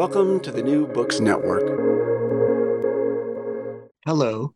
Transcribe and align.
Welcome 0.00 0.40
to 0.40 0.50
the 0.50 0.62
New 0.62 0.86
Books 0.86 1.20
Network. 1.20 1.62
Hello. 4.06 4.54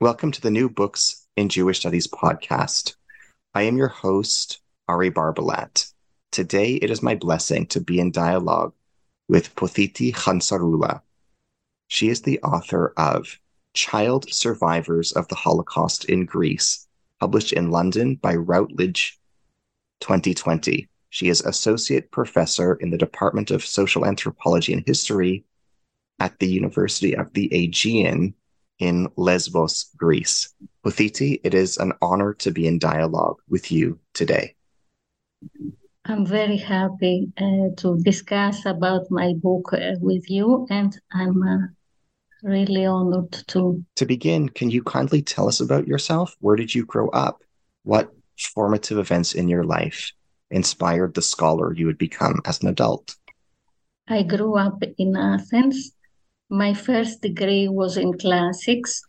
Welcome 0.00 0.30
to 0.30 0.40
the 0.40 0.52
New 0.52 0.70
Books 0.70 1.26
in 1.36 1.48
Jewish 1.48 1.80
Studies 1.80 2.06
podcast. 2.06 2.94
I 3.52 3.62
am 3.62 3.76
your 3.76 3.88
host, 3.88 4.60
Ari 4.86 5.10
Barbalat. 5.10 5.92
Today, 6.30 6.74
it 6.74 6.88
is 6.88 7.02
my 7.02 7.16
blessing 7.16 7.66
to 7.66 7.80
be 7.80 7.98
in 7.98 8.12
dialogue 8.12 8.72
with 9.28 9.52
Pothiti 9.56 10.14
Hantzaroula. 10.14 11.00
She 11.88 12.08
is 12.08 12.22
the 12.22 12.38
author 12.42 12.94
of 12.96 13.40
Child 13.74 14.32
Survivors 14.32 15.10
of 15.10 15.26
the 15.26 15.34
Holocaust 15.34 16.04
in 16.04 16.26
Greece, 16.26 16.86
published 17.18 17.52
in 17.52 17.72
London 17.72 18.14
by 18.14 18.36
Routledge 18.36 19.18
2020. 19.98 20.88
She 21.10 21.28
is 21.28 21.40
Associate 21.40 22.08
Professor 22.12 22.74
in 22.74 22.90
the 22.90 22.96
Department 22.96 23.50
of 23.50 23.66
Social 23.66 24.06
Anthropology 24.06 24.72
and 24.72 24.84
History 24.86 25.44
at 26.20 26.38
the 26.38 26.46
University 26.46 27.16
of 27.16 27.32
the 27.32 27.52
Aegean 27.52 28.34
in 28.78 29.08
Lesbos, 29.16 29.90
Greece. 29.96 30.54
Pothiti, 30.84 31.40
it 31.42 31.52
is 31.52 31.78
an 31.78 31.92
honor 32.00 32.32
to 32.34 32.52
be 32.52 32.66
in 32.66 32.78
dialogue 32.78 33.38
with 33.48 33.72
you 33.72 33.98
today. 34.14 34.54
I'm 36.04 36.24
very 36.24 36.56
happy 36.56 37.32
uh, 37.36 37.74
to 37.78 37.98
discuss 38.02 38.64
about 38.64 39.10
my 39.10 39.34
book 39.34 39.72
uh, 39.72 39.96
with 40.00 40.30
you, 40.30 40.66
and 40.70 40.98
I'm 41.12 41.42
uh, 41.42 41.66
really 42.44 42.86
honored 42.86 43.32
to. 43.48 43.84
To 43.96 44.06
begin, 44.06 44.48
can 44.48 44.70
you 44.70 44.82
kindly 44.84 45.22
tell 45.22 45.48
us 45.48 45.60
about 45.60 45.88
yourself? 45.88 46.36
Where 46.38 46.56
did 46.56 46.72
you 46.72 46.86
grow 46.86 47.08
up? 47.08 47.42
What 47.82 48.10
formative 48.38 48.98
events 48.98 49.34
in 49.34 49.48
your 49.48 49.64
life 49.64 50.12
inspired 50.50 51.14
the 51.14 51.22
scholar 51.22 51.72
you 51.72 51.86
would 51.86 51.98
become 51.98 52.40
as 52.44 52.62
an 52.62 52.68
adult? 52.68 53.16
I 54.08 54.22
grew 54.22 54.56
up 54.56 54.82
in 54.98 55.16
Athens 55.16 55.92
my 56.50 56.74
first 56.74 57.22
degree 57.22 57.68
was 57.68 57.96
in 57.96 58.18
classics, 58.18 59.02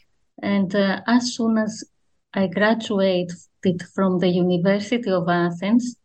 and 0.43 0.73
uh, 0.75 1.01
as 1.07 1.33
soon 1.35 1.57
as 1.57 1.83
I 2.35 2.45
graduated 2.47 3.81
from 3.95 4.19
the 4.19 4.29
University 4.29 5.09
of 5.09 5.27
Athens, 5.27 5.95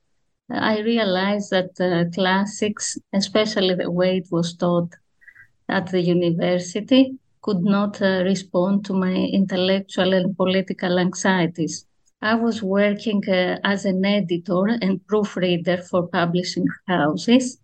I 0.48 0.81
realized 0.81 1.50
that 1.50 1.78
uh, 1.78 2.11
classics, 2.15 2.99
especially 3.12 3.75
the 3.75 3.91
way 3.91 4.19
it 4.19 4.28
was 4.31 4.55
taught 4.55 4.94
at 5.69 5.88
the 5.88 6.00
university, 6.00 7.19
could 7.43 7.62
not 7.62 8.00
uh, 8.00 8.22
respond 8.25 8.87
to 8.87 8.94
my 8.94 9.12
intellectual 9.12 10.15
and 10.15 10.34
political 10.34 10.99
anxieties. 10.99 11.84
I 12.22 12.34
was 12.34 12.62
working 12.62 13.22
uh, 13.28 13.59
as 13.62 13.84
an 13.84 14.04
editor 14.04 14.66
and 14.81 15.06
proofreader 15.06 15.78
for 15.78 16.09
publishing 16.09 16.66
houses 16.88 17.59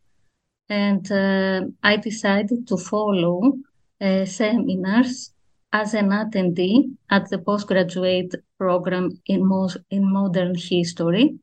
and 0.68 1.10
uh, 1.10 1.62
I 1.82 1.96
decided 1.96 2.66
to 2.68 2.76
follow 2.76 3.58
uh, 4.00 4.24
seminars 4.24 5.32
as 5.72 5.94
an 5.94 6.10
attendee 6.10 6.94
at 7.10 7.28
the 7.30 7.38
postgraduate 7.38 8.34
program 8.58 9.10
in, 9.26 9.48
in 9.90 10.12
modern 10.12 10.54
history 10.54 11.38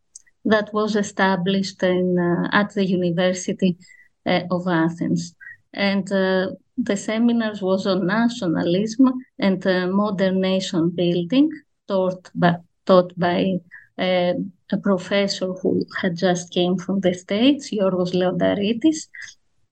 that 0.45 0.73
was 0.73 0.95
established 0.95 1.81
in, 1.83 2.17
uh, 2.17 2.49
at 2.51 2.73
the 2.73 2.85
University 2.85 3.77
uh, 4.25 4.41
of 4.51 4.67
Athens. 4.67 5.35
And 5.73 6.11
uh, 6.11 6.51
the 6.77 6.97
seminars 6.97 7.61
was 7.61 7.85
on 7.85 8.07
nationalism 8.07 9.13
and 9.37 9.63
modern 9.91 10.41
nation 10.41 10.89
building 10.89 11.51
taught 11.87 12.31
by, 12.33 12.55
taught 12.89 13.11
by 13.17 13.59
uh, 13.99 14.33
a 14.71 14.77
professor 14.81 15.53
who 15.59 15.85
had 16.01 16.17
just 16.17 16.51
came 16.51 16.75
from 16.77 16.99
the 17.01 17.13
States, 17.13 17.71
Yorgos 17.71 18.13
Leontaritis. 18.19 18.99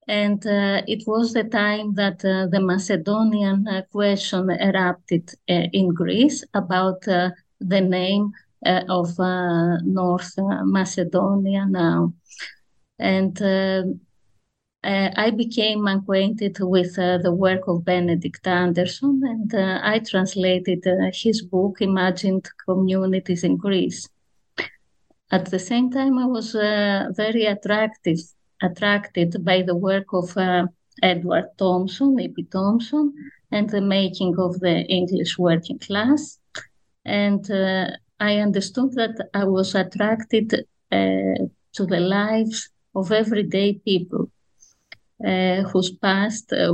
And 0.08 0.46
uh, 0.46 0.82
it 0.88 1.04
was 1.08 1.34
the 1.34 1.44
time 1.44 1.96
that 1.96 2.24
uh, 2.24 2.48
the 2.48 2.62
Macedonian 2.62 3.68
uh, 3.68 3.82
question 3.92 4.50
erupted 4.50 5.26
uh, 5.50 5.68
in 5.80 5.90
Greece 5.90 6.44
about 6.54 7.08
uh, 7.08 7.32
the 7.60 7.82
name 7.82 8.32
of 8.90 9.18
North 9.84 10.34
Macedonia 10.64 11.66
now. 11.70 12.14
And 13.00 13.40
I 14.84 15.32
became 15.32 15.86
acquainted 15.88 16.58
with 16.60 16.96
the 16.96 17.34
work 17.34 17.68
of 17.68 17.84
Benedict 17.84 18.48
Anderson, 18.48 19.22
and 19.26 19.54
I 19.84 20.00
translated 20.00 20.86
his 21.14 21.42
book, 21.42 21.82
Imagined 21.82 22.48
Communities 22.66 23.44
in 23.44 23.58
Greece. 23.58 24.08
At 25.30 25.52
the 25.52 25.60
same 25.60 25.92
time, 25.92 26.18
I 26.18 26.26
was 26.26 26.56
uh, 26.56 27.10
very 27.12 27.46
attractive, 27.46 28.20
attracted 28.62 29.44
by 29.44 29.62
the 29.62 29.76
work 29.76 30.14
of 30.14 30.38
uh, 30.38 30.68
Edward 31.04 31.50
Thompson, 31.58 32.18
E.P. 32.20 32.44
Thompson, 32.44 33.14
and 33.52 33.70
the 33.70 33.82
making 33.82 34.40
of 34.40 34.60
the 34.62 34.86
English 34.86 35.38
working 35.38 35.80
class. 35.80 36.40
And 37.04 37.50
uh, 37.52 37.88
I 38.20 38.38
understood 38.38 38.94
that 38.94 39.30
I 39.34 39.44
was 39.44 39.76
attracted 39.76 40.54
uh, 40.54 41.46
to 41.74 41.86
the 41.86 42.00
lives 42.00 42.70
of 42.96 43.12
everyday 43.12 43.74
people 43.74 44.24
uh, 44.24 44.37
whose 45.20 45.92
past 45.92 46.54
uh, 46.54 46.74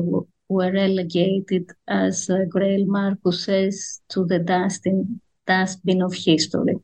were 0.49 0.71
relegated, 0.71 1.71
as 1.87 2.29
uh, 2.29 2.45
Greil 2.53 2.85
Marcus 2.85 3.45
says, 3.45 4.01
to 4.09 4.25
the 4.25 4.39
dustbin, 4.39 5.21
dustbin 5.47 6.01
of 6.01 6.13
history. 6.13 6.75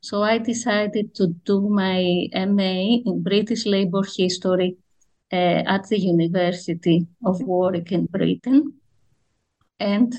So 0.00 0.22
I 0.22 0.38
decided 0.38 1.14
to 1.16 1.28
do 1.44 1.68
my 1.68 2.28
MA 2.32 3.02
in 3.04 3.22
British 3.22 3.66
Labour 3.66 4.02
History 4.16 4.76
uh, 5.32 5.62
at 5.66 5.88
the 5.88 5.98
University 5.98 7.06
of 7.24 7.40
Warwick 7.40 7.90
in 7.92 8.06
Britain 8.06 8.74
and 9.80 10.14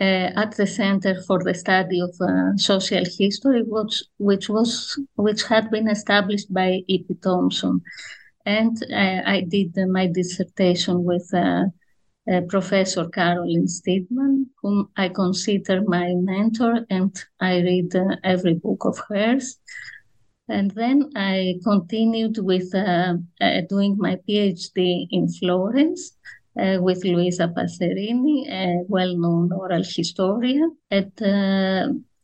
uh, 0.00 0.30
at 0.42 0.56
the 0.56 0.66
Center 0.66 1.22
for 1.26 1.42
the 1.42 1.54
Study 1.54 2.00
of 2.00 2.14
uh, 2.20 2.56
Social 2.56 3.04
History, 3.18 3.62
which, 3.66 4.04
which, 4.18 4.48
was, 4.48 4.98
which 5.16 5.42
had 5.44 5.70
been 5.70 5.88
established 5.88 6.52
by 6.52 6.82
E.P. 6.86 7.14
Thompson. 7.22 7.82
And 8.46 8.80
uh, 8.92 9.22
I 9.26 9.40
did 9.40 9.76
my 9.88 10.06
dissertation 10.06 11.02
with 11.02 11.28
uh, 11.34 11.64
uh, 12.30 12.40
Professor 12.48 13.08
Carolyn 13.08 13.66
Steedman, 13.66 14.46
whom 14.62 14.88
I 14.96 15.08
consider 15.08 15.82
my 15.82 16.14
mentor, 16.14 16.86
and 16.88 17.12
I 17.40 17.58
read 17.58 17.92
every 18.22 18.54
book 18.54 18.84
of 18.84 18.98
hers. 19.08 19.58
And 20.48 20.70
then 20.70 21.10
I 21.16 21.58
continued 21.64 22.38
with 22.38 22.72
uh, 22.72 23.14
uh 23.40 23.60
doing 23.68 23.96
my 23.98 24.16
PhD 24.28 25.08
in 25.10 25.28
Florence 25.28 26.16
uh, 26.56 26.78
with 26.80 27.04
Luisa 27.04 27.48
Passerini, 27.48 28.48
a 28.48 28.84
well 28.88 29.16
known 29.16 29.52
oral 29.52 29.82
historian 29.82 30.76
at 30.92 31.10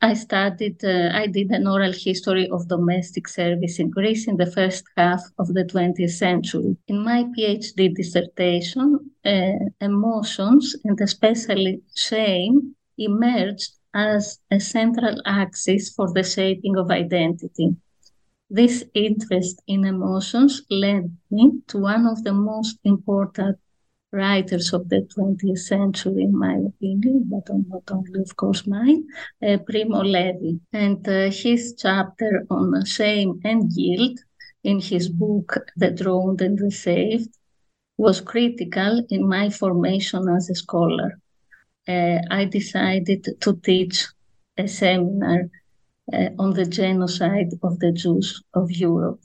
I 0.04 0.14
studied, 0.14 0.84
uh, 0.84 1.10
I 1.14 1.28
did 1.28 1.52
an 1.52 1.68
oral 1.68 1.92
history 1.92 2.48
of 2.50 2.66
domestic 2.66 3.28
service 3.28 3.78
in 3.78 3.88
Greece 3.88 4.26
in 4.26 4.36
the 4.36 4.50
first 4.50 4.84
half 4.96 5.22
of 5.38 5.54
the 5.54 5.64
20th 5.64 6.10
century. 6.10 6.76
In 6.88 7.04
my 7.04 7.22
PhD 7.32 7.94
dissertation, 7.94 8.98
uh, 9.24 9.58
emotions 9.80 10.74
and 10.84 11.00
especially 11.00 11.82
shame 11.94 12.74
emerged 12.98 13.70
as 13.94 14.40
a 14.50 14.58
central 14.58 15.22
axis 15.24 15.90
for 15.94 16.12
the 16.12 16.24
shaping 16.24 16.76
of 16.76 16.90
identity. 16.90 17.76
This 18.50 18.84
interest 18.94 19.62
in 19.68 19.84
emotions 19.84 20.62
led 20.68 21.16
me 21.30 21.62
to 21.68 21.78
one 21.78 22.06
of 22.06 22.24
the 22.24 22.32
most 22.32 22.76
important 22.84 23.56
writers 24.12 24.72
of 24.72 24.88
the 24.88 25.02
20th 25.14 25.58
century, 25.58 26.22
in 26.24 26.36
my 26.38 26.54
opinion, 26.54 27.24
but 27.30 27.48
not 27.68 27.82
only, 27.90 28.20
of 28.20 28.36
course, 28.36 28.66
mine, 28.66 29.04
uh, 29.46 29.56
Primo 29.66 30.02
Levi. 30.02 30.58
And 30.72 31.06
uh, 31.08 31.30
his 31.30 31.74
chapter 31.78 32.46
on 32.50 32.84
shame 32.84 33.40
and 33.44 33.74
guilt 33.74 34.18
in 34.62 34.80
his 34.80 35.08
book, 35.08 35.58
The 35.76 35.90
Drowned 35.90 36.40
and 36.42 36.58
the 36.58 36.70
Saved, 36.70 37.36
was 37.96 38.20
critical 38.20 39.04
in 39.10 39.28
my 39.28 39.50
formation 39.50 40.28
as 40.28 40.50
a 40.50 40.54
scholar. 40.54 41.18
Uh, 41.88 42.18
I 42.30 42.44
decided 42.44 43.26
to 43.40 43.56
teach 43.56 44.06
a 44.56 44.68
seminar 44.68 45.50
uh, 46.12 46.28
on 46.38 46.52
the 46.52 46.66
genocide 46.66 47.52
of 47.62 47.78
the 47.78 47.92
Jews 47.92 48.42
of 48.54 48.70
Europe. 48.70 49.20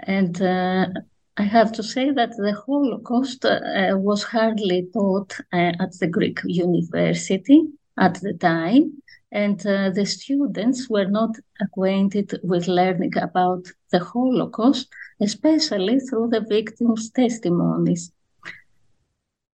And 0.00 0.40
uh, 0.42 0.86
I 1.36 1.42
have 1.42 1.72
to 1.72 1.82
say 1.82 2.12
that 2.12 2.36
the 2.36 2.52
Holocaust 2.52 3.44
uh, 3.44 3.58
was 3.96 4.22
hardly 4.22 4.88
taught 4.92 5.36
uh, 5.52 5.72
at 5.80 5.98
the 5.98 6.06
Greek 6.06 6.38
university 6.44 7.66
at 7.98 8.20
the 8.20 8.34
time, 8.34 9.02
and 9.32 9.58
uh, 9.66 9.90
the 9.90 10.06
students 10.06 10.88
were 10.88 11.06
not 11.06 11.34
acquainted 11.60 12.38
with 12.44 12.68
learning 12.68 13.18
about 13.18 13.66
the 13.90 13.98
Holocaust, 13.98 14.86
especially 15.20 15.98
through 15.98 16.28
the 16.28 16.46
victims' 16.48 17.10
testimonies. 17.10 18.12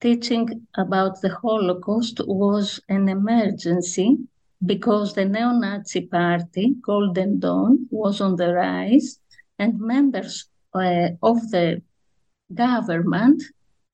Teaching 0.03 0.67
about 0.77 1.23
the 1.23 1.35
Holocaust 1.35 2.21
was 2.27 2.79
an 2.91 3.09
emergency 3.09 4.19
because 4.67 5.15
the 5.15 5.25
neo 5.25 5.53
Nazi 5.53 6.03
party, 6.03 6.75
Golden 6.83 7.39
Dawn, 7.39 7.87
was 7.91 8.21
on 8.21 8.37
the 8.37 8.53
rise, 8.53 9.19
and 9.59 9.81
members 9.81 10.47
of 10.75 11.51
the 11.51 11.83
government, 12.53 13.43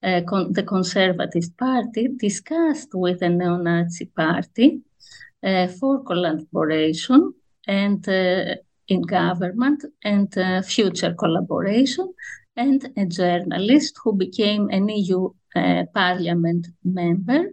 uh, 0.03 0.21
con- 0.27 0.53
the 0.53 0.63
Conservative 0.63 1.57
Party, 1.57 2.09
discussed 2.17 2.91
with 2.95 3.21
the 3.21 3.29
neo 3.29 3.57
Nazi 3.57 4.07
party 4.07 4.81
uh, 5.43 5.69
for 5.69 6.03
collaboration 6.05 7.33
and 7.67 8.07
in 8.89 9.03
government 9.03 9.85
and 10.05 10.33
future 10.65 11.15
collaboration, 11.15 12.13
and 12.57 12.89
a 12.97 13.05
journalist 13.05 13.99
who 14.03 14.13
became 14.13 14.71
an 14.71 14.89
EU 14.89 15.31
parliament 15.93 16.69
member 16.85 17.51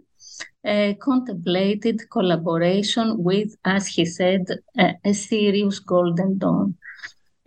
uh, 0.64 0.94
contemplated 1.00 2.08
collaboration 2.10 3.22
with, 3.22 3.56
as 3.64 3.86
he 3.86 4.04
said, 4.04 4.46
uh, 4.78 4.92
a 5.04 5.12
serious 5.12 5.78
Golden 5.78 6.38
Dawn. 6.38 6.76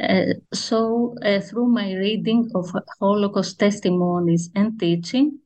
Uh, 0.02 0.34
so, 0.54 1.16
uh, 1.24 1.40
through 1.40 1.68
my 1.68 1.94
reading 1.96 2.50
of 2.54 2.72
Holocaust 3.00 3.60
testimonies 3.60 4.50
and 4.56 4.80
teaching, 4.80 5.40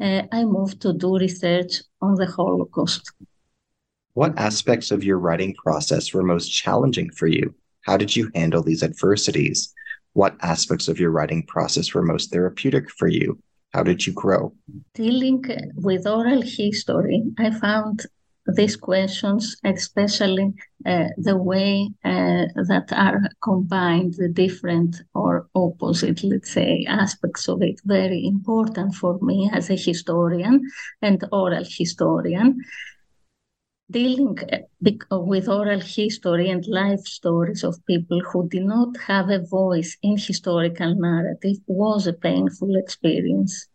uh, 0.00 0.22
I 0.30 0.44
moved 0.44 0.80
to 0.82 0.92
do 0.92 1.18
research 1.18 1.82
on 2.00 2.14
the 2.14 2.26
Holocaust. 2.26 3.12
What 4.14 4.38
aspects 4.38 4.90
of 4.90 5.02
your 5.02 5.18
writing 5.18 5.54
process 5.54 6.12
were 6.12 6.22
most 6.22 6.48
challenging 6.48 7.10
for 7.10 7.26
you? 7.26 7.54
How 7.80 7.96
did 7.96 8.14
you 8.14 8.30
handle 8.34 8.62
these 8.62 8.82
adversities? 8.82 9.72
What 10.12 10.36
aspects 10.42 10.86
of 10.88 11.00
your 11.00 11.10
writing 11.10 11.44
process 11.46 11.92
were 11.94 12.02
most 12.02 12.30
therapeutic 12.30 12.90
for 12.90 13.08
you? 13.08 13.38
How 13.72 13.82
did 13.82 14.06
you 14.06 14.12
grow? 14.12 14.52
Dealing 14.94 15.42
with 15.76 16.06
oral 16.06 16.42
history, 16.42 17.22
I 17.38 17.50
found 17.50 18.06
these 18.46 18.76
questions, 18.76 19.56
especially 19.64 20.52
uh, 20.84 21.08
the 21.16 21.36
way 21.36 21.88
uh, 22.04 22.46
that 22.68 22.88
are 22.92 23.20
combined, 23.42 24.14
the 24.14 24.28
different 24.28 24.96
or 25.14 25.46
opposite, 25.54 26.24
let's 26.24 26.52
say, 26.52 26.84
aspects 26.88 27.48
of 27.48 27.62
it, 27.62 27.80
very 27.84 28.26
important 28.26 28.94
for 28.94 29.18
me 29.20 29.48
as 29.52 29.70
a 29.70 29.76
historian 29.76 30.60
and 31.00 31.24
oral 31.30 31.64
historian. 31.64 32.58
Dealing 33.90 34.38
uh, 34.52 35.18
with 35.20 35.48
oral 35.48 35.80
history 35.80 36.50
and 36.50 36.66
life 36.66 37.04
stories 37.04 37.62
of 37.62 37.84
people 37.86 38.20
who 38.32 38.48
did 38.48 38.64
not 38.64 38.96
have 39.06 39.28
a 39.28 39.44
voice 39.46 39.96
in 40.02 40.16
historical 40.16 40.94
narrative 40.94 41.58
was 41.66 42.06
a 42.06 42.12
painful 42.12 42.74
experience. 42.76 43.68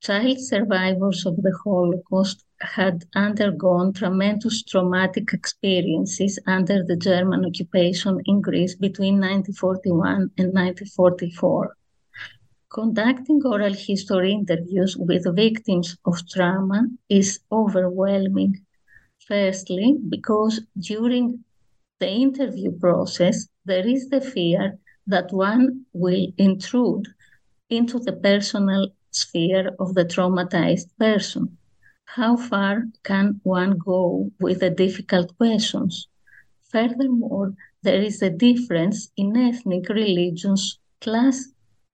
Child 0.00 0.40
survivors 0.40 1.26
of 1.26 1.36
the 1.36 1.56
Holocaust 1.64 2.44
had 2.60 3.04
undergone 3.14 3.92
tremendous 3.92 4.62
traumatic 4.62 5.32
experiences 5.32 6.38
under 6.46 6.84
the 6.84 6.96
German 6.96 7.44
occupation 7.44 8.20
in 8.26 8.40
Greece 8.40 8.74
between 8.74 9.14
1941 9.14 10.30
and 10.36 10.52
1944. 10.52 11.74
Conducting 12.72 13.40
oral 13.44 13.72
history 13.72 14.32
interviews 14.32 14.96
with 14.96 15.34
victims 15.34 15.96
of 16.04 16.26
trauma 16.28 16.86
is 17.08 17.40
overwhelming. 17.50 18.64
Firstly, 19.26 19.96
because 20.08 20.60
during 20.78 21.44
the 21.98 22.08
interview 22.08 22.72
process, 22.78 23.48
there 23.64 23.86
is 23.86 24.08
the 24.10 24.20
fear 24.20 24.78
that 25.06 25.32
one 25.32 25.86
will 25.92 26.28
intrude 26.36 27.08
into 27.68 27.98
the 27.98 28.12
personal 28.12 28.88
sphere 29.10 29.70
of 29.78 29.94
the 29.94 30.04
traumatized 30.04 30.88
person 30.98 31.56
how 32.16 32.36
far 32.36 32.84
can 33.04 33.40
one 33.44 33.78
go 33.78 34.30
with 34.40 34.60
the 34.60 34.70
difficult 34.70 35.36
questions? 35.36 36.08
Furthermore, 36.72 37.54
there 37.82 38.02
is 38.02 38.20
a 38.20 38.30
difference 38.30 39.10
in 39.16 39.36
ethnic 39.36 39.88
religions, 39.88 40.78
class 41.00 41.46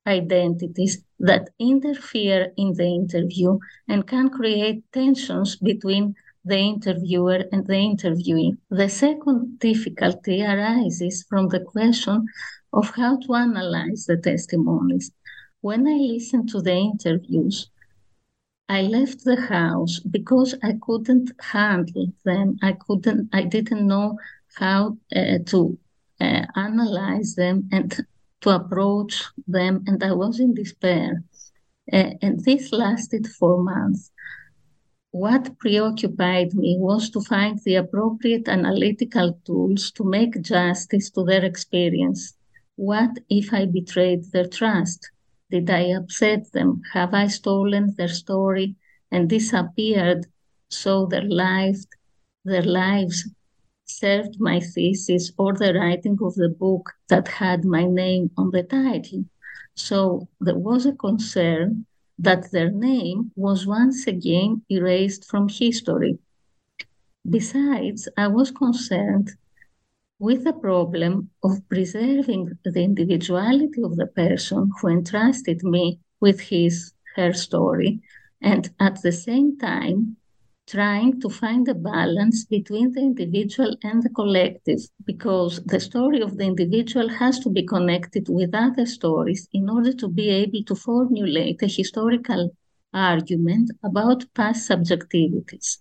identities 0.06 1.04
that 1.18 1.50
interfere 1.58 2.52
in 2.56 2.72
the 2.74 2.86
interview 2.86 3.58
and 3.88 4.06
can 4.06 4.30
create 4.30 4.84
tensions 4.92 5.56
between 5.56 6.14
the 6.44 6.58
interviewer 6.58 7.44
and 7.52 7.66
the 7.66 7.74
interviewee. 7.74 8.56
The 8.70 8.88
second 8.88 9.58
difficulty 9.58 10.42
arises 10.42 11.24
from 11.28 11.48
the 11.48 11.60
question 11.60 12.24
of 12.72 12.90
how 12.90 13.18
to 13.18 13.34
analyze 13.34 14.06
the 14.06 14.16
testimonies. 14.16 15.10
When 15.60 15.86
I 15.86 15.96
listen 15.96 16.46
to 16.48 16.62
the 16.62 16.74
interviews, 16.74 17.68
I 18.68 18.82
left 18.82 19.24
the 19.24 19.40
house 19.40 20.00
because 20.00 20.54
I 20.62 20.74
couldn't 20.82 21.30
handle 21.40 22.08
them. 22.24 22.58
I 22.62 22.72
couldn't, 22.72 23.28
I 23.32 23.42
didn't 23.42 23.86
know 23.86 24.18
how 24.56 24.98
uh, 25.14 25.38
to 25.46 25.78
uh, 26.20 26.42
analyze 26.56 27.36
them 27.36 27.68
and 27.70 27.94
to 28.40 28.50
approach 28.50 29.24
them, 29.46 29.84
and 29.86 30.02
I 30.02 30.12
was 30.12 30.40
in 30.40 30.54
despair. 30.54 31.22
Uh, 31.92 32.10
and 32.22 32.44
this 32.44 32.72
lasted 32.72 33.28
four 33.28 33.62
months. 33.62 34.10
What 35.12 35.58
preoccupied 35.58 36.54
me 36.54 36.76
was 36.78 37.08
to 37.10 37.20
find 37.20 37.60
the 37.64 37.76
appropriate 37.76 38.48
analytical 38.48 39.40
tools 39.44 39.92
to 39.92 40.04
make 40.04 40.42
justice 40.42 41.10
to 41.10 41.24
their 41.24 41.44
experience. 41.44 42.34
What 42.74 43.10
if 43.30 43.54
I 43.54 43.66
betrayed 43.66 44.24
their 44.32 44.48
trust? 44.48 45.10
Did 45.50 45.70
I 45.70 45.92
upset 45.92 46.52
them? 46.52 46.82
Have 46.92 47.14
I 47.14 47.28
stolen 47.28 47.94
their 47.96 48.08
story 48.08 48.76
and 49.10 49.28
disappeared 49.28 50.26
so 50.68 51.06
their 51.06 51.28
lives, 51.28 51.86
their 52.44 52.62
lives 52.64 53.28
served 53.84 54.40
my 54.40 54.58
thesis 54.58 55.32
or 55.38 55.54
the 55.54 55.72
writing 55.74 56.18
of 56.20 56.34
the 56.34 56.48
book 56.48 56.92
that 57.08 57.28
had 57.28 57.64
my 57.64 57.84
name 57.86 58.30
on 58.36 58.50
the 58.50 58.64
title? 58.64 59.24
So 59.74 60.28
there 60.40 60.58
was 60.58 60.84
a 60.86 60.92
concern 60.92 61.86
that 62.18 62.50
their 62.50 62.70
name 62.70 63.30
was 63.36 63.66
once 63.66 64.06
again 64.06 64.62
erased 64.68 65.24
from 65.24 65.48
history. 65.48 66.18
Besides, 67.28 68.08
I 68.16 68.28
was 68.28 68.50
concerned 68.50 69.30
with 70.18 70.44
the 70.44 70.52
problem 70.52 71.30
of 71.42 71.68
preserving 71.68 72.50
the 72.64 72.82
individuality 72.82 73.82
of 73.82 73.96
the 73.96 74.06
person 74.06 74.70
who 74.80 74.88
entrusted 74.88 75.62
me 75.62 76.00
with 76.20 76.40
his 76.40 76.92
her 77.16 77.32
story 77.32 78.00
and 78.40 78.70
at 78.80 79.00
the 79.02 79.12
same 79.12 79.58
time 79.58 80.16
trying 80.66 81.20
to 81.20 81.28
find 81.28 81.68
a 81.68 81.74
balance 81.74 82.44
between 82.44 82.90
the 82.92 83.00
individual 83.00 83.76
and 83.84 84.02
the 84.02 84.08
collective 84.10 84.80
because 85.04 85.62
the 85.64 85.78
story 85.78 86.20
of 86.20 86.36
the 86.36 86.44
individual 86.44 87.08
has 87.08 87.38
to 87.38 87.48
be 87.48 87.64
connected 87.64 88.26
with 88.28 88.54
other 88.54 88.84
stories 88.84 89.48
in 89.52 89.68
order 89.70 89.92
to 89.92 90.08
be 90.08 90.28
able 90.28 90.62
to 90.64 90.74
formulate 90.74 91.62
a 91.62 91.66
historical 91.68 92.50
argument 92.92 93.70
about 93.84 94.24
past 94.34 94.68
subjectivities 94.68 95.78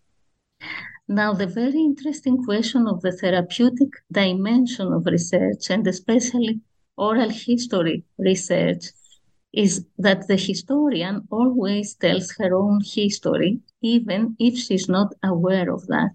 now, 1.07 1.33
the 1.33 1.45
very 1.45 1.81
interesting 1.81 2.43
question 2.43 2.88
of 2.88 3.01
the 3.01 3.12
therapeutic 3.12 3.89
dimension 4.12 4.91
of 4.91 5.05
research, 5.05 5.69
and 5.69 5.85
especially 5.85 6.62
oral 6.97 7.29
history 7.29 8.03
research, 8.17 8.85
is 9.53 9.85
that 10.00 10.27
the 10.27 10.35
historian 10.35 11.27
always 11.29 11.93
tells 11.93 12.31
her 12.39 12.55
own 12.55 12.81
history, 12.83 13.59
even 13.81 14.35
if 14.39 14.57
she's 14.57 14.89
not 14.89 15.13
aware 15.24 15.71
of 15.71 15.85
that. 15.88 16.12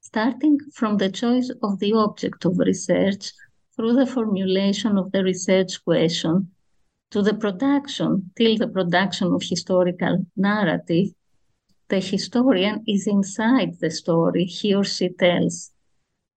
Starting 0.00 0.58
from 0.74 0.96
the 0.96 1.10
choice 1.10 1.50
of 1.62 1.80
the 1.80 1.92
object 1.92 2.44
of 2.44 2.58
research 2.58 3.32
through 3.74 3.94
the 3.94 4.06
formulation 4.06 4.96
of 4.96 5.10
the 5.10 5.24
research 5.24 5.84
question, 5.84 6.50
to 7.10 7.20
the 7.20 7.34
production, 7.34 8.30
till 8.36 8.56
the 8.56 8.68
production 8.68 9.32
of 9.32 9.42
historical 9.42 10.24
narrative, 10.36 11.08
the 11.90 12.00
historian 12.00 12.82
is 12.86 13.06
inside 13.06 13.78
the 13.80 13.90
story 13.90 14.44
he 14.44 14.74
or 14.74 14.84
she 14.84 15.08
tells. 15.10 15.72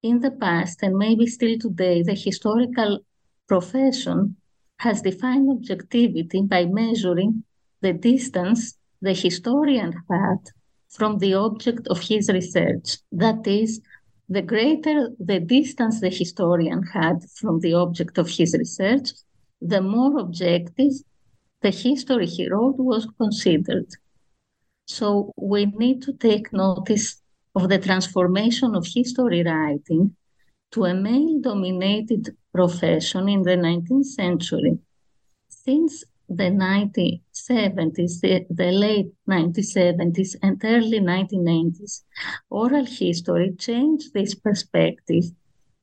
In 0.01 0.19
the 0.19 0.31
past, 0.31 0.83
and 0.83 0.97
maybe 0.97 1.27
still 1.27 1.57
today, 1.57 2.03
the 2.03 2.15
historical 2.15 2.99
profession 3.47 4.35
has 4.79 5.01
defined 5.01 5.49
objectivity 5.49 6.41
by 6.41 6.65
measuring 6.65 7.43
the 7.81 7.93
distance 7.93 8.77
the 9.01 9.13
historian 9.13 9.93
had 10.09 10.41
from 10.89 11.19
the 11.19 11.33
object 11.35 11.87
of 11.87 11.99
his 12.01 12.29
research. 12.29 12.97
That 13.11 13.47
is, 13.47 13.79
the 14.27 14.41
greater 14.41 15.09
the 15.19 15.39
distance 15.39 16.01
the 16.01 16.09
historian 16.09 16.81
had 16.83 17.17
from 17.35 17.59
the 17.59 17.73
object 17.73 18.17
of 18.17 18.27
his 18.29 18.55
research, 18.57 19.11
the 19.61 19.81
more 19.81 20.19
objective 20.19 20.93
the 21.61 21.69
history 21.69 22.25
he 22.25 22.49
wrote 22.49 22.77
was 22.77 23.07
considered. 23.17 23.87
So 24.85 25.31
we 25.37 25.65
need 25.65 26.01
to 26.03 26.13
take 26.13 26.53
notice 26.53 27.21
of 27.55 27.69
the 27.69 27.79
transformation 27.79 28.75
of 28.75 28.85
history 28.85 29.43
writing 29.43 30.15
to 30.71 30.85
a 30.85 30.93
male 30.93 31.39
dominated 31.39 32.35
profession 32.53 33.29
in 33.29 33.43
the 33.43 33.51
19th 33.51 34.05
century. 34.05 34.79
Since 35.47 36.03
the 36.27 36.49
1970s, 36.49 38.21
the, 38.21 38.45
the, 38.49 38.71
late 38.71 39.13
1970s, 39.29 40.35
and 40.41 40.59
early 40.63 40.99
1990s, 40.99 42.03
oral 42.49 42.85
history 42.85 43.53
changed 43.57 44.13
this 44.13 44.33
perspective. 44.33 45.25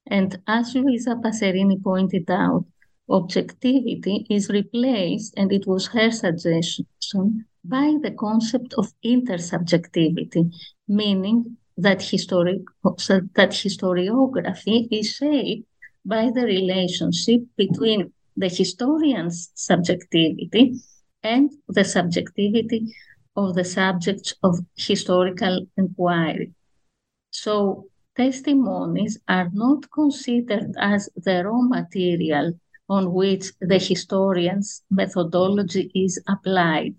And 0.07 0.41
as 0.47 0.75
Luisa 0.75 1.15
Passerini 1.17 1.83
pointed 1.83 2.31
out, 2.31 2.65
objectivity 3.09 4.27
is 4.29 4.49
replaced, 4.49 5.35
and 5.37 5.53
it 5.53 5.67
was 5.67 5.87
her 5.89 6.11
suggestion, 6.11 7.47
by 7.65 7.97
the 8.03 8.11
concept 8.13 8.75
of 8.75 8.93
intersubjectivity, 9.05 10.53
meaning 10.89 11.57
that, 11.77 12.03
historic, 12.03 12.61
that 12.83 13.51
historiography 13.51 14.89
is 14.91 15.15
shaped 15.15 15.67
by 16.05 16.31
the 16.35 16.43
relationship 16.43 17.43
between 17.57 18.13
the 18.37 18.49
historian's 18.49 19.51
subjectivity 19.55 20.75
and 21.23 21.51
the 21.69 21.85
subjectivity 21.85 22.95
of 23.37 23.55
the 23.55 23.65
subjects 23.65 24.35
of 24.43 24.59
historical 24.77 25.67
inquiry. 25.77 26.53
So, 27.31 27.87
testimonies 28.17 29.19
are 29.29 29.51
not 29.53 29.91
considered 29.91 30.75
as 30.79 31.09
the 31.17 31.45
raw 31.45 31.61
material 31.61 32.53
on 32.89 33.13
which 33.13 33.53
the 33.61 33.79
historian's 33.79 34.83
methodology 34.91 35.91
is 35.95 36.21
applied. 36.27 36.97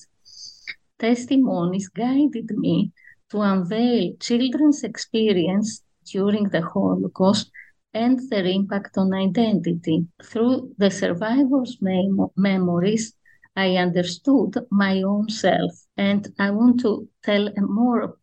Testimonies 1.02 1.90
guided 1.90 2.50
me 2.66 2.92
to 3.32 3.42
unveil 3.42 4.14
children's 4.20 4.84
experience 4.84 5.84
during 6.06 6.46
the 6.50 6.62
Holocaust 6.62 7.50
and 7.94 8.20
their 8.30 8.46
impact 8.46 8.98
on 8.98 9.14
identity. 9.14 10.06
Through 10.24 10.76
the 10.78 10.92
survivors' 10.92 11.78
mem- 11.82 12.30
memories, 12.38 13.16
I 13.56 13.78
understood 13.78 14.52
my 14.70 15.02
own 15.02 15.30
self. 15.30 15.72
And 15.98 16.22
I 16.40 16.52
want 16.52 16.80
to 16.82 17.10
tell 17.24 17.50
more. 17.58 18.18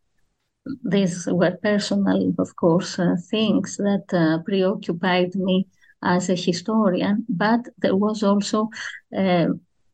These 0.83 1.27
were 1.31 1.57
personal, 1.61 2.33
of 2.37 2.55
course, 2.55 2.99
uh, 2.99 3.15
things 3.29 3.77
that 3.77 4.05
uh, 4.13 4.41
preoccupied 4.43 5.35
me 5.35 5.67
as 6.03 6.29
a 6.29 6.35
historian, 6.35 7.25
but 7.27 7.61
there 7.77 7.95
was 7.95 8.23
also 8.23 8.69
uh, 9.17 9.47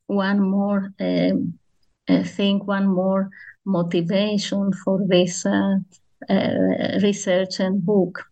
one 0.08 0.40
more 0.42 0.94
um, 1.00 1.58
thing, 2.08 2.60
one 2.60 2.88
more 2.88 3.30
motivation 3.66 4.72
for 4.74 5.00
this 5.08 5.46
uh, 5.46 5.78
uh, 6.30 7.00
research 7.02 7.60
and 7.60 7.84
book 7.84 8.26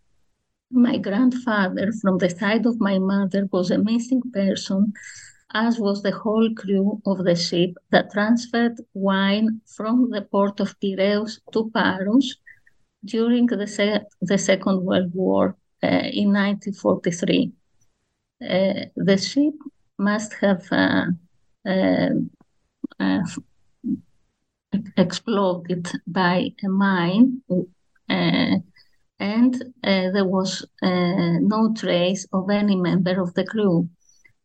my 0.74 0.98
grandfather 0.98 1.92
from 2.02 2.18
the 2.18 2.30
side 2.30 2.66
of 2.66 2.80
my 2.80 2.98
mother 2.98 3.48
was 3.52 3.70
a 3.70 3.78
missing 3.78 4.22
person, 4.34 4.92
as 5.54 5.80
was 5.80 6.02
the 6.02 6.12
whole 6.12 6.50
crew 6.56 7.00
of 7.06 7.24
the 7.24 7.36
ship 7.36 7.76
that 7.92 8.12
transferred 8.12 8.78
wine 8.94 9.62
from 9.68 10.10
the 10.10 10.24
port 10.24 10.60
of 10.60 10.76
Piraeus 10.80 11.40
to 11.52 11.70
Paros 11.74 12.38
during 13.06 13.46
the, 13.46 13.68
se- 13.68 14.06
the 14.22 14.38
Second 14.38 14.84
World 14.84 15.14
War 15.14 15.56
uh, 15.84 15.88
in 15.88 16.34
1943. 16.34 17.52
Uh, 18.42 18.86
the 18.96 19.18
ship 19.18 19.54
must 19.98 20.34
have 20.42 20.66
uh, 20.72 21.06
uh, 21.66 22.10
uh 23.00 23.22
exploded 24.98 25.88
by 26.08 26.52
a 26.66 26.70
mine 26.70 27.42
uh, 28.10 28.58
and 29.20 29.54
uh, 29.84 30.10
there 30.14 30.26
was 30.26 30.66
uh, 30.84 31.38
no 31.54 31.74
trace 31.76 32.28
of 32.34 32.50
any 32.50 32.76
member 32.76 33.22
of 33.22 33.34
the 33.36 33.46
crew. 33.46 33.90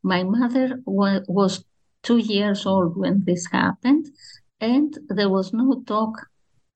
My 0.03 0.23
mother 0.25 0.81
wa- 0.87 1.21
was 1.29 1.65
two 2.03 2.19
years 2.19 2.67
old 2.67 2.97
when 2.97 3.25
this 3.27 3.47
happened, 3.53 4.07
and 4.61 4.97
there 5.09 5.29
was 5.31 5.53
no 5.53 5.83
talk 5.87 6.27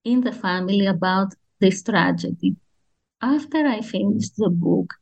in 0.05 0.23
the 0.23 0.33
family 0.33 0.87
about 0.87 1.35
this 1.61 1.83
tragedy. 1.83 2.57
After 3.23 3.67
I 3.67 3.81
finished 3.81 4.37
the 4.37 4.51
book, 4.51 4.95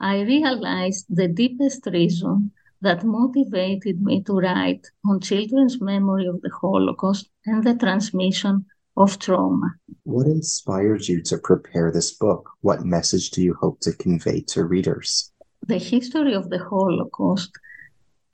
I 0.00 0.22
realized 0.22 1.06
the 1.10 1.28
deepest 1.28 1.86
reason 1.86 2.52
that 2.84 3.04
motivated 3.04 4.00
me 4.00 4.22
to 4.22 4.34
write 4.34 4.86
on 5.08 5.20
children's 5.20 5.80
memory 5.80 6.26
of 6.26 6.40
the 6.42 6.50
Holocaust 6.60 7.28
and 7.46 7.64
the 7.64 7.74
transmission 7.74 8.64
of 8.96 9.18
trauma. 9.18 9.74
What 10.04 10.26
inspired 10.26 11.08
you 11.08 11.22
to 11.22 11.38
prepare 11.38 11.90
this 11.90 12.12
book? 12.12 12.50
What 12.60 12.84
message 12.84 13.30
do 13.30 13.42
you 13.42 13.54
hope 13.54 13.80
to 13.80 13.92
convey 13.92 14.40
to 14.52 14.64
readers? 14.64 15.32
The 15.66 15.78
history 15.78 16.34
of 16.34 16.50
the 16.50 16.58
Holocaust 16.58 17.50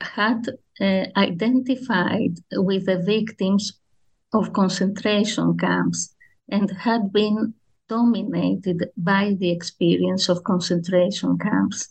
had 0.01 0.49
uh, 0.79 1.05
identified 1.15 2.35
with 2.53 2.85
the 2.85 2.99
victims 2.99 3.73
of 4.33 4.53
concentration 4.53 5.57
camps 5.57 6.13
and 6.49 6.69
had 6.71 7.11
been 7.13 7.53
dominated 7.87 8.89
by 8.97 9.35
the 9.39 9.51
experience 9.51 10.29
of 10.29 10.43
concentration 10.43 11.37
camps. 11.37 11.89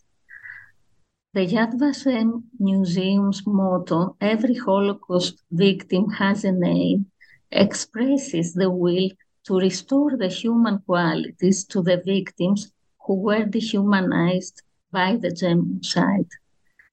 The 1.32 1.46
Yad 1.46 1.78
Vashem 1.78 2.42
Museum's 2.58 3.46
motto, 3.46 4.16
Every 4.20 4.56
Holocaust 4.56 5.40
victim 5.52 6.10
has 6.10 6.44
a 6.44 6.50
name, 6.50 7.06
expresses 7.52 8.52
the 8.52 8.68
will 8.68 9.10
to 9.44 9.54
restore 9.54 10.16
the 10.16 10.26
human 10.26 10.80
qualities 10.80 11.64
to 11.66 11.82
the 11.82 11.98
victims 12.04 12.72
who 13.06 13.14
were 13.14 13.44
dehumanized 13.44 14.62
by 14.90 15.18
the 15.18 15.30
genocide. 15.30 16.26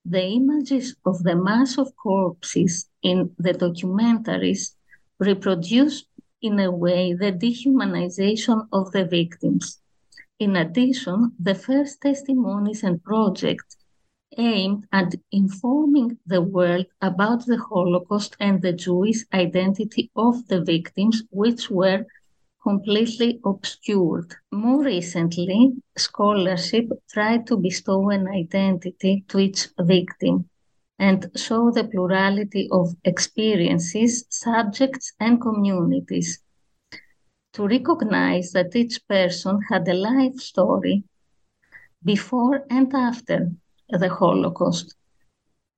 The 0.05 0.23
images 0.23 0.95
of 1.03 1.23
the 1.23 1.35
mass 1.35 1.79
of 1.79 1.95
corpses 1.95 2.87
in 3.01 3.31
the 3.39 3.55
documentaries 3.55 4.75
reproduce 5.17 6.05
in 6.43 6.59
a 6.59 6.69
way 6.69 7.15
the 7.15 7.31
dehumanization 7.31 8.67
of 8.71 8.91
the 8.91 9.05
victims. 9.05 9.81
In 10.37 10.55
addition, 10.55 11.31
the 11.39 11.55
first 11.55 12.01
testimonies 12.01 12.83
and 12.83 13.03
projects 13.03 13.77
aimed 14.37 14.85
at 14.91 15.15
informing 15.31 16.17
the 16.25 16.41
world 16.41 16.85
about 17.01 17.45
the 17.45 17.57
Holocaust 17.57 18.35
and 18.39 18.61
the 18.61 18.73
Jewish 18.73 19.23
identity 19.33 20.11
of 20.15 20.47
the 20.47 20.61
victims, 20.61 21.23
which 21.29 21.69
were 21.69 22.05
completely 22.61 23.39
obscured. 23.45 24.33
More 24.51 24.83
recently, 24.83 25.73
scholarship 25.97 26.89
tried 27.09 27.47
to 27.47 27.57
bestow 27.57 28.09
an 28.09 28.27
identity 28.27 29.23
to 29.29 29.39
each 29.39 29.67
victim 29.79 30.49
and 30.99 31.31
show 31.35 31.71
the 31.71 31.85
plurality 31.85 32.67
of 32.71 32.95
experiences, 33.03 34.25
subjects, 34.29 35.13
and 35.19 35.39
communities. 35.39 36.39
To 37.53 37.67
recognize 37.67 38.51
that 38.51 38.75
each 38.75 39.07
person 39.07 39.61
had 39.69 39.87
a 39.87 39.93
life 39.93 40.35
story 40.35 41.03
before 42.03 42.65
and 42.69 42.93
after 42.93 43.51
the 43.89 44.09
Holocaust. 44.09 44.95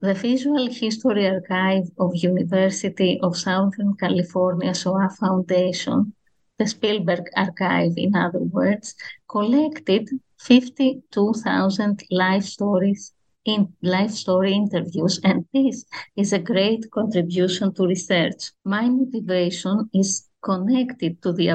The 0.02 0.14
Visual 0.14 0.72
History 0.72 1.28
Archive 1.28 1.90
of 2.00 2.16
University 2.16 3.20
of 3.22 3.38
Southern 3.38 3.96
California 3.96 4.74
Shoah 4.74 5.10
Foundation, 5.20 6.14
the 6.58 6.68
Spielberg 6.68 7.26
Archive 7.36 7.94
in 7.98 8.16
other 8.16 8.40
words, 8.40 8.96
collected 9.30 10.10
52,000 10.40 12.04
life 12.12 12.46
stories 12.46 13.14
in 13.46 13.74
life 13.82 14.12
story 14.12 14.54
interviews, 14.54 15.20
and 15.24 15.46
this 15.54 15.86
is 16.16 16.34
a 16.34 16.40
great 16.40 16.90
contribution 16.92 17.74
to 17.74 17.86
research. 17.86 18.52
My 18.64 18.88
motivation 18.90 19.90
is 19.94 20.30
connected 20.42 21.22
to 21.24 21.34
the 21.34 21.48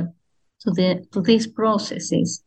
to 0.61 0.71
the 0.71 1.07
to 1.13 1.21
these 1.21 1.47
processes 1.47 2.43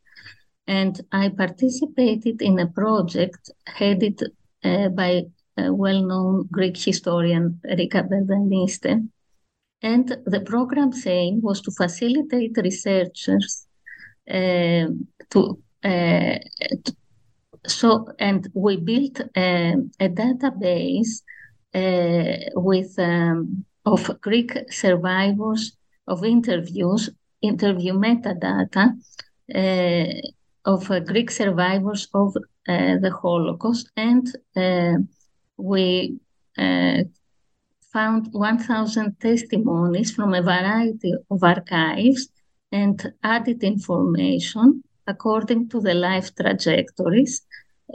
and 0.67 0.99
I 1.11 1.29
participated 1.29 2.41
in 2.41 2.59
a 2.59 2.67
project 2.67 3.51
headed 3.65 4.21
uh, 4.63 4.89
by 4.89 5.23
a 5.57 5.73
well-known 5.73 6.47
Greek 6.51 6.77
historian, 6.77 7.59
Rika 7.63 8.03
Benveniste. 8.03 9.07
And 9.81 10.17
the 10.25 10.41
program's 10.41 11.05
aim 11.07 11.41
was 11.41 11.61
to 11.61 11.71
facilitate 11.71 12.57
researchers 12.57 13.67
uh, 14.29 14.87
to, 15.29 15.63
uh, 15.83 16.37
to, 16.83 16.95
so, 17.65 18.07
and 18.19 18.47
we 18.53 18.77
built 18.77 19.21
a, 19.35 19.75
a 19.99 20.09
database 20.09 21.21
uh, 21.73 22.49
with 22.55 22.97
um, 22.99 23.65
of 23.85 24.19
Greek 24.19 24.51
survivors 24.69 25.77
of 26.07 26.25
interviews, 26.25 27.09
interview 27.41 27.93
metadata 27.93 28.93
uh, 29.55 30.21
of 30.67 30.91
uh, 30.91 30.99
Greek 30.99 31.31
survivors 31.31 32.07
of 32.13 32.35
uh, 32.35 32.97
the 33.03 33.11
Holocaust, 33.21 33.89
and 33.95 34.27
we 35.57 36.19
found 37.93 38.27
1,000 38.31 39.19
testimonies 39.19 40.11
from 40.11 40.33
a 40.33 40.41
variety 40.41 41.13
of 41.31 41.43
archives 41.43 42.27
and 42.71 43.13
added 43.23 43.63
information 43.63 44.83
according 45.07 45.69
to 45.69 45.79
the 45.79 45.93
life 45.93 46.35
trajectories. 46.35 47.41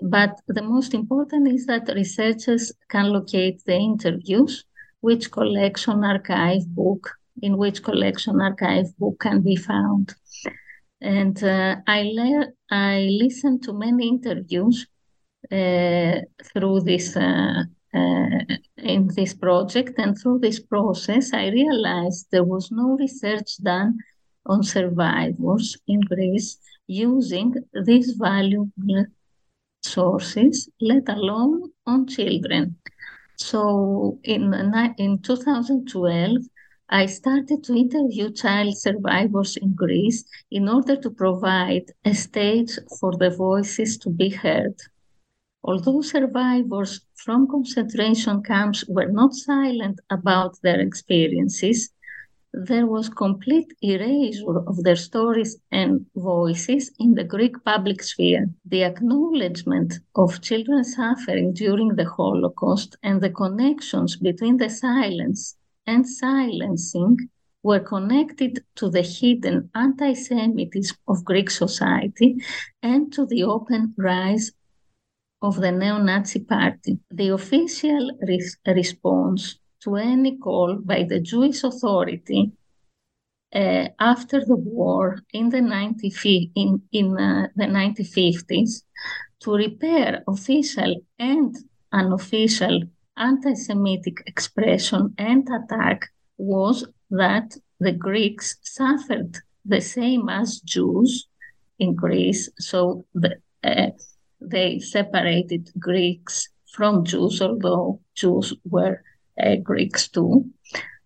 But 0.02 0.40
the 0.48 0.62
most 0.62 0.94
important 0.94 1.48
is 1.48 1.66
that 1.66 1.92
researchers 1.94 2.72
can 2.88 3.12
locate 3.12 3.62
the 3.64 3.76
interviews, 3.76 4.64
which 5.00 5.30
collection 5.30 6.02
archive 6.02 6.66
book, 6.66 7.10
in 7.42 7.58
which 7.58 7.82
collection 7.82 8.40
archive 8.40 8.96
book 8.98 9.20
can 9.20 9.40
be 9.42 9.56
found. 9.56 10.14
And 11.02 11.42
uh, 11.42 11.76
I, 11.86 12.02
le- 12.04 12.52
I 12.70 13.08
listened 13.10 13.64
to 13.64 13.72
many 13.72 14.08
interviews 14.08 14.86
uh, 15.50 16.20
through 16.52 16.80
this 16.82 17.16
uh, 17.16 17.64
uh, 17.94 18.38
in 18.78 19.08
this 19.14 19.34
project 19.34 19.98
and 19.98 20.16
through 20.16 20.38
this 20.38 20.60
process, 20.60 21.32
I 21.34 21.48
realized 21.48 22.28
there 22.30 22.44
was 22.44 22.70
no 22.70 22.96
research 22.98 23.58
done 23.62 23.98
on 24.46 24.62
survivors 24.62 25.76
in 25.86 26.00
Greece 26.00 26.58
using 26.86 27.54
these 27.84 28.12
valuable 28.12 29.06
sources, 29.82 30.68
let 30.80 31.08
alone 31.08 31.70
on 31.86 32.06
children. 32.06 32.76
So 33.36 34.18
in, 34.24 34.54
in 34.98 35.18
2012, 35.18 36.36
I 36.94 37.06
started 37.06 37.64
to 37.64 37.74
interview 37.74 38.30
child 38.30 38.76
survivors 38.76 39.56
in 39.56 39.72
Greece 39.72 40.24
in 40.50 40.68
order 40.68 40.94
to 40.96 41.08
provide 41.08 41.90
a 42.04 42.12
stage 42.12 42.78
for 43.00 43.16
the 43.16 43.30
voices 43.30 43.96
to 44.00 44.10
be 44.10 44.28
heard. 44.28 44.74
Although 45.64 46.02
survivors 46.02 47.00
from 47.14 47.48
concentration 47.48 48.42
camps 48.42 48.84
were 48.88 49.10
not 49.10 49.32
silent 49.32 50.00
about 50.10 50.60
their 50.62 50.80
experiences, 50.80 51.88
there 52.52 52.86
was 52.86 53.08
complete 53.08 53.72
erasure 53.80 54.58
of 54.68 54.82
their 54.82 54.96
stories 54.96 55.56
and 55.70 56.04
voices 56.14 56.92
in 56.98 57.14
the 57.14 57.24
Greek 57.24 57.56
public 57.64 58.02
sphere. 58.02 58.50
The 58.66 58.84
acknowledgement 58.84 59.94
of 60.14 60.42
children's 60.42 60.94
suffering 60.94 61.54
during 61.54 61.96
the 61.96 62.10
Holocaust 62.10 62.98
and 63.02 63.22
the 63.22 63.30
connections 63.30 64.16
between 64.16 64.58
the 64.58 64.68
silence 64.68 65.56
and 65.86 66.08
silencing 66.08 67.16
were 67.62 67.80
connected 67.80 68.64
to 68.76 68.90
the 68.90 69.02
hidden 69.02 69.70
anti 69.74 70.14
Semitism 70.14 70.96
of 71.08 71.24
Greek 71.24 71.50
society 71.50 72.36
and 72.82 73.12
to 73.12 73.26
the 73.26 73.44
open 73.44 73.94
rise 73.96 74.52
of 75.40 75.56
the 75.56 75.72
neo 75.72 75.98
Nazi 75.98 76.40
party. 76.40 76.98
The 77.10 77.28
official 77.28 78.18
res- 78.26 78.56
response 78.66 79.58
to 79.82 79.96
any 79.96 80.36
call 80.38 80.76
by 80.76 81.04
the 81.04 81.20
Jewish 81.20 81.64
Authority 81.64 82.52
uh, 83.54 83.88
after 83.98 84.44
the 84.44 84.56
war 84.56 85.18
in 85.32 85.50
the, 85.50 85.60
90, 85.60 86.50
in, 86.54 86.82
in, 86.92 87.18
uh, 87.18 87.48
the 87.54 87.64
1950s 87.64 88.82
to 89.40 89.52
repair 89.52 90.22
official 90.26 91.02
and 91.18 91.54
unofficial 91.92 92.82
anti 93.16 93.54
Semitic 93.54 94.22
expression 94.26 95.14
and 95.18 95.46
attack 95.48 96.08
was 96.38 96.86
that 97.10 97.56
the 97.80 97.92
Greeks 97.92 98.56
suffered 98.62 99.38
the 99.64 99.80
same 99.80 100.28
as 100.28 100.60
Jews 100.60 101.28
in 101.78 101.94
Greece. 101.94 102.48
So 102.58 103.04
the, 103.14 103.36
uh, 103.62 103.90
they 104.40 104.78
separated 104.78 105.70
Greeks 105.78 106.48
from 106.72 107.04
Jews, 107.04 107.40
although 107.42 108.00
Jews 108.14 108.54
were 108.64 109.02
uh, 109.40 109.56
Greeks 109.56 110.08
too. 110.08 110.50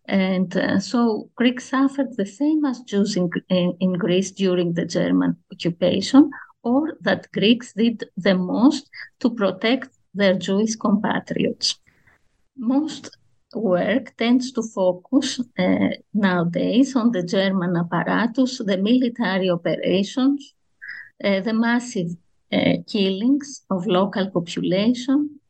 And 0.07 0.57
uh, 0.57 0.79
so 0.79 1.31
Greeks 1.35 1.69
suffered 1.69 2.16
the 2.16 2.27
same 2.27 2.64
as 2.64 2.81
Jews 2.83 3.16
in, 3.16 3.29
in, 3.49 3.77
in, 3.81 3.95
Greece 3.95 4.31
during 4.31 4.75
the 4.75 4.85
German 4.85 5.37
occupation, 5.53 6.31
or 6.62 6.97
that 7.01 7.31
Greeks 7.33 7.73
did 7.73 8.05
the 8.16 8.37
most 8.37 8.88
to 9.19 9.31
protect 9.31 9.88
their 10.14 10.35
Jewish 10.35 10.77
compatriots. 10.77 11.81
Most 12.57 13.16
work 13.55 14.16
tends 14.16 14.53
to 14.53 14.62
focus 14.62 15.40
uh, 15.59 15.88
nowadays 16.12 16.97
on 16.97 17.12
the 17.12 17.23
German 17.23 17.77
apparatus, 17.77 18.59
the 18.59 18.77
military 18.77 19.51
operations, 19.51 20.55
uh, 21.23 21.40
the 21.40 21.53
massive 21.53 22.11
uh, 22.53 22.77
killings 22.87 23.62
of 23.71 23.87
local 23.87 24.31
population, 24.31 25.40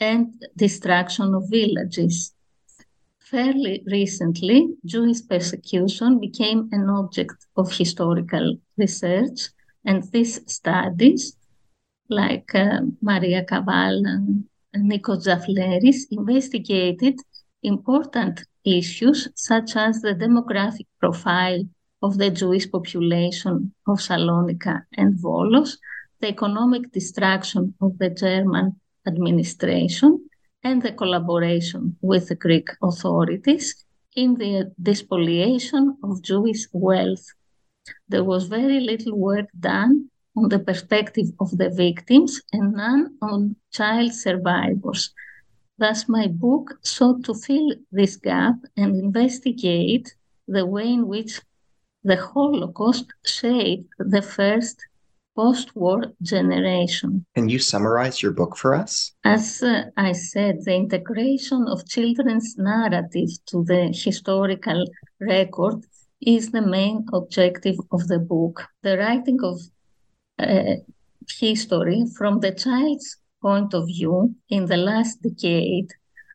and 0.00 0.34
destruction 0.56 1.34
of 1.34 1.50
villages. 1.50 2.34
Fairly 3.18 3.82
recently, 3.86 4.74
Jewish 4.84 5.26
persecution 5.28 6.18
became 6.18 6.68
an 6.72 6.88
object 6.88 7.46
of 7.56 7.72
historical 7.72 8.56
research, 8.76 9.50
and 9.84 10.02
these 10.10 10.40
studies, 10.52 11.36
like 12.08 12.50
Maria 13.00 13.44
Kaval 13.44 14.04
and 14.04 14.49
Nikos 14.76 15.24
Zafleris, 15.24 16.06
investigated 16.10 17.16
important 17.62 18.44
issues 18.64 19.28
such 19.34 19.76
as 19.76 20.00
the 20.00 20.14
demographic 20.14 20.86
profile 21.00 21.62
of 22.02 22.18
the 22.18 22.30
Jewish 22.30 22.70
population 22.70 23.74
of 23.88 23.98
Salonika 23.98 24.82
and 24.96 25.18
Volos, 25.18 25.76
the 26.20 26.28
economic 26.28 26.92
destruction 26.92 27.74
of 27.80 27.98
the 27.98 28.10
German 28.10 28.80
administration 29.06 30.28
and 30.62 30.82
the 30.82 30.92
collaboration 30.92 31.96
with 32.00 32.28
the 32.28 32.36
Greek 32.36 32.68
authorities 32.82 33.84
in 34.14 34.34
the 34.34 34.72
despoliation 34.80 35.96
of 36.04 36.22
Jewish 36.22 36.66
wealth. 36.72 37.26
There 38.08 38.24
was 38.24 38.46
very 38.46 38.80
little 38.80 39.18
work 39.18 39.46
done 39.58 40.10
on 40.40 40.48
the 40.48 40.58
perspective 40.58 41.28
of 41.38 41.50
the 41.58 41.70
victims 41.70 42.40
and 42.52 42.72
none 42.72 43.02
on 43.20 43.56
child 43.72 44.12
survivors. 44.12 45.12
Thus, 45.78 46.08
my 46.08 46.26
book 46.28 46.66
sought 46.82 47.24
to 47.24 47.34
fill 47.34 47.68
this 47.92 48.16
gap 48.16 48.56
and 48.76 48.90
investigate 48.96 50.06
the 50.48 50.64
way 50.64 50.88
in 50.98 51.06
which 51.06 51.40
the 52.04 52.16
Holocaust 52.16 53.06
shaped 53.24 53.90
the 53.98 54.22
first 54.22 54.76
post-war 55.36 55.98
generation. 56.22 57.24
Can 57.34 57.48
you 57.48 57.58
summarize 57.58 58.22
your 58.22 58.32
book 58.32 58.56
for 58.56 58.74
us? 58.74 59.12
As 59.24 59.62
uh, 59.62 59.84
I 59.96 60.12
said, 60.12 60.64
the 60.64 60.74
integration 60.74 61.66
of 61.68 61.88
children's 61.88 62.56
narrative 62.58 63.30
to 63.50 63.64
the 63.64 63.82
historical 64.06 64.86
record 65.20 65.84
is 66.20 66.50
the 66.50 66.66
main 66.78 67.06
objective 67.12 67.78
of 67.92 68.08
the 68.08 68.18
book. 68.18 68.66
The 68.82 68.98
writing 68.98 69.38
of 69.42 69.60
uh, 70.42 70.76
history 71.38 72.04
from 72.16 72.40
the 72.40 72.52
child's 72.52 73.16
point 73.40 73.74
of 73.74 73.86
view 73.86 74.34
in 74.48 74.66
the 74.66 74.76
last 74.76 75.22
decade 75.22 75.90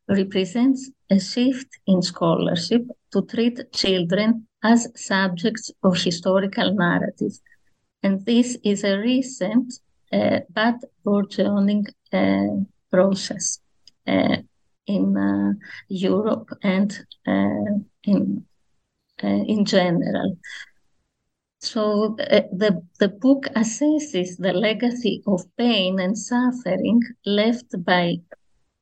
represents 0.08 0.90
a 1.10 1.20
shift 1.20 1.68
in 1.88 2.02
scholarship 2.02 2.84
to 3.12 3.22
treat 3.24 3.60
children 3.72 4.48
as 4.64 4.88
subjects 4.96 5.72
of 5.84 5.98
historical 5.98 6.74
narrative 6.74 7.34
and 8.04 8.26
this 8.26 8.58
is 8.64 8.84
a 8.84 8.98
recent 8.98 9.74
uh, 10.14 10.40
but 10.54 10.76
burgeoning 11.04 11.86
uh, 12.14 12.48
process 12.92 13.60
uh, 14.08 14.38
in 14.86 15.18
uh, 15.18 15.54
Europe 15.90 16.50
and 16.62 17.06
uh, 17.28 17.74
in 18.04 18.46
in 19.24 19.64
general. 19.66 20.38
So 21.66 22.16
eh, 22.20 22.44
the, 22.52 22.84
the 23.00 23.10
book 23.10 23.48
assesses 23.56 24.38
the 24.38 24.54
legacy 24.54 25.24
of 25.26 25.42
pain 25.58 26.00
and 26.00 26.16
suffering 26.16 27.02
left 27.26 27.84
by 27.84 28.18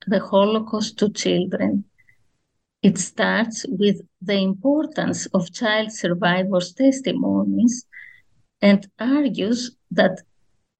the 0.06 0.19
Holocaust 0.19 0.98
to 1.00 1.10
children. 1.10 1.86
It 2.82 2.98
starts 2.98 3.65
with 3.69 4.02
the 4.22 4.38
importance 4.38 5.28
of 5.28 5.54
child 5.54 5.93
survivors' 5.93 6.74
testimonies 6.74 7.86
and 8.62 8.86
argues 9.00 9.78
that 9.91 10.19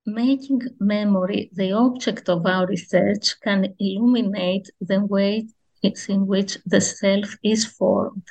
making 0.06 0.62
memory 0.82 1.50
the 1.54 1.72
object 1.72 2.28
of 2.28 2.46
our 2.46 2.68
research 2.68 3.40
can 3.40 3.74
illuminate 3.80 4.70
the 4.82 5.06
way 5.06 5.48
in 5.82 6.28
which 6.28 6.58
the 6.66 6.82
self 6.82 7.38
is 7.44 7.66
formed. 7.66 8.28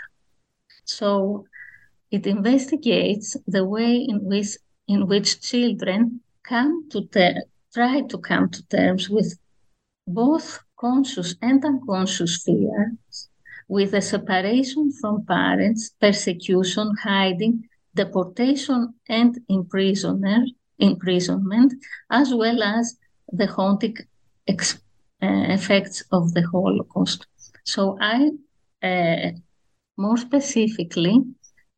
So 0.85 1.47
it 2.13 2.27
investigates 2.27 3.37
the 3.47 3.65
way 3.65 3.97
in 3.97 4.19
which 4.31 4.51
in 4.87 5.07
which 5.07 5.41
children 5.41 6.21
come 6.43 6.89
to 6.91 7.07
ter- 7.07 7.45
try 7.73 8.03
to 8.03 8.19
come 8.19 8.51
to 8.51 8.61
terms 8.69 9.09
with 9.09 9.31
both 10.07 10.61
conscious 10.79 11.35
and 11.41 11.65
unconscious 11.65 12.43
fears, 12.45 13.29
with 13.69 13.93
the 13.93 14.03
separation 14.03 14.93
from 15.01 15.25
parents, 15.25 15.91
persecution, 16.01 16.95
hiding, 17.03 17.55
deportation, 17.95 18.93
and 19.09 19.41
imprisonment, 19.49 20.51
imprisonment, 20.79 21.73
as 22.11 22.35
well 22.35 22.63
as 22.63 22.97
the 23.33 23.47
haunting 23.47 23.97
ex- 24.47 24.81
uh, 25.23 25.45
effects 25.57 26.05
of 26.11 26.35
the 26.35 26.43
Holocaust. 26.53 27.27
So 27.65 27.97
I, 28.01 28.31
uh, 28.83 29.31
more 29.97 30.19
specifically, 30.19 31.17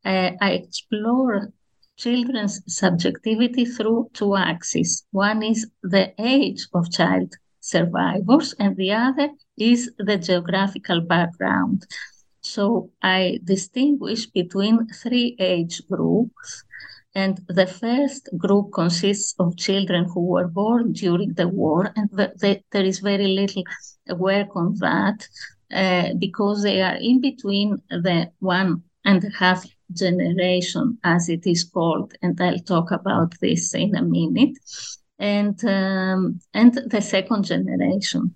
uh, 0.05 0.31
I 0.39 0.51
explore 0.51 1.51
children's 1.97 2.61
subjectivity 2.67 3.65
through 3.65 4.09
two 4.13 4.35
axes. 4.35 5.05
One 5.11 5.43
is 5.43 5.67
the 5.81 6.13
age 6.19 6.67
of 6.73 6.91
child 6.91 7.33
survivors, 7.59 8.53
and 8.59 8.75
the 8.77 8.91
other 8.91 9.29
is 9.57 9.91
the 9.97 10.17
geographical 10.17 11.01
background. 11.01 11.85
So 12.41 12.91
I 13.01 13.39
distinguish 13.43 14.27
between 14.27 14.87
three 14.87 15.35
age 15.39 15.81
groups. 15.89 16.63
And 17.15 17.39
the 17.47 17.65
first 17.65 18.27
group 18.37 18.73
consists 18.73 19.35
of 19.39 19.55
children 19.55 20.03
who 20.03 20.25
were 20.33 20.49
born 20.49 20.91
during 20.91 21.33
the 21.33 21.47
war, 21.47 21.93
and 21.95 22.09
the, 22.11 22.33
the, 22.35 22.61
there 22.71 22.83
is 22.83 22.99
very 22.99 23.27
little 23.27 23.63
work 24.09 24.49
on 24.53 24.75
that 24.79 25.25
uh, 25.73 26.13
because 26.19 26.61
they 26.61 26.81
are 26.81 26.97
in 26.97 27.21
between 27.21 27.81
the 27.89 28.31
one 28.39 28.83
and 29.05 29.23
a 29.23 29.29
half 29.29 29.65
generation, 29.93 30.97
as 31.03 31.29
it 31.29 31.45
is 31.45 31.63
called, 31.63 32.13
and 32.21 32.39
I'll 32.41 32.59
talk 32.59 32.91
about 32.91 33.33
this 33.39 33.73
in 33.73 33.95
a 33.95 34.01
minute, 34.01 34.57
and 35.19 35.63
um, 35.65 36.39
and 36.53 36.73
the 36.73 37.01
second 37.01 37.45
generation. 37.45 38.35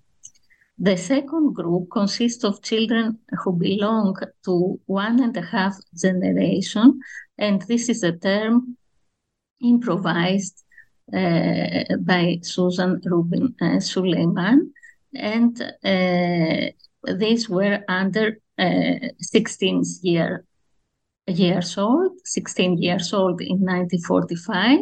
The 0.82 0.96
second 0.96 1.56
group 1.56 1.90
consists 1.92 2.46
of 2.46 2.62
children 2.62 3.20
who 3.44 3.52
belong 3.54 4.16
to 4.46 4.80
one 4.86 5.22
and 5.22 5.36
a 5.36 5.42
half 5.42 5.76
generation, 5.94 7.02
and 7.38 7.62
this 7.64 7.90
is 7.90 8.04
a 8.04 8.14
term 8.14 8.78
improvised 9.62 10.64
uh, 11.14 11.84
by 12.00 12.40
Susan 12.44 13.02
Rubin 13.04 13.56
uh, 13.62 13.80
Suleiman, 13.82 14.72
and 15.14 15.62
uh, 15.84 17.14
these 17.18 17.50
were 17.50 17.84
under 17.90 18.40
uh, 18.58 19.08
16 19.20 19.84
year 20.04 20.46
years 21.30 21.78
old, 21.78 22.12
16 22.26 22.78
years 22.78 23.14
old 23.14 23.42
in 23.42 23.60
1945. 23.60 24.80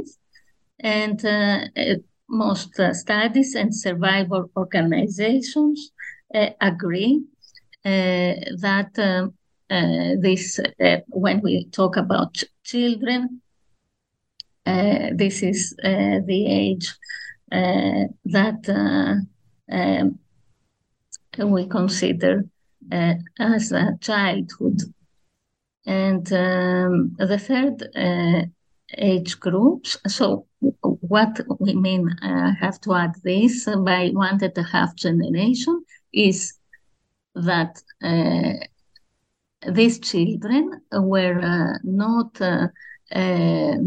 And 0.80 1.26
uh, 1.26 1.68
uh, 1.76 1.96
most 2.30 2.80
uh, 2.80 2.94
studies 2.94 3.56
and 3.56 3.74
survivor 3.76 4.46
organizations 4.56 5.92
uh, 6.34 6.50
agree 6.62 7.24
uh, 7.86 8.34
that 8.60 8.92
um, 8.98 9.34
uh, 9.70 10.16
this, 10.22 10.60
when 11.08 11.42
we 11.42 11.66
talk 11.66 11.98
about 11.98 12.44
children, 12.64 13.42
this 14.66 15.42
is 15.42 15.76
the 15.78 16.46
age 16.48 16.94
that 17.50 19.28
um, 19.72 20.20
we 21.38 21.66
consider 21.68 22.44
as 22.92 23.72
a 23.72 23.98
childhood 24.02 24.82
and 25.88 26.32
um, 26.34 27.16
the 27.18 27.40
third 27.40 27.82
uh, 27.96 28.46
age 28.98 29.40
groups. 29.40 29.98
So, 30.08 30.46
what 30.82 31.40
we 31.60 31.74
mean, 31.76 32.14
I 32.22 32.50
uh, 32.50 32.52
have 32.60 32.80
to 32.82 32.94
add 32.94 33.16
this 33.24 33.66
by 33.66 34.10
one 34.10 34.44
and 34.44 34.58
a 34.58 34.64
half 34.64 34.96
generation 34.96 35.84
is 36.14 36.54
that 37.36 37.82
uh, 38.04 38.54
these 39.72 40.00
children 40.00 40.82
were 40.92 41.40
uh, 41.40 41.78
not. 41.84 42.40
Uh, 42.42 42.68
uh, 43.10 43.78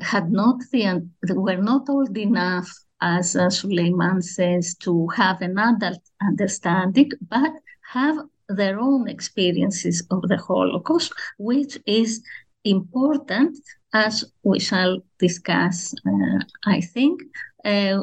had 0.00 0.30
not 0.30 0.60
the 0.70 1.04
were 1.30 1.56
not 1.56 1.88
old 1.88 2.16
enough, 2.16 2.70
as 3.00 3.32
Suleiman 3.32 4.22
says, 4.22 4.76
to 4.76 5.08
have 5.08 5.42
an 5.42 5.58
adult 5.58 5.98
understanding, 6.22 7.10
but 7.28 7.50
have 7.92 8.18
their 8.48 8.78
own 8.78 9.08
experiences 9.08 10.06
of 10.10 10.22
the 10.22 10.36
Holocaust, 10.36 11.12
which 11.38 11.78
is 11.86 12.22
important 12.64 13.58
as 13.92 14.24
we 14.42 14.58
shall 14.58 15.00
discuss, 15.18 15.94
uh, 16.06 16.40
I 16.64 16.80
think, 16.80 17.22
uh, 17.64 18.02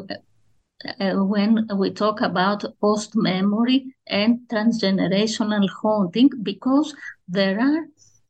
uh, 1.00 1.14
when 1.14 1.66
we 1.78 1.90
talk 1.90 2.20
about 2.20 2.64
post 2.80 3.16
memory 3.16 3.94
and 4.06 4.40
transgenerational 4.50 5.68
haunting, 5.68 6.30
because 6.42 6.94
there 7.28 7.58
are 7.60 7.86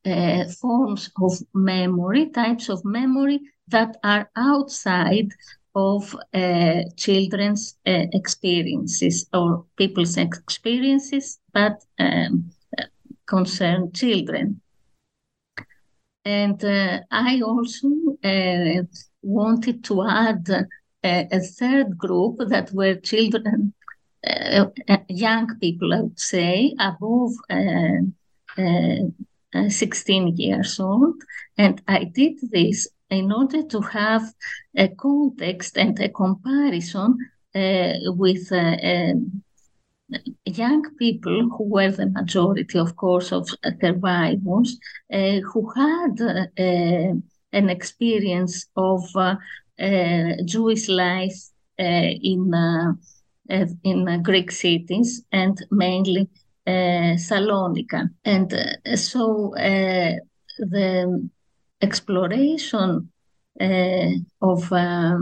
uh, 0.06 0.44
forms 0.60 1.10
of 1.20 1.32
memory, 1.54 2.30
types 2.30 2.68
of 2.68 2.84
memory 2.84 3.40
that 3.68 3.96
are 4.04 4.30
outside 4.36 5.30
of 5.74 6.14
uh, 6.34 6.82
children's 6.96 7.76
uh, 7.86 8.06
experiences 8.12 9.26
or 9.32 9.64
people's 9.76 10.16
experiences, 10.16 11.38
but 11.54 11.82
um, 11.98 12.50
concern 13.26 13.92
children. 13.92 14.60
And 16.24 16.62
uh, 16.64 17.00
I 17.10 17.40
also 17.42 17.88
uh, 18.24 18.82
wanted 19.22 19.84
to 19.84 20.02
add 20.02 20.48
a, 21.04 21.28
a, 21.30 21.40
third 21.40 21.98
group 21.98 22.38
that 22.48 22.72
were 22.72 22.94
children, 22.96 23.74
uh, 24.26 24.66
uh, 24.88 24.96
young 25.08 25.58
people, 25.58 25.92
I 25.92 26.00
would 26.00 26.18
say, 26.18 26.74
above 26.78 27.32
16 29.68 30.36
years 30.36 30.80
old. 30.80 31.16
And 31.58 31.82
I 31.86 32.04
did 32.04 32.38
this 32.50 32.88
in 33.10 33.30
order 33.30 33.62
to 33.62 33.80
have 33.80 34.24
a 34.76 34.88
context 34.88 35.76
and 35.76 35.98
a 36.00 36.08
comparison 36.08 37.18
uh, 37.54 37.92
with 38.06 38.50
uh, 38.50 38.76
um, 38.82 39.43
young 40.44 40.82
people 40.96 41.48
who 41.50 41.64
were 41.64 41.90
the 41.90 42.06
majority, 42.06 42.78
of 42.78 42.96
course, 42.96 43.32
of 43.32 43.48
survivors, 43.80 44.78
uh, 45.12 45.40
who 45.40 45.70
had 45.70 46.20
uh, 46.20 47.14
an 47.52 47.70
experience 47.70 48.66
of 48.76 49.04
uh, 49.16 49.36
uh, 49.80 50.32
Jewish 50.44 50.88
life 50.88 51.50
in 51.78 52.52
in 53.82 54.22
Greek 54.22 54.50
cities 54.50 55.22
and 55.32 55.58
mainly 55.70 56.28
Salonika, 56.66 58.08
and 58.24 58.50
so 58.94 59.52
the 60.58 61.28
exploration 61.80 63.08
uh, 63.60 64.10
of 64.40 64.72
uh, 64.72 65.18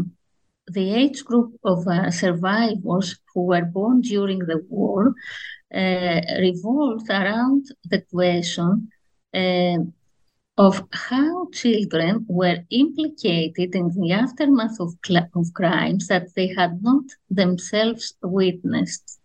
the 0.69 0.95
age 0.95 1.25
group 1.25 1.59
of 1.65 1.87
uh, 1.87 2.11
survivors 2.11 3.19
who 3.35 3.47
were 3.47 3.65
born 3.65 4.01
during 4.01 4.39
the 4.41 4.65
war 4.69 5.15
uh, 5.75 6.21
revolved 6.39 7.09
around 7.11 7.67
the 7.85 8.01
question 8.03 8.89
uh, 9.35 9.79
of 10.59 10.83
how 10.93 11.49
children 11.53 12.25
were 12.29 12.59
implicated 12.71 13.75
in 13.75 13.89
the 13.97 14.13
aftermath 14.13 14.79
of, 14.81 14.93
cl- 15.05 15.29
of 15.35 15.53
crimes 15.55 16.09
that 16.09 16.29
they 16.37 16.49
had 16.49 16.83
not 16.83 17.05
themselves 17.31 18.15
witnessed. 18.23 19.19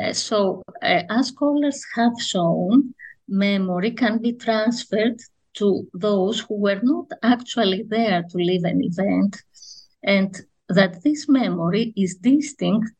Uh, 0.00 0.12
so, 0.12 0.62
as 0.82 1.28
scholars 1.28 1.84
have 1.94 2.20
shown, 2.20 2.94
memory 3.28 3.90
can 3.90 4.18
be 4.18 4.32
transferred 4.32 5.20
to 5.54 5.86
those 5.94 6.40
who 6.40 6.56
were 6.56 6.80
not 6.82 7.06
actually 7.22 7.84
there 7.88 8.22
to 8.22 8.38
live 8.38 8.64
an 8.64 8.82
event, 8.82 9.42
and 10.04 10.40
that 10.68 11.02
this 11.02 11.28
memory 11.28 11.92
is 11.96 12.16
distinct 12.16 12.90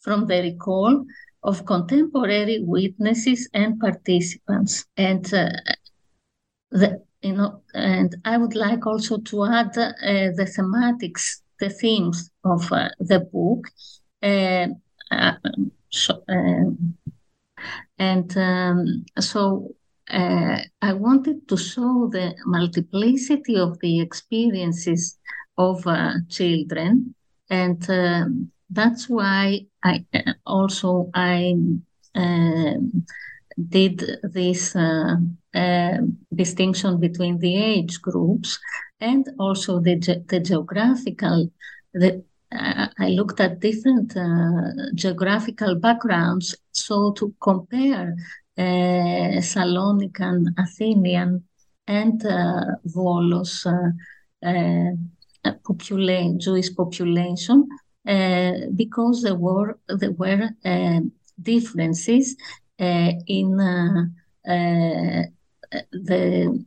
from 0.00 0.26
the 0.26 0.42
recall 0.42 1.04
of 1.42 1.64
contemporary 1.64 2.60
witnesses 2.62 3.48
and 3.54 3.78
participants. 3.80 4.84
And 4.96 5.24
uh, 5.32 5.50
the, 6.70 7.02
you 7.22 7.32
know, 7.34 7.62
and 7.74 8.14
I 8.24 8.36
would 8.36 8.54
like 8.54 8.86
also 8.86 9.18
to 9.18 9.44
add 9.46 9.76
uh, 9.78 10.32
the 10.36 10.50
thematics, 10.56 11.40
the 11.58 11.70
themes 11.70 12.30
of 12.44 12.70
uh, 12.72 12.88
the 12.98 13.20
book. 13.20 13.68
Uh, 14.22 14.68
so, 15.90 16.22
and 17.98 18.36
um, 18.36 19.04
so 19.18 19.74
uh, 20.10 20.58
I 20.82 20.92
wanted 20.92 21.48
to 21.48 21.56
show 21.56 22.08
the 22.10 22.34
multiplicity 22.46 23.56
of 23.56 23.78
the 23.80 24.00
experiences 24.00 25.18
of 25.56 25.86
uh, 25.86 26.14
children, 26.28 27.14
and 27.48 27.88
um, 27.90 28.50
that's 28.70 29.08
why 29.08 29.66
I 29.82 30.04
also 30.46 31.10
I 31.14 31.54
um, 32.14 33.04
did 33.68 34.18
this 34.22 34.74
uh, 34.76 35.16
uh, 35.54 35.98
distinction 36.34 36.98
between 36.98 37.38
the 37.38 37.56
age 37.56 38.00
groups 38.00 38.58
and 39.00 39.28
also 39.38 39.80
the, 39.80 39.96
ge- 39.96 40.26
the 40.28 40.40
geographical. 40.40 41.50
The, 41.92 42.24
uh, 42.52 42.88
I 42.98 43.08
looked 43.08 43.40
at 43.40 43.60
different 43.60 44.16
uh, 44.16 44.92
geographical 44.94 45.74
backgrounds, 45.76 46.56
so 46.72 47.12
to 47.12 47.34
compare 47.40 48.14
uh, 48.56 49.40
Salonican, 49.40 50.54
Athenian, 50.58 51.44
and 51.86 52.24
uh, 52.24 52.64
Volos 52.86 53.66
population, 55.64 56.38
Jewish 56.40 56.74
population, 56.74 57.68
because 58.04 59.22
there 59.22 59.34
were 59.34 59.78
there 59.88 60.12
were 60.12 60.50
differences 61.42 62.36
uh, 62.80 63.12
in 63.26 63.60
uh, 63.60 64.04
uh, 64.50 65.22
the 65.92 66.64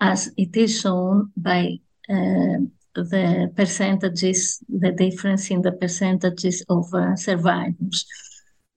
as 0.00 0.30
it 0.38 0.56
is 0.56 0.80
shown 0.80 1.30
by 1.36 1.78
the 2.08 3.52
percentages, 3.54 4.64
the 4.68 4.90
difference 4.92 5.50
in 5.50 5.60
the 5.62 5.72
percentages 5.72 6.64
of 6.68 6.86
survivors. 7.16 8.06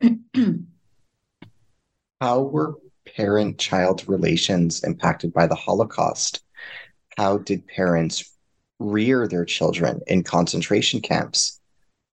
How 2.22 2.42
were 2.42 2.76
parent 3.16 3.58
child 3.58 4.04
relations 4.08 4.84
impacted 4.84 5.34
by 5.34 5.48
the 5.48 5.56
Holocaust? 5.56 6.42
How 7.18 7.38
did 7.38 7.66
parents 7.68 8.33
rear 8.80 9.28
their 9.28 9.46
children 9.46 10.02
in 10.08 10.24
concentration 10.24 11.02
camps? 11.02 11.60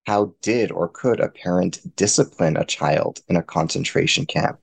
How 0.07 0.35
did 0.43 0.71
or 0.73 0.89
could 0.89 1.21
a 1.21 1.29
parent 1.29 1.81
discipline 1.97 2.57
a 2.57 2.65
child 2.65 3.21
in 3.29 3.37
a 3.37 3.43
concentration 3.43 4.27
camp? 4.27 4.59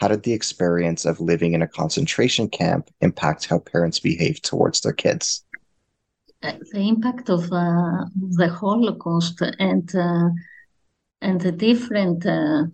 How 0.00 0.08
did 0.08 0.22
the 0.22 0.32
experience 0.32 1.04
of 1.04 1.20
living 1.20 1.54
in 1.54 1.62
a 1.62 1.68
concentration 1.68 2.48
camp 2.48 2.88
impact 3.00 3.46
how 3.46 3.58
parents 3.58 3.98
behave 3.98 4.40
towards 4.42 4.80
their 4.80 4.92
kids? 4.92 5.44
Uh, 6.42 6.52
the 6.70 6.88
impact 6.88 7.28
of 7.28 7.52
uh, 7.52 8.04
the 8.14 8.48
Holocaust 8.48 9.42
and 9.58 9.92
uh, 9.96 10.28
and 11.20 11.40
the 11.40 11.50
different 11.50 12.24
uh, 12.24 12.66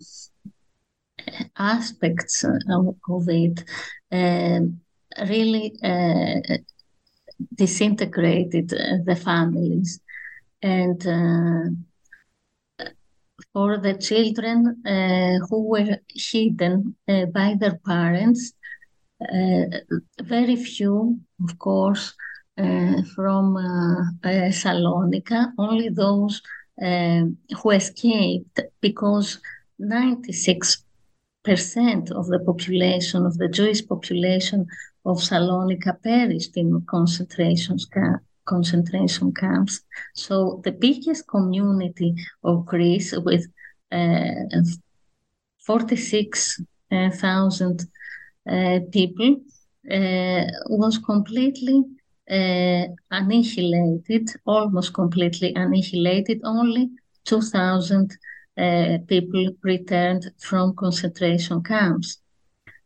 aspects 1.57 2.43
of, 2.43 2.95
of 3.09 3.27
it 3.27 3.63
uh, 4.11 4.59
really 5.27 5.73
uh, 5.83 6.57
disintegrated 7.53 8.69
the 8.69 9.15
families 9.15 9.99
and 10.61 11.05
for 13.53 13.77
the 13.77 13.93
children 13.93 14.81
uh, 14.85 15.45
who 15.47 15.69
were 15.69 15.97
hidden 16.09 16.95
uh, 17.07 17.25
by 17.27 17.55
their 17.59 17.77
parents. 17.85 18.53
Uh, 19.21 19.65
very 20.21 20.57
few, 20.57 21.19
of 21.43 21.57
course, 21.57 22.13
uh, 22.57 23.01
from 23.15 23.55
uh, 23.57 24.27
Salonika, 24.61 25.53
only 25.57 25.89
those 25.89 26.41
who 26.77 27.69
escaped 27.71 28.59
because 28.81 29.39
96% 29.81 30.83
of 32.11 32.27
the 32.27 32.41
population, 32.45 33.25
of 33.25 33.37
the 33.37 33.47
Jewish 33.47 33.87
population 33.87 34.67
of 35.05 35.19
Salonika 35.19 36.01
perished 36.01 36.57
in 36.57 36.81
concentration 36.85 37.77
camps 37.93 38.25
concentration 38.45 39.33
camps. 39.33 39.81
So 40.13 40.61
the 40.63 40.71
biggest 40.71 41.27
community 41.27 42.15
of 42.43 42.65
Greece 42.65 43.13
with 43.17 43.47
uh, 43.91 44.61
46,000 45.65 47.81
uh, 48.47 48.79
people 48.91 49.37
uh, 49.91 50.43
was 50.69 50.99
completely 50.99 51.83
uh, 52.29 52.85
annihilated, 53.11 54.29
almost 54.45 54.93
completely 54.93 55.53
annihilated. 55.55 56.41
Only 56.43 56.91
2,000 57.25 58.17
uh, 58.57 58.97
people 59.07 59.49
returned 59.63 60.31
from 60.39 60.75
concentration 60.75 61.63
camps. 61.63 62.19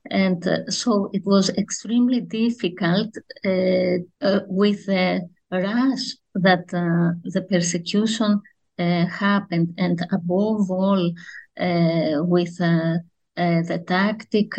And 0.09 0.45
uh, 0.47 0.69
so 0.69 1.09
it 1.13 1.25
was 1.25 1.49
extremely 1.49 2.21
difficult 2.21 3.13
with 3.43 4.85
the 4.85 5.29
rush 5.51 6.15
that 6.35 6.73
uh, 6.73 7.13
the 7.23 7.41
persecution 7.49 8.41
uh, 8.77 9.05
happened, 9.07 9.73
and 9.77 9.99
above 10.11 10.71
all, 10.71 11.11
uh, 11.59 12.23
with 12.23 12.57
the 12.57 13.83
tactic 13.87 14.53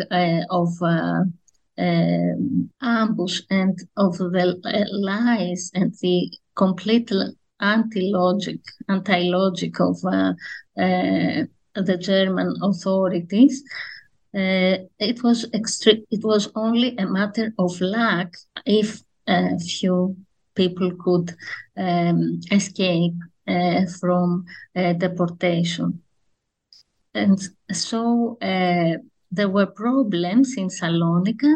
of 0.49 0.69
um, 0.81 1.33
ambush 2.81 3.41
and 3.49 3.79
of 3.97 4.17
the 4.17 4.87
lies 4.91 5.71
and 5.73 5.93
the 6.01 6.31
complete 6.55 7.11
anti-logic, 7.61 8.59
anti-logic 8.89 9.79
of 9.79 9.97
uh, 10.05 10.33
uh, 10.77 11.43
the 11.75 11.97
German 11.99 12.55
authorities. 12.61 13.63
Uh, 14.33 14.77
it 14.97 15.23
was 15.23 15.45
extre- 15.53 16.05
It 16.09 16.23
was 16.23 16.49
only 16.55 16.95
a 16.97 17.05
matter 17.05 17.53
of 17.59 17.79
luck 17.81 18.33
if 18.65 19.01
a 19.27 19.59
few 19.59 20.15
people 20.55 20.91
could 20.95 21.35
um, 21.77 22.39
escape 22.51 23.15
uh, 23.47 23.85
from 23.99 24.45
uh, 24.75 24.93
deportation. 24.93 26.01
And 27.13 27.39
so 27.71 28.37
uh, 28.41 28.97
there 29.31 29.49
were 29.49 29.65
problems 29.65 30.55
in 30.57 30.69
Salonika 30.69 31.53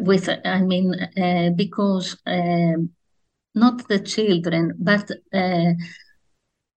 with, 0.00 0.28
I 0.44 0.62
mean, 0.62 0.94
because 1.56 2.16
um, 2.26 2.90
not 3.54 3.86
the 3.88 4.00
children, 4.00 4.74
but 4.78 5.10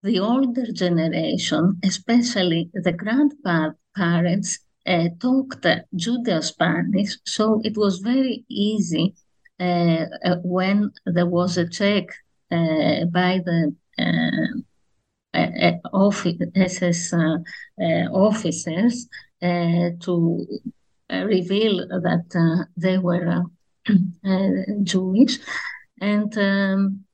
the 0.03 0.19
older 0.19 0.65
generation, 0.71 1.79
especially 1.83 2.69
the 2.73 2.91
grandparents, 2.91 4.59
uh, 4.87 5.09
talked 5.19 5.61
Judeo 5.95 6.43
Spanish, 6.43 7.17
so 7.25 7.61
it 7.63 7.77
was 7.77 7.99
very 7.99 8.43
easy 8.49 9.13
uh, 9.59 10.05
uh, 10.25 10.35
when 10.43 10.91
there 11.05 11.27
was 11.27 11.57
a 11.57 11.69
check 11.69 12.05
uh, 12.49 13.05
by 13.05 13.39
the 13.45 13.75
office, 15.93 16.35
SS 16.55 17.13
officers 18.11 19.07
to 19.39 20.47
reveal 21.11 21.87
that 21.87 22.67
they 22.75 22.97
were 22.97 23.43
Jewish. 24.83 25.37
And 25.99 26.35
um, 26.39 27.05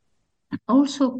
also, 0.69 1.19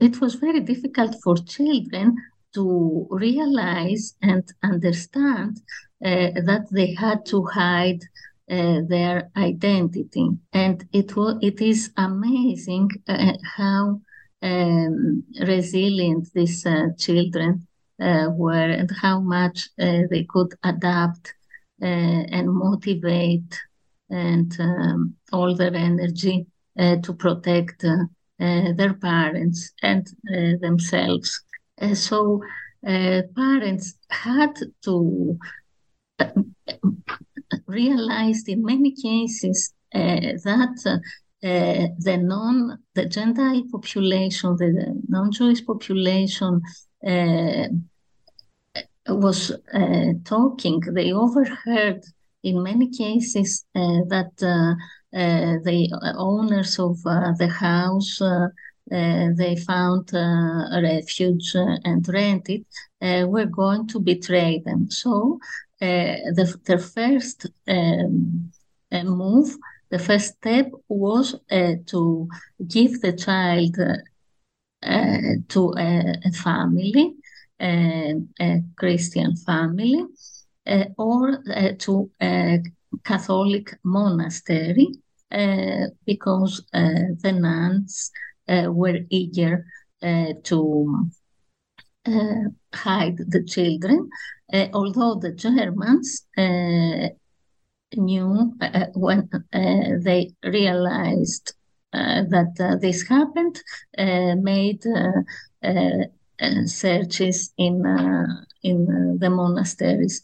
it 0.00 0.20
was 0.20 0.34
very 0.34 0.60
difficult 0.60 1.16
for 1.22 1.36
children 1.36 2.16
to 2.54 3.06
realize 3.10 4.14
and 4.22 4.44
understand 4.62 5.60
uh, 6.04 6.30
that 6.44 6.66
they 6.70 6.94
had 6.94 7.24
to 7.26 7.44
hide 7.44 8.02
uh, 8.50 8.80
their 8.88 9.30
identity. 9.36 10.28
And 10.52 10.86
it 10.92 11.12
it 11.42 11.60
is 11.60 11.90
amazing 11.96 12.90
uh, 13.08 13.32
how 13.56 14.00
um, 14.42 15.24
resilient 15.40 16.28
these 16.34 16.64
uh, 16.66 16.88
children 16.98 17.66
uh, 18.00 18.28
were 18.30 18.70
and 18.70 18.90
how 19.02 19.20
much 19.20 19.70
uh, 19.80 20.02
they 20.10 20.24
could 20.28 20.54
adapt 20.62 21.34
and 21.80 22.50
motivate 22.50 23.54
and 24.08 24.56
um, 24.60 25.14
all 25.32 25.54
their 25.54 25.74
energy 25.74 26.46
to 26.76 27.14
protect 27.14 27.84
their 28.38 28.94
parents 28.94 29.72
and 29.82 30.06
themselves. 30.60 31.42
so 31.94 32.40
parents 32.82 33.94
had 34.10 34.54
to 34.82 35.38
realize 37.66 38.44
in 38.48 38.64
many 38.64 38.92
cases 38.92 39.72
uh, 39.94 40.20
that 40.44 41.00
uh, 41.44 41.86
the 41.98 42.16
non 42.16 42.78
the 42.94 43.06
Gentile 43.06 43.62
population, 43.70 44.56
the 44.56 45.02
non-Jewish 45.08 45.64
population 45.64 46.60
uh, 47.06 47.68
was 49.08 49.52
uh, 49.72 50.12
talking. 50.24 50.80
They 50.80 51.12
overheard 51.12 52.02
in 52.42 52.62
many 52.62 52.90
cases 52.90 53.64
uh, 53.74 54.00
that 54.08 54.32
uh, 54.42 54.74
the 55.12 56.14
owners 56.16 56.78
of 56.78 57.02
the 57.02 57.48
house 57.48 58.20
they 58.88 59.56
found 59.66 60.12
a 60.14 60.80
refuge 60.82 61.54
and 61.56 62.06
rented 62.08 62.64
were 63.00 63.46
going 63.46 63.86
to 63.88 64.00
betray 64.00 64.62
them. 64.64 64.90
So 64.90 65.38
uh, 65.80 66.32
the, 66.34 66.58
their 66.64 66.78
first 66.78 67.46
um, 67.68 68.50
uh, 68.90 69.04
move 69.04 69.56
the 69.90 69.98
first 69.98 70.36
step 70.36 70.70
was 70.88 71.34
uh, 71.50 71.74
to 71.86 72.28
give 72.66 73.00
the 73.00 73.12
child 73.12 73.76
uh, 74.82 75.34
to 75.48 75.74
a, 75.78 76.14
a 76.24 76.32
family, 76.32 77.14
a 77.60 78.62
Christian 78.76 79.36
family, 79.36 80.04
uh, 80.66 80.84
or 80.98 81.42
uh, 81.54 81.72
to 81.78 82.10
Catholic 83.04 83.78
monastery, 83.84 84.88
uh, 85.30 85.86
because 86.04 86.62
uh, 86.72 87.14
the 87.22 87.32
nuns 87.32 88.10
uh, 88.48 88.72
were 88.72 89.00
eager 89.10 89.66
to 90.44 91.10
hide 92.74 93.16
the 93.16 93.42
children, 93.44 94.08
although 94.72 95.16
the 95.16 95.32
Germans 95.32 96.26
knew 97.96 98.54
uh, 98.60 98.86
when 98.94 99.28
uh, 99.32 99.98
they 100.00 100.32
realized 100.44 101.54
uh, 101.92 102.22
that 102.28 102.78
this 102.80 103.08
happened, 103.08 103.60
made 104.42 104.84
searches 106.66 107.52
in 107.56 107.82
in 108.62 109.18
the 109.18 109.30
monasteries, 109.30 110.22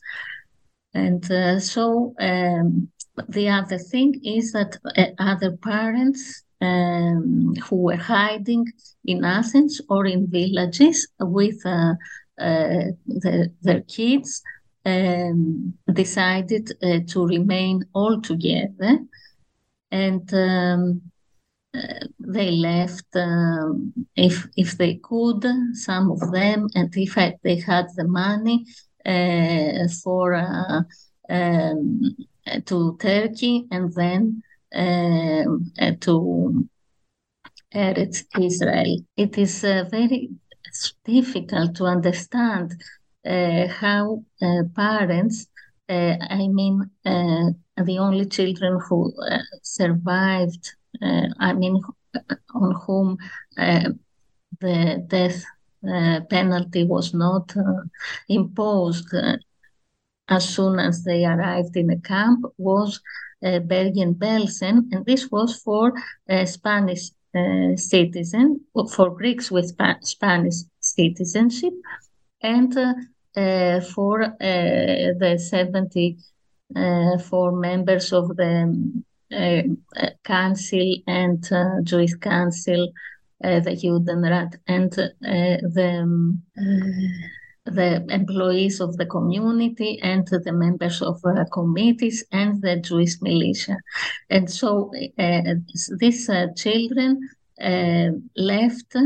and 0.95 1.25
so 1.63 2.15
um, 2.21 2.89
the 3.29 3.49
other 3.49 3.79
thing 3.79 4.21
is 4.25 4.53
that 4.53 4.79
other 5.19 5.57
parents 5.57 6.43
um, 6.63 7.55
who 7.65 7.77
were 7.77 7.97
hiding 7.97 8.67
in 9.05 9.25
Athens 9.25 9.81
or 9.89 10.07
in 10.07 10.29
villages 10.29 11.09
with 11.19 11.61
uh, 11.67 11.95
uh, 12.39 12.93
the, 13.07 13.53
their 13.63 13.83
kids 13.83 14.43
um, 14.85 15.75
decided 15.93 16.73
uh, 16.83 17.01
to 17.09 17.27
remain 17.27 17.85
all 17.93 18.21
together. 18.21 18.99
And 19.91 20.33
um, 20.33 21.03
uh, 21.75 22.07
they 22.19 22.51
left 22.51 23.07
um, 23.15 23.93
if 24.17 24.47
if 24.57 24.79
they 24.79 24.95
could 24.97 25.45
some 25.75 26.11
of 26.11 26.21
them. 26.33 26.69
And 26.75 26.95
if 26.97 27.15
they 27.43 27.57
had 27.57 27.87
the 27.97 28.05
money 28.05 28.65
uh, 28.65 28.92
for 30.03 30.35
uh, 30.35 30.83
um, 31.29 32.17
to 32.65 32.97
Turkey 33.01 33.67
and 33.71 33.93
then 33.95 34.43
uh, 34.75 35.93
to 36.01 36.69
Eretz 37.75 38.25
Israel. 38.39 38.99
It 39.17 39.39
is 39.39 39.65
uh, 39.65 39.85
very 39.91 40.31
difficult 41.05 41.75
to 41.77 41.85
understand 41.85 42.73
uh, 43.27 43.69
how 43.69 44.25
uh, 44.43 44.63
parents, 44.75 45.47
uh, 45.89 46.17
I 46.21 46.49
mean, 46.49 46.91
the 47.05 47.99
only 47.99 48.27
children 48.27 48.81
who 48.89 49.13
survived, 49.63 50.75
I 51.03 51.53
mean, 51.53 51.81
on 52.55 52.75
whom 52.87 53.17
the 53.57 55.05
death 55.09 55.45
penalty 56.31 56.85
was 56.85 57.13
not 57.13 57.53
imposed 58.29 59.13
as 60.29 60.49
soon 60.49 60.79
as 60.79 61.03
they 61.05 61.25
arrived 61.25 61.77
in 61.77 61.89
the 61.89 61.97
camp 61.97 62.45
was 62.59 63.01
uh, 63.45 63.59
Bergen-Belsen, 63.59 64.89
and 64.93 65.05
this 65.05 65.29
was 65.31 65.57
for 65.57 65.93
uh, 66.29 66.47
Spanish 66.47 67.11
uh, 67.35 67.75
citizen, 67.77 68.61
for 68.95 69.11
Greeks 69.11 69.51
with 69.51 69.75
Sp- 69.75 70.03
Spanish 70.03 70.63
citizenship, 70.81 71.73
and 72.41 72.77
uh, 72.77 72.95
for 73.81 74.23
uh, 74.23 74.29
the 74.41 75.39
74 75.39 77.53
members 77.53 78.13
of 78.13 78.37
the 78.37 79.03
uh, 79.33 79.63
council 80.25 80.97
and 81.07 81.49
Jewish 81.85 82.15
council, 82.15 82.93
the 83.43 83.77
Judenrat, 83.83 84.57
and 84.67 84.93
the 84.93 86.39
the 87.65 88.05
employees 88.11 88.81
of 88.81 88.97
the 88.97 89.07
community 89.07 90.01
and 90.03 90.27
the 90.27 90.53
members 90.53 91.01
of 91.01 91.21
uh, 91.25 91.45
committees 91.53 92.25
and 92.33 92.61
the 92.61 92.77
Jewish 92.77 93.21
militia. 93.21 93.77
And 94.31 94.51
so 94.51 94.91
uh, 95.19 95.55
these 95.99 96.29
uh, 96.29 96.49
children 96.57 97.21
left 98.37 98.97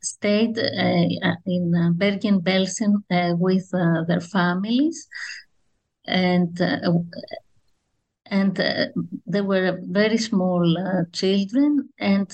stayed 0.00 0.58
uh, 0.58 1.34
in 1.46 1.74
uh, 1.74 1.90
Bergen-Belsen 1.92 2.94
uh, 3.10 3.34
with 3.36 3.68
their 4.06 4.20
families, 4.20 5.08
and 6.06 6.56
and 8.30 8.56
they 9.26 9.40
were 9.40 9.78
very 9.82 10.18
small 10.18 10.64
children, 11.12 11.88
and 11.98 12.28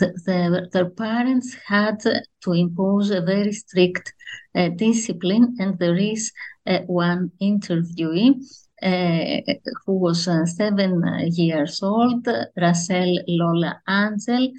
the, 0.00 0.08
the, 0.26 0.68
their 0.72 0.90
parents 0.90 1.54
had 1.66 2.00
to 2.00 2.52
impose 2.52 3.10
a 3.10 3.20
very 3.20 3.52
strict 3.52 4.12
uh, 4.54 4.68
discipline. 4.70 5.56
And 5.60 5.78
there 5.78 5.96
is 5.96 6.32
uh, 6.66 6.78
one 6.86 7.30
interviewee 7.40 8.42
uh, 8.82 9.52
who 9.86 9.98
was 9.98 10.24
seven 10.56 11.02
years 11.32 11.82
old, 11.82 12.26
Rachel 12.56 13.18
Lola 13.28 13.80
Angel, 13.88 14.52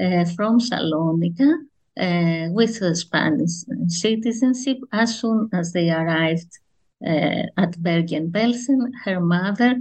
uh, 0.00 0.24
from 0.36 0.60
Salonika 0.60 1.54
uh, 2.00 2.52
with 2.52 2.96
Spanish 2.96 3.64
citizenship. 3.88 4.78
As 4.92 5.20
soon 5.20 5.48
as 5.52 5.72
they 5.72 5.90
arrived 5.90 6.50
uh, 6.58 6.63
at 7.02 7.82
Bergen-Belsen, 7.82 8.90
her 9.04 9.20
mother 9.20 9.76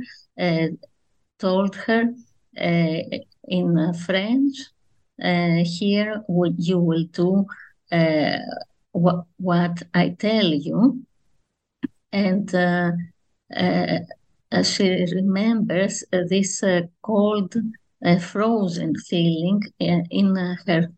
told 1.40 1.76
her 1.76 2.14
in 2.56 3.94
French, 4.06 4.56
here 5.18 6.24
you 6.58 6.80
will 6.80 7.06
do 7.12 7.46
what, 8.92 9.26
what 9.38 9.82
I 9.94 10.10
tell 10.10 10.46
you. 10.46 11.04
And 12.12 12.54
uh, 12.54 12.92
uh, 13.56 14.64
she 14.64 15.06
remembers 15.16 16.04
uh, 16.14 16.20
this 16.30 16.64
cold 17.02 17.56
frozen 18.22 18.96
feeling 18.96 19.62
in 19.80 20.36
her 20.68 20.92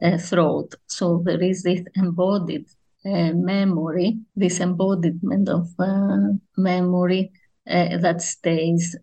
uh, 0.00 0.18
throat. 0.18 0.74
So 0.86 1.22
there 1.24 1.42
is 1.42 1.62
this 1.62 1.80
embodied 1.96 2.66
uh, 2.66 2.77
memory, 3.04 4.18
this 4.36 4.60
embodiment 4.60 5.48
of 5.48 5.68
uh, 5.78 6.34
memory 6.56 7.32
that 7.66 8.22
stays 8.22 8.96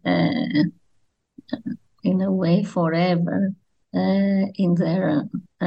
in 2.04 2.22
a 2.22 2.32
way 2.32 2.64
forever 2.64 3.54
uh, 3.96 4.46
in 4.56 4.76
their 4.76 5.24
uh, 5.62 5.66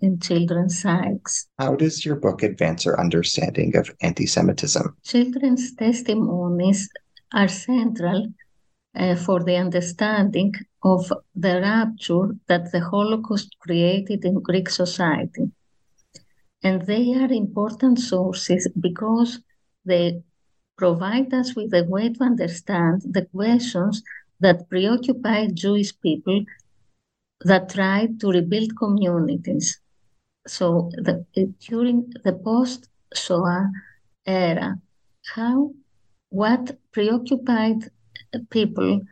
in 0.00 0.18
children's 0.20 0.80
psyches. 0.80 1.46
How 1.58 1.76
does 1.76 2.04
your 2.04 2.16
book 2.16 2.42
advance 2.42 2.86
our 2.86 2.98
understanding 2.98 3.76
of 3.76 3.90
anti-Semitism? 4.02 4.96
Children's 5.04 5.74
testimonies 5.74 6.88
are 7.32 7.48
central 7.48 8.26
uh, 8.96 9.14
for 9.14 9.44
the 9.44 9.56
understanding 9.56 10.52
of 10.82 11.12
the 11.34 11.60
rupture 11.60 12.36
that 12.48 12.72
the 12.72 12.80
Holocaust 12.80 13.56
created 13.60 14.24
in 14.24 14.42
Greek 14.42 14.68
society. 14.68 15.50
And 16.62 16.82
they 16.82 17.14
are 17.14 17.32
important 17.32 17.98
sources 17.98 18.68
because 18.78 19.40
they 19.84 20.22
provide 20.76 21.32
us 21.34 21.54
with 21.56 21.74
a 21.74 21.84
way 21.84 22.12
to 22.12 22.24
understand 22.24 23.02
the 23.04 23.26
questions 23.26 24.02
that 24.40 24.68
preoccupied 24.68 25.56
Jewish 25.56 25.92
people 26.00 26.44
that 27.44 27.70
tried 27.70 28.20
to 28.20 28.28
rebuild 28.28 28.76
communities. 28.76 29.80
So 30.46 30.90
the, 30.94 31.24
during 31.60 32.12
the 32.24 32.32
post-Shoah 32.32 33.70
era, 34.26 34.80
how 35.34 35.72
what 36.30 36.78
preoccupied 36.92 37.90
people, 38.50 39.02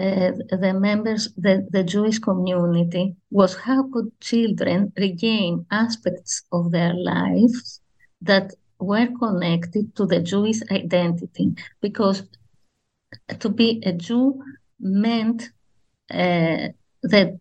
uh, 0.00 0.56
the 0.56 0.72
members, 0.72 1.28
the, 1.36 1.66
the 1.70 1.84
Jewish 1.84 2.18
community, 2.18 3.16
was 3.30 3.54
how 3.56 3.88
could 3.92 4.18
children 4.20 4.92
regain 4.96 5.66
aspects 5.70 6.42
of 6.52 6.70
their 6.70 6.94
lives 6.94 7.80
that 8.22 8.52
were 8.78 9.08
connected 9.18 9.94
to 9.96 10.06
the 10.06 10.20
Jewish 10.20 10.60
identity? 10.70 11.54
Because 11.80 12.22
to 13.40 13.48
be 13.48 13.82
a 13.84 13.92
Jew 13.92 14.42
meant 14.78 15.50
uh, 16.10 16.68
that 17.02 17.38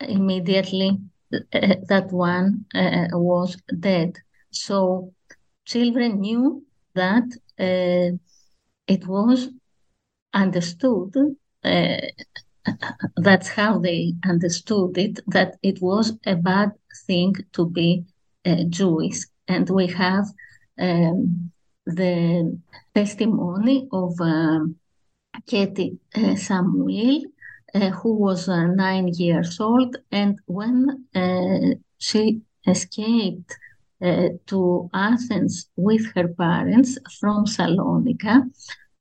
immediately 0.00 0.98
uh, 1.32 1.74
that 1.88 2.08
one 2.10 2.66
uh, 2.74 3.08
was 3.12 3.56
dead. 3.80 4.16
So 4.50 5.12
children 5.64 6.20
knew 6.20 6.64
that 6.94 7.24
uh, 7.58 8.16
it 8.86 9.06
was 9.06 9.48
understood 10.32 11.14
that's 13.16 13.48
how 13.48 13.78
they 13.78 14.14
understood 14.24 14.96
it 14.98 15.20
that 15.26 15.56
it 15.62 15.80
was 15.80 16.12
a 16.26 16.34
bad 16.34 16.72
thing 17.06 17.34
to 17.52 17.68
be 17.68 18.04
uh, 18.46 18.64
Jewish. 18.68 19.24
And 19.48 19.68
we 19.68 19.86
have 19.88 20.26
um, 20.78 21.50
the 21.86 22.58
testimony 22.94 23.88
of 23.92 24.14
um, 24.20 24.76
Katie 25.46 25.98
uh, 26.16 26.36
Samuel, 26.36 27.22
uh, 27.74 27.90
who 27.90 28.14
was 28.14 28.48
uh, 28.48 28.66
nine 28.66 29.08
years 29.08 29.60
old. 29.60 29.96
And 30.10 30.38
when 30.46 31.06
uh, 31.14 31.76
she 31.98 32.40
escaped 32.66 33.54
uh, 34.02 34.28
to 34.46 34.90
Athens 34.94 35.68
with 35.76 36.12
her 36.14 36.28
parents 36.28 36.98
from 37.20 37.46
Salonika, 37.46 38.42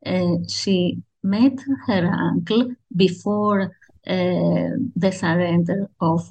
uh, 0.05 0.35
she 0.49 1.01
met 1.23 1.59
her 1.87 2.05
uncle 2.05 2.71
before 2.95 3.71
the 4.05 5.11
surrender 5.11 5.89
of 5.99 6.27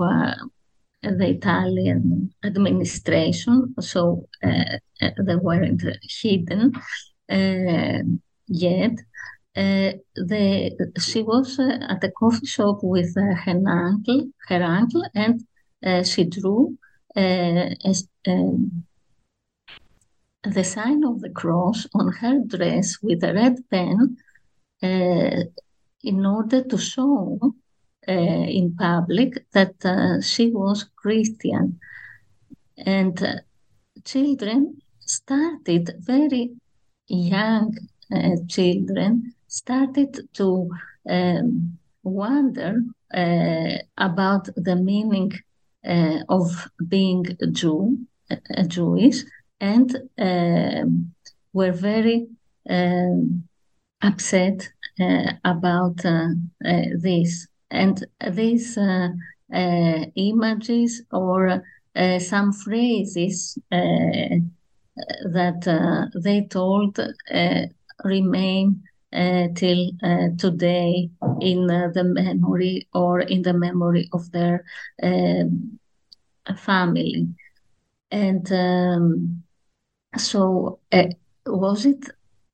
the 1.02 1.28
Italian 1.28 2.32
administration, 2.44 3.74
so 3.80 4.28
uh, 4.42 4.78
they 5.00 5.36
weren't 5.36 5.82
hidden 6.02 6.72
uh, 7.30 8.02
yet. 8.46 8.92
Uh, 9.54 9.92
the, 10.14 10.92
she 10.98 11.22
was 11.22 11.58
at 11.58 12.04
a 12.04 12.10
coffee 12.10 12.46
shop 12.46 12.78
with 12.82 13.14
her 13.16 13.68
uncle, 13.68 14.28
her 14.48 14.62
uncle, 14.62 15.04
and 15.14 15.42
she 16.06 16.24
drew 16.24 16.78
as, 17.16 18.08
um, 18.26 18.84
the 20.44 20.64
sign 20.64 21.04
of 21.04 21.20
the 21.20 21.30
cross 21.30 21.86
on 21.94 22.12
her 22.12 22.40
dress 22.46 22.98
with 23.02 23.22
a 23.22 23.32
red 23.32 23.56
pen 23.70 23.98
uh, 23.98 24.31
in 24.82 26.26
order 26.26 26.64
to 26.64 26.76
show 26.76 27.38
uh, 28.08 28.12
in 28.12 28.74
public 28.74 29.46
that 29.52 29.74
uh, 29.84 30.20
she 30.20 30.50
was 30.50 30.90
Christian. 30.96 31.78
And 32.76 33.22
uh, 33.22 33.34
children 34.04 34.82
started, 34.98 35.94
very 36.00 36.50
young 37.06 37.76
children, 38.48 39.34
started 39.46 40.28
to 40.34 40.68
um, 41.08 41.78
wonder 42.02 42.82
about 43.96 44.48
the 44.56 44.76
meaning 44.76 45.32
of 46.28 46.68
being 46.88 47.24
Jew, 47.52 47.98
Jewish, 48.66 49.22
and 49.60 49.96
um, 50.18 51.14
were 51.52 51.72
very 51.72 52.26
um, 52.68 53.44
upset 54.02 54.68
uh, 55.00 55.32
about 55.44 56.04
uh, 56.04 56.28
uh, 56.64 56.82
this. 56.98 57.46
And 57.70 58.06
these 58.30 58.76
images 59.50 61.02
or 61.10 61.62
some 62.18 62.52
phrases 62.52 63.58
that 63.70 64.42
they 66.22 66.46
told 66.50 66.98
remain 68.04 68.82
uh, 69.14 69.48
till 69.54 69.90
uh, 70.02 70.28
today 70.38 71.10
in 71.42 71.70
uh, 71.70 71.88
the 71.92 72.02
memory 72.02 72.88
or 72.94 73.20
in 73.20 73.42
the 73.42 73.52
memory 73.52 74.08
of 74.12 74.30
their 74.32 74.64
family. 76.56 77.28
And 78.10 78.52
um, 78.52 79.42
so, 80.16 80.80
was 81.46 81.84
it 81.84 82.04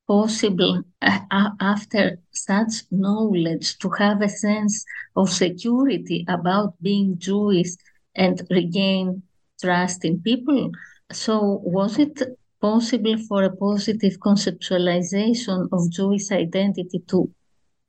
possible 0.08 0.82
uh, 1.02 1.50
after 1.60 2.18
such 2.32 2.72
knowledge 2.90 3.78
to 3.78 3.90
have 3.90 4.22
a 4.22 4.28
sense 4.28 4.84
of 5.14 5.30
security 5.30 6.24
about 6.28 6.74
being 6.82 7.18
Jewish 7.18 7.72
and 8.14 8.40
regain 8.50 9.22
trust 9.60 10.04
in 10.04 10.20
people. 10.20 10.72
So, 11.12 11.60
was 11.62 11.98
it 11.98 12.20
possible 12.60 13.18
for 13.28 13.44
a 13.44 13.56
positive 13.56 14.18
conceptualization 14.18 15.68
of 15.72 15.90
Jewish 15.90 16.32
identity 16.32 17.00
to 17.08 17.30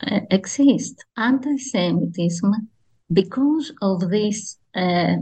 uh, 0.05 0.19
exist? 0.29 1.05
Anti 1.17 1.57
Semitism, 1.57 2.51
because 3.11 3.71
of 3.81 4.09
this 4.09 4.57
uh, 4.75 5.15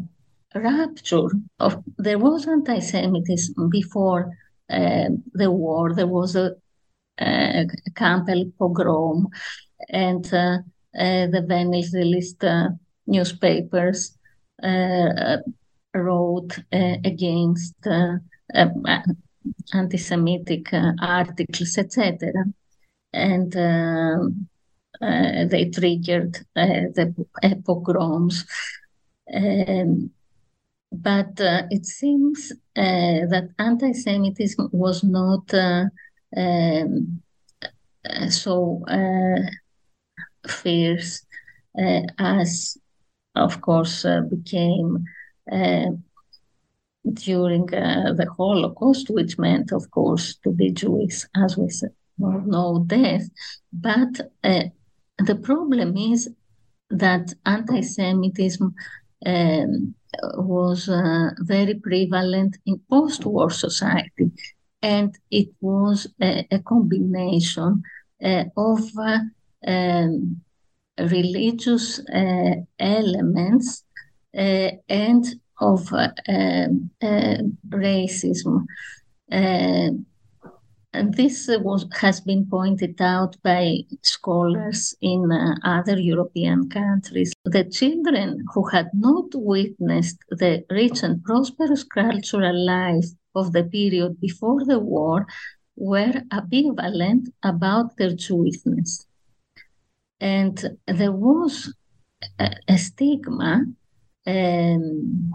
rupture 0.56 1.30
of 1.60 1.84
there 1.98 2.20
was 2.20 2.48
anti-Semitism 2.48 3.70
before 3.70 4.32
uh, 4.70 5.10
the 5.34 5.52
war. 5.52 5.93
There 5.93 6.08
was 6.08 6.36
a 6.36 6.56
uh, 7.20 7.65
Campbell 7.95 8.51
pogrom, 8.57 9.28
and 9.89 10.26
uh, 10.34 10.59
uh, 10.97 11.28
the 11.28 11.45
Venizelist 11.47 12.78
newspapers 13.05 14.18
wrote 15.93 16.59
against 16.72 17.88
anti-Semitic 19.74 20.74
articles, 21.01 21.78
etc. 21.78 22.32
And 23.13 23.55
um, 23.55 24.47
they 24.99 25.70
triggered 25.74 26.38
the 26.55 27.13
pogroms. 27.65 28.45
Um, 29.34 30.11
but 30.91 31.39
uh, 31.41 31.63
it 31.70 31.86
seems 31.86 32.51
uh, 32.76 33.28
that 33.30 33.49
anti-Semitism 33.59 34.70
was 34.72 35.03
not 35.03 35.53
uh, 35.53 35.86
um, 36.36 37.21
uh, 38.09 38.30
so 38.30 38.84
uh, 38.88 39.41
fierce 40.47 41.25
uh, 41.78 42.01
as, 42.17 42.78
of 43.36 43.61
course, 43.61 44.05
became 44.30 45.05
during 47.13 47.65
the 47.67 48.28
Holocaust, 48.36 49.09
which 49.09 49.38
meant, 49.38 49.71
of 49.71 49.89
course, 49.91 50.36
to 50.43 50.51
be 50.51 50.71
Jewish, 50.71 51.23
as 51.36 51.57
we 51.57 51.69
know, 52.17 52.84
death. 52.86 53.30
But 53.71 54.19
the 54.43 55.36
problem 55.41 55.95
is 55.95 56.30
that 56.89 57.34
anti-Semitism 57.45 58.73
um, 59.25 59.95
was 60.38 60.89
uh, 60.89 61.30
very 61.39 61.75
prevalent 61.75 62.57
in 62.65 62.80
post-war 62.89 63.49
society 63.49 64.26
and 64.82 65.17
it 65.32 65.49
was 65.61 66.07
a, 66.21 66.47
a 66.51 66.59
combination 66.59 67.84
uh, 68.23 68.43
of 68.55 68.82
uh, 68.97 69.19
um, 69.65 70.41
religious 70.99 71.99
uh, 71.99 72.55
elements 72.80 73.84
uh, 74.38 74.71
and 74.89 75.25
of 75.59 75.91
uh, 75.93 76.09
um, 76.28 76.89
uh, 77.01 77.38
racism. 77.69 78.65
and 79.30 81.13
this 81.13 81.47
was, 81.61 81.86
has 81.99 82.21
been 82.21 82.45
pointed 82.49 82.99
out 83.01 83.36
by 83.43 83.80
scholars 84.01 84.95
in 85.01 85.32
other 85.63 85.99
European 85.99 86.69
countries. 86.69 87.34
The 87.45 87.65
children 87.65 88.45
who 88.53 88.67
had 88.67 88.89
not 88.93 89.25
witnessed 89.34 90.17
the 90.30 90.63
rich 90.71 91.03
and 91.03 91.23
prosperous 91.23 91.84
cultural 91.84 92.65
life 92.65 93.05
of 93.38 93.53
the 93.53 93.63
period 93.63 94.19
before 94.19 94.65
the 94.65 94.79
war 94.79 95.27
were 95.75 96.21
ambivalent 96.31 97.27
about 97.43 97.97
their 97.97 98.11
Jewishness. 98.11 99.05
And 100.19 100.77
there 100.88 101.11
was 101.11 101.73
a, 102.39 102.49
a 102.67 102.77
stigma, 102.77 103.65
um, 104.25 105.31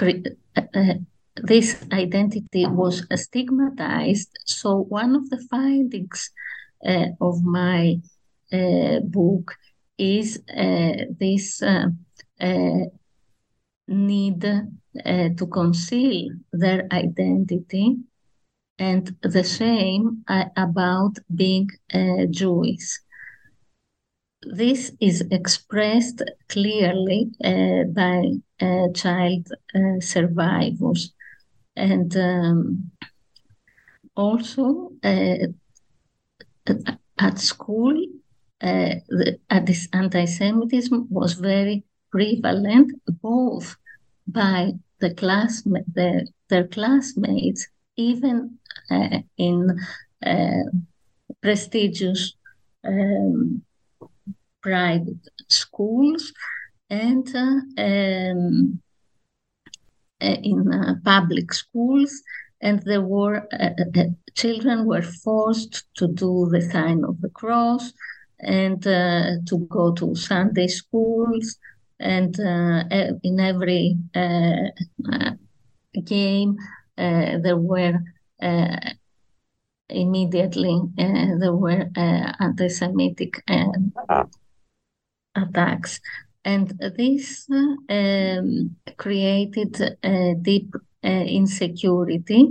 uh, 0.00 0.94
this 1.36 1.84
identity 1.92 2.66
was 2.66 3.06
stigmatized. 3.14 4.30
So, 4.44 4.76
one 4.76 5.16
of 5.16 5.30
the 5.30 5.40
findings 5.50 6.30
uh, 6.86 7.06
of 7.20 7.42
my 7.42 8.00
uh, 8.52 9.00
book 9.04 9.56
is 9.96 10.42
uh, 10.54 11.04
this 11.18 11.62
uh, 11.62 11.86
uh, 12.40 12.84
need 13.88 14.44
uh, 14.44 15.28
to 15.36 15.46
conceal 15.46 16.30
their 16.52 16.86
identity 16.92 17.96
and 18.78 19.16
the 19.22 19.44
shame 19.44 20.24
uh, 20.28 20.44
about 20.56 21.16
being 21.34 21.68
uh, 21.94 22.26
Jewish. 22.30 23.00
This 24.42 24.92
is 25.00 25.22
expressed 25.30 26.22
clearly 26.48 27.30
uh, 27.44 27.84
by 27.84 28.32
uh, 28.60 28.88
child 28.92 29.46
uh, 29.74 30.00
survivors. 30.00 31.12
And 31.76 32.14
um, 32.16 32.90
also 34.16 34.92
at 37.18 37.38
school, 37.38 37.96
the, 38.60 39.38
this 39.64 39.88
anti 39.92 40.24
Semitism 40.24 41.06
was 41.08 41.34
very 41.34 41.84
prevalent 42.12 42.92
both 43.22 43.76
by 44.26 44.72
the 45.00 45.12
class 45.14 45.62
the, 45.62 46.28
their 46.48 46.68
classmates, 46.68 47.66
even 47.96 48.58
uh, 48.90 49.18
in 49.36 49.76
uh, 50.24 50.62
prestigious 51.40 52.34
um, 52.86 53.62
private 54.62 55.28
schools 55.48 56.32
and 56.88 57.26
uh, 57.34 57.82
um, 57.82 58.80
uh, 60.20 60.36
in 60.42 60.72
uh, 60.72 60.94
public 61.04 61.52
schools. 61.52 62.22
And 62.60 62.80
there 62.82 63.02
were 63.02 63.48
children 64.34 64.86
were 64.86 65.02
forced 65.02 65.84
to 65.96 66.06
do 66.06 66.48
the 66.52 66.62
sign 66.62 67.04
of 67.04 67.20
the 67.20 67.30
cross 67.30 67.92
and 68.38 68.80
to 68.82 69.66
go 69.68 69.92
to 69.94 70.14
Sunday 70.14 70.68
schools. 70.68 71.58
And 72.02 72.38
uh, 72.40 72.84
in 73.22 73.38
every 73.38 73.96
uh, 74.14 74.70
uh, 75.12 75.30
game, 76.04 76.56
there 76.96 77.56
were 77.56 78.00
immediately 79.88 80.80
uh, 80.98 81.38
there 81.38 81.54
were 81.54 81.86
uh, 81.96 82.32
anti-Semitic 82.40 83.42
uh, 83.48 83.72
ah. 84.08 84.24
attacks, 85.36 86.00
and 86.44 86.70
this 86.96 87.46
um, 87.50 88.76
created 88.96 89.96
a 90.02 90.34
deep 90.40 90.74
insecurity. 91.02 92.48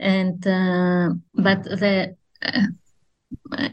And 0.00 0.40
but 0.40 1.64
the 1.64 2.16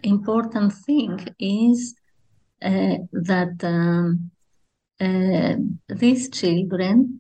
important 0.04 0.74
thing 0.74 1.20
is 1.40 1.96
that 2.62 3.56
um, 3.64 4.32
these 5.00 6.30
children 6.30 7.20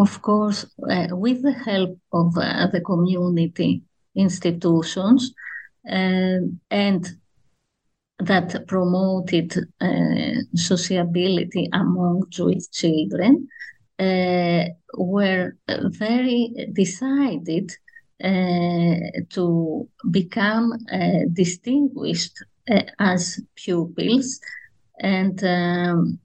of 0.00 0.22
course, 0.22 0.64
uh, 0.88 1.08
with 1.10 1.42
the 1.42 1.52
help 1.52 1.98
of 2.12 2.36
uh, 2.38 2.66
the 2.72 2.80
community 2.80 3.82
institutions 4.14 5.34
uh, 5.88 6.38
and 6.70 7.06
that 8.18 8.66
promoted 8.66 9.56
uh, 9.80 10.40
sociability 10.54 11.68
among 11.72 12.24
Jewish 12.30 12.68
children 12.70 13.48
uh, 13.98 14.64
were 14.96 15.56
very 15.68 16.68
decided 16.72 17.70
uh, 18.24 18.96
to 19.30 19.88
become 20.10 20.72
uh, 20.92 21.24
distinguished 21.32 22.42
uh, 22.70 22.82
as 22.98 23.40
pupils. 23.54 24.40
And 24.98 25.42
um, 25.44 26.18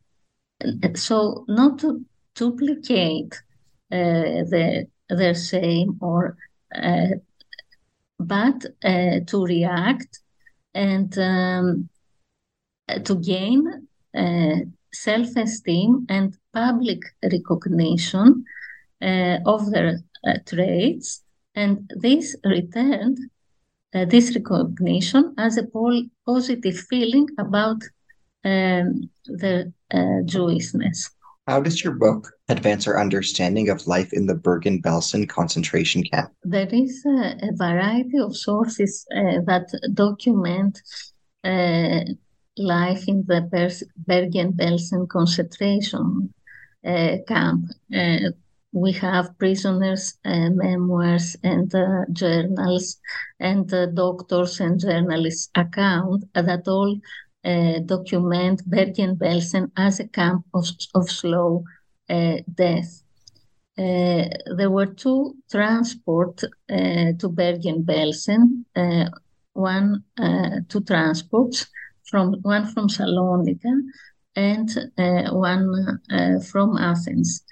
so 0.96 1.46
not 1.48 1.80
to 1.80 2.06
duplicate 2.36 3.42
the, 3.90 4.88
their 5.10 5.34
same 5.34 5.98
or 6.02 6.38
but 8.20 8.66
uh, 8.84 9.20
to 9.28 9.46
react 9.46 10.20
and 10.74 11.18
um, 11.18 11.90
to 13.04 13.16
gain 13.16 13.88
uh, 14.18 14.56
self 14.94 15.36
esteem 15.36 16.06
and 16.10 16.38
public 16.54 17.02
recognition 17.24 18.46
uh, 19.02 19.38
of 19.46 19.70
their 19.72 20.00
traits. 20.46 21.22
And 21.56 21.90
this 21.96 22.36
returned 22.44 23.20
this 23.94 24.36
recognition 24.36 25.34
as 25.38 25.58
a 25.58 25.64
pol- 25.64 26.10
positive 26.26 26.78
feeling 26.78 27.28
about 27.38 27.82
um, 28.46 29.10
their 29.26 29.74
Jewishness. 29.92 31.12
How 31.48 31.60
does 31.60 31.84
your 31.84 31.94
book 31.94 32.32
advance 32.50 32.88
our 32.88 33.00
understanding 33.00 33.70
of 33.70 33.86
life 33.86 34.14
in 34.14 34.26
the 34.26 34.34
Bergen 34.34 34.82
Belsen 34.82 35.30
concentration 35.30 36.04
camp? 36.04 36.32
There 36.44 36.68
is 36.72 37.06
a, 37.06 37.50
a 37.50 37.52
variety 37.56 38.18
of 38.18 38.36
sources 38.36 39.06
uh, 39.16 39.42
that 39.46 39.68
document 39.94 40.82
uh, 41.44 42.00
life 42.58 43.08
in 43.08 43.26
the 43.28 43.42
Bergen 44.08 44.54
Belsen 44.54 45.08
concentration 45.08 46.34
uh, 46.86 47.18
camp. 47.28 47.66
Uh, 47.96 48.32
we 48.72 48.92
have 48.92 49.38
prisoners' 49.38 50.18
uh, 50.26 50.50
memoirs 50.50 51.38
and 51.44 51.74
uh, 51.74 52.06
journals, 52.12 52.98
and 53.40 53.70
doctors' 53.96 54.60
and 54.60 54.80
journalists' 54.80 55.50
account 55.56 56.26
that 56.34 56.68
all 56.68 56.92
uh, 56.94 57.00
document 57.86 58.62
Bergen-Belsen 58.66 59.72
as 59.78 60.00
a 60.00 60.08
camp 60.08 60.46
of, 60.54 60.66
of 60.94 61.10
slow 61.10 61.64
uh, 62.10 62.38
death. 62.54 63.04
Uh, 63.78 64.26
there 64.58 64.70
were 64.70 64.88
two 64.88 65.36
transport 65.52 66.38
to 66.38 67.30
Bergen-Belsen, 67.30 68.66
one 69.54 70.04
two 70.70 70.82
transports 70.82 71.68
from 72.10 72.36
one 72.42 72.66
from 72.68 72.88
Salonika 72.88 73.74
and 74.36 74.70
one 75.32 76.00
from 76.50 76.78
Athens. 76.78 77.46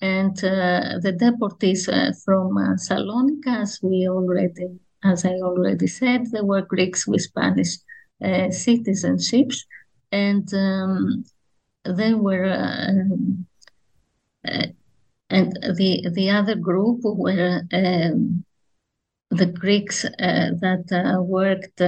And 0.00 0.36
uh, 0.44 1.00
the 1.02 1.12
deportees 1.12 1.88
uh, 1.88 2.12
from 2.24 2.56
uh, 2.56 2.74
Salonika, 2.76 3.62
as 3.62 3.80
we 3.82 4.08
already, 4.08 4.78
as 5.02 5.24
I 5.24 5.34
already 5.42 5.88
said, 5.88 6.26
they 6.30 6.40
were 6.40 6.62
Greeks 6.62 7.06
with 7.06 7.22
Spanish 7.22 7.78
uh, 8.22 8.48
citizenships, 8.50 9.64
and 10.12 10.52
um, 10.54 11.24
they 11.84 12.14
were. 12.14 12.46
Uh, 12.46 12.92
uh, 14.46 14.66
and 15.30 15.52
the 15.76 16.08
the 16.14 16.30
other 16.30 16.54
group 16.54 17.00
were 17.02 17.60
um, 17.72 18.44
the 19.30 19.46
Greeks 19.46 20.02
that 20.02 21.16
worked 21.28 21.80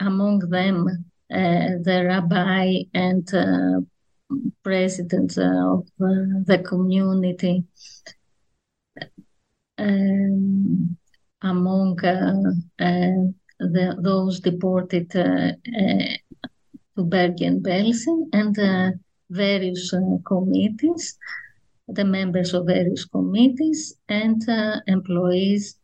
among 0.00 0.38
them 0.50 1.04
the 1.40 2.04
rabbi 2.06 2.82
and 2.92 3.26
president 4.62 5.38
of 5.38 5.86
the 5.98 6.62
community 6.66 7.64
um, 9.78 10.96
among 11.42 12.04
uh, 12.04 12.52
uh, 12.78 13.32
the, 13.70 13.96
those 14.00 14.40
deported 14.40 15.14
uh, 15.14 15.52
uh, 15.52 16.16
to 16.96 17.04
Bergen-Belsen 17.04 18.28
and 18.32 18.58
uh, 18.58 18.90
various 19.30 19.92
uh, 19.94 20.00
committees, 20.24 21.18
the 21.88 22.04
members 22.04 22.54
of 22.54 22.66
various 22.66 23.04
committees 23.04 23.94
and 24.08 24.48
uh, 24.48 24.80
employees 24.86 25.76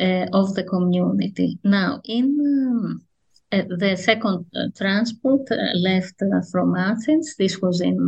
uh, 0.00 0.26
of 0.32 0.54
the 0.54 0.64
community. 0.64 1.58
Now, 1.64 2.00
in 2.04 2.38
um, 2.40 3.02
the 3.50 3.96
second 3.96 4.46
transport 4.76 5.48
left 5.74 6.22
from 6.50 6.76
Athens, 6.76 7.36
this 7.36 7.60
was 7.60 7.80
in 7.80 8.06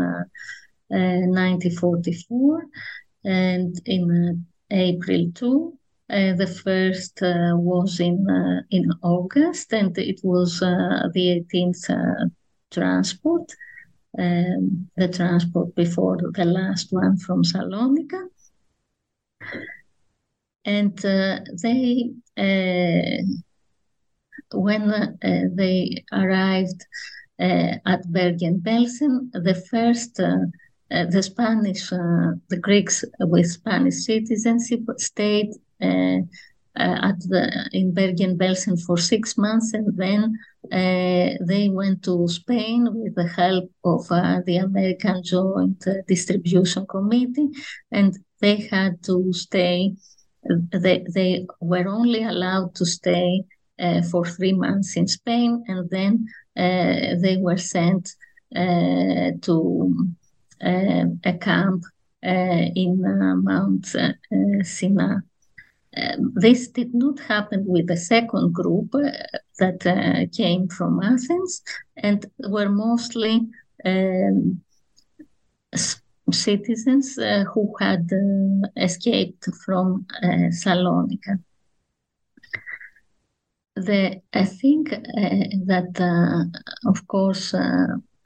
1944, 0.89 2.67
and 3.25 3.81
in 3.87 4.45
April 4.71 5.31
2, 5.35 5.79
uh, 6.09 6.35
the 6.35 6.47
first 6.47 7.21
uh, 7.21 7.53
was 7.57 7.99
in 7.99 8.31
uh, 8.31 8.63
in 8.71 8.93
August, 9.03 9.73
and 9.73 9.97
it 9.99 10.21
was 10.23 10.63
uh, 10.63 11.09
the 11.13 11.45
18th 11.53 11.91
uh, 11.91 12.27
transport, 12.71 13.51
um, 14.17 14.89
the 14.97 15.09
transport 15.09 15.75
before 15.75 16.17
the 16.33 16.45
last 16.45 16.93
one 16.93 17.17
from 17.17 17.43
Salonika. 17.43 18.29
And 20.65 21.05
uh, 21.05 21.41
they, 21.63 22.11
when 24.53 25.19
they 25.57 26.05
arrived 26.13 26.87
at 27.39 28.13
Bergen-Belsen, 28.13 29.31
the 29.33 29.55
first 29.71 30.17
the 30.17 31.23
Spanish, 31.23 31.91
the 31.91 32.59
Greeks 32.61 33.05
with 33.21 33.51
Spanish 33.51 34.05
citizenship 34.05 34.81
stayed 34.99 35.51
uh, 35.51 35.55
uh, 35.55 35.66
Uh, 35.83 36.21
uh, 36.79 37.09
at 37.09 37.21
the 37.21 37.71
in 37.73 37.95
Bergen-Belsen 37.95 38.77
for 38.85 38.99
six 38.99 39.39
months, 39.39 39.73
and 39.73 39.97
then 39.97 40.39
uh, 40.71 41.35
they 41.41 41.71
went 41.71 42.03
to 42.03 42.29
Spain 42.29 42.87
with 42.93 43.15
the 43.15 43.27
help 43.27 43.71
of 43.83 44.05
uh, 44.11 44.41
the 44.45 44.59
American 44.59 45.23
Joint 45.23 45.83
Distribution 46.07 46.87
Committee, 46.87 47.49
and 47.91 48.19
they 48.41 48.57
had 48.71 49.03
to 49.05 49.33
stay. 49.33 49.95
They 50.71 51.03
they 51.15 51.47
were 51.61 51.89
only 51.89 52.25
allowed 52.25 52.75
to 52.75 52.85
stay 52.85 53.45
for 54.11 54.27
three 54.27 54.53
months 54.53 54.99
in 54.99 55.09
Spain, 55.09 55.65
and 55.69 55.89
then 55.89 56.27
they 56.55 57.39
were 57.41 57.57
sent 57.57 58.13
to 58.55 60.09
a 60.63 61.39
camp 61.41 61.85
in 62.23 63.01
Mount 63.45 63.87
Sinai. 64.63 65.17
Um, 65.97 66.33
this 66.35 66.69
did 66.69 66.95
not 66.95 67.19
happen 67.21 67.65
with 67.67 67.87
the 67.87 67.97
second 67.97 68.53
group 68.53 68.95
uh, 68.95 69.11
that 69.59 69.87
uh, 69.87 70.27
came 70.37 70.69
from 70.69 71.03
Athens 71.03 71.63
and 71.97 72.27
were 72.39 72.69
mostly 72.69 73.41
um, 73.85 74.61
citizens 76.33 77.19
uh, 77.19 77.45
who 77.53 77.75
had 77.81 78.11
uh, 78.13 78.69
escaped 78.77 79.49
from 79.65 80.07
uh, 80.23 80.51
Salonika. 80.51 81.39
The, 83.77 84.21
I 84.33 84.45
think 84.45 84.93
uh, 84.93 84.99
that, 85.67 86.51
of 86.87 87.07
course, 87.07 87.55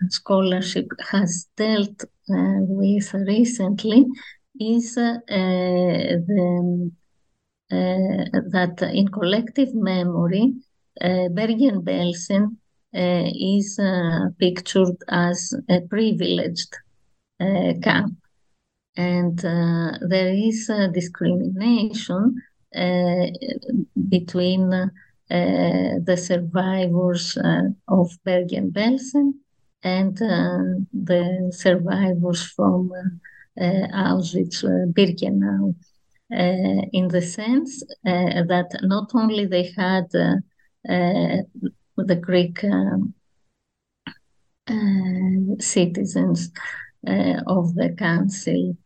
scholarship 0.08 0.88
has 1.10 1.48
dealt 1.56 2.04
with 2.28 3.12
recently 3.14 4.06
is 4.60 4.94
the 4.94 5.22
Uh, 7.72 8.26
that 8.50 8.82
in 8.92 9.06
collective 9.06 9.72
memory, 9.76 10.54
uh, 11.00 11.28
Bergen-Belsen 11.28 12.56
uh, 12.92 13.30
is 13.32 13.78
uh, 13.78 14.30
pictured 14.40 14.96
as 15.08 15.54
a 15.68 15.80
privileged 15.82 16.74
camp. 17.38 18.16
And 18.96 19.38
there 19.38 20.34
is 20.34 20.68
discrimination 20.92 22.42
between 24.08 24.90
the 25.28 26.16
survivors 26.16 27.38
of 27.86 28.10
Bergen-Belsen 28.24 29.34
and 29.84 30.16
the 30.16 31.52
survivors 31.52 32.42
from 32.42 32.90
Auschwitz-Birkenau. 33.56 35.76
Uh, 36.32 36.86
in 36.92 37.08
the 37.08 37.20
sense 37.20 37.82
uh, 38.06 38.44
that 38.46 38.70
not 38.82 39.10
only 39.14 39.46
they 39.46 39.72
had 39.76 40.04
uh, 40.14 40.36
the 41.96 42.14
Greek 42.14 42.62
um, 42.62 43.12
citizens 45.58 46.52
of 47.48 47.74
the 47.74 47.92
council 47.98 48.76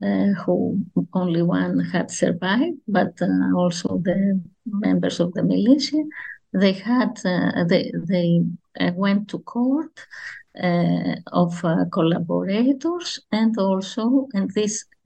who 0.00 0.84
only 1.12 1.42
one 1.42 1.78
had 1.78 2.10
survived, 2.10 2.78
but 2.88 3.16
also 3.54 3.98
the 3.98 4.40
members 4.66 5.20
of 5.20 5.32
the 5.34 5.42
militia. 5.44 6.02
They 6.52 6.72
had 6.72 7.16
they 7.68 7.92
they 8.08 8.42
went 8.94 9.28
to 9.28 9.38
court 9.38 9.92
uh, 10.60 11.14
of 11.32 11.64
uh, 11.64 11.84
collaborators 11.92 13.20
and 13.30 13.56
also 13.58 14.26
and 14.34 14.50
this 14.54 14.84
uh, 14.84 14.97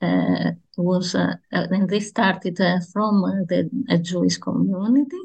was 0.77 1.15
and 1.15 1.89
this 1.89 2.09
started 2.09 2.59
from 2.93 3.23
the 3.49 3.71
Jewish 4.03 4.39
community 4.39 5.19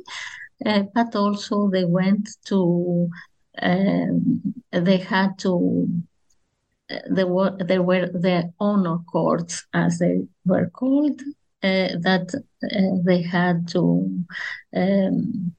but 0.94 1.16
also 1.16 1.70
they 1.70 1.86
went 1.86 2.30
to 2.46 3.10
um, 3.62 4.54
they 4.72 4.98
had 4.98 5.38
to 5.40 5.88
there 7.10 7.28
were 7.28 7.58
there 7.60 7.84
were 7.84 8.08
the 8.08 8.54
honor 8.60 9.00
courts 9.12 9.66
as 9.74 10.00
they 10.00 10.26
were 10.46 10.70
called 10.70 11.22
uh, 11.64 11.90
that 12.00 12.34
uh, 12.64 13.02
they 13.04 13.22
had 13.22 13.68
to 13.68 14.24
um, 14.76 15.54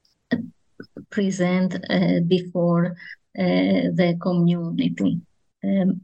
present 1.10 1.74
uh, 1.90 2.20
before 2.26 2.96
uh, 3.38 3.92
the 3.94 4.16
community 4.20 5.20
um, 5.64 6.00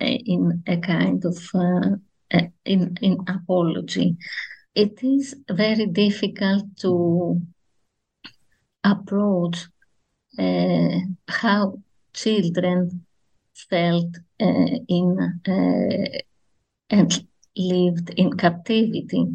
in 0.00 0.62
a 0.66 0.76
kind 0.78 1.24
of 1.24 1.36
uh, 1.54 1.96
in, 2.64 2.96
in 3.00 3.18
apology. 3.28 4.16
It 4.74 5.02
is 5.02 5.34
very 5.50 5.86
difficult 5.86 6.64
to 6.80 7.40
approach 8.84 9.66
uh, 10.38 10.98
how 11.28 11.78
children 12.14 13.04
felt 13.70 14.16
uh, 14.40 14.78
in 14.88 15.18
uh, 15.46 16.18
and 16.90 17.28
lived 17.56 18.10
in 18.16 18.36
captivity. 18.36 19.26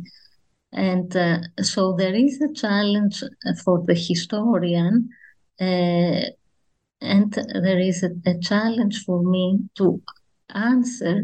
And 0.71 1.15
uh, 1.15 1.39
so 1.61 1.93
there 1.93 2.13
is 2.13 2.41
a 2.41 2.53
challenge 2.53 3.23
for 3.63 3.83
the 3.85 3.93
historian 3.93 5.09
and 7.01 7.33
there 7.33 7.79
is 7.79 8.03
a, 8.03 8.09
a 8.25 8.39
challenge 8.39 9.03
for 9.05 9.21
me 9.23 9.59
to 9.75 10.01
answer 10.53 11.23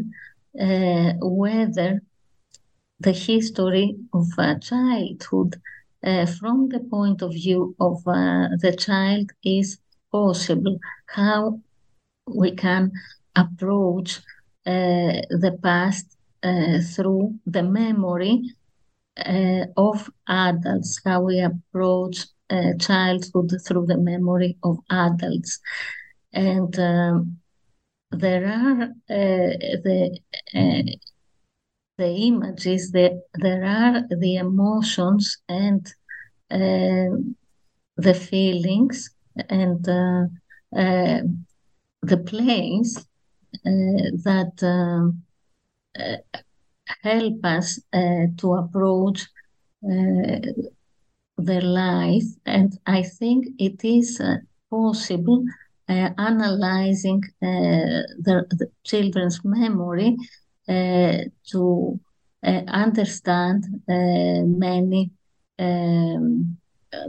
whether 0.54 2.00
the 3.00 3.12
history 3.12 3.96
of 4.12 4.26
uh, 4.38 4.58
childhood 4.58 5.60
uh, 6.04 6.26
from 6.26 6.68
the 6.68 6.80
point 6.80 7.22
of 7.22 7.32
view 7.32 7.74
of 7.80 7.96
uh, 8.06 8.48
the 8.60 8.74
child 8.78 9.30
is 9.44 9.78
possible, 10.12 10.78
how 11.06 11.58
we 12.26 12.52
can 12.52 12.92
approach 13.34 14.18
uh, 14.66 15.20
the 15.42 15.58
past 15.62 16.16
uh, 16.42 16.78
through 16.94 17.34
the 17.46 17.62
memory 17.62 18.42
of 19.76 20.10
adults, 20.28 21.00
how 21.04 21.20
we 21.22 21.40
approach 21.40 22.26
uh, 22.50 22.72
childhood 22.78 23.52
through 23.66 23.86
the 23.86 23.96
memory 23.96 24.56
of 24.62 24.78
adults. 24.90 25.60
And 26.32 26.78
um, 26.78 27.38
there 28.10 28.46
are 28.46 28.82
uh, 28.82 29.52
the 29.84 30.18
uh, 30.54 30.82
the 31.96 32.08
images, 32.08 32.90
the, 32.90 33.22
there 33.34 33.64
are 33.64 34.02
the 34.08 34.36
emotions 34.36 35.38
and 35.48 35.86
uh, 36.50 37.16
the 37.96 38.14
feelings 38.14 39.10
and 39.48 39.84
the 39.84 40.28
plays 42.26 43.06
that 43.64 45.04
help 47.02 47.44
us 47.44 47.80
to 48.38 48.54
approach 48.54 49.26
their 51.38 51.60
life. 51.62 52.24
And 52.46 52.78
I 52.86 53.02
think 53.02 53.46
it 53.58 53.84
is 53.84 54.20
uh, 54.20 54.36
possible 54.70 55.44
uh, 55.88 56.10
analyzing 56.18 57.22
uh, 57.42 58.02
the, 58.18 58.44
the, 58.50 58.70
children's 58.84 59.40
memory 59.44 60.16
uh, 60.68 61.18
to 61.50 62.00
uh, 62.42 62.62
understand 62.68 63.64
uh, 63.88 64.42
many, 64.44 65.10
um, 65.58 66.56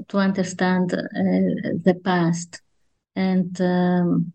to 0.07 0.17
understand 0.17 0.89
the 0.89 1.99
past. 2.03 2.61
And 3.15 3.59
um, 3.61 4.33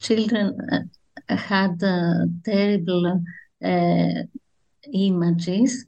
children 0.00 0.90
had 1.28 1.80
terrible 2.44 3.22
images 4.92 5.86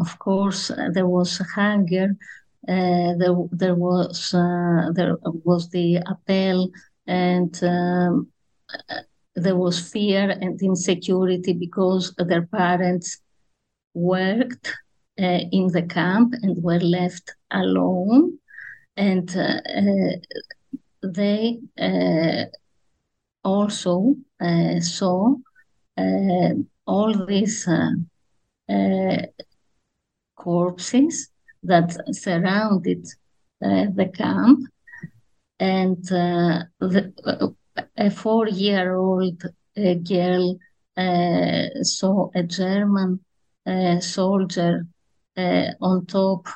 of 0.00 0.18
course, 0.18 0.70
there 0.92 1.06
was 1.06 1.40
hunger. 1.54 2.16
Uh, 2.66 3.12
there, 3.18 3.34
there 3.52 3.74
was 3.74 4.30
there 4.30 5.16
was 5.44 5.68
the 5.70 5.96
appeal 6.06 6.70
and 7.06 7.62
um, 7.62 8.28
there 9.34 9.56
was 9.56 9.92
fear 9.92 10.30
and 10.30 10.60
insecurity 10.62 11.52
because 11.52 12.14
their 12.16 12.46
parents 12.46 13.18
worked 13.92 14.74
uh, 15.20 15.40
in 15.52 15.68
the 15.68 15.82
camp 15.82 16.34
and 16.42 16.62
were 16.62 16.80
left 16.80 17.34
alone. 17.50 18.38
And 18.96 19.28
uh, 19.36 19.60
uh, 19.64 20.16
they 21.02 21.60
also 23.44 24.14
saw 24.80 25.34
all 26.86 27.26
these 27.26 27.68
uh, 27.68 29.22
corpses 30.36 31.30
that 31.64 32.14
surrounded 32.14 33.06
uh, 33.64 33.86
the 33.94 34.10
camp. 34.14 34.60
And 35.58 36.04
uh, 36.12 36.64
the, 36.80 37.54
a 37.96 38.10
four 38.10 38.48
year 38.48 38.94
old 38.94 39.42
girl 39.76 40.58
saw 41.82 42.30
a 42.34 42.42
German 42.42 43.20
soldier 44.00 44.86
on 45.36 46.06
top 46.06 46.46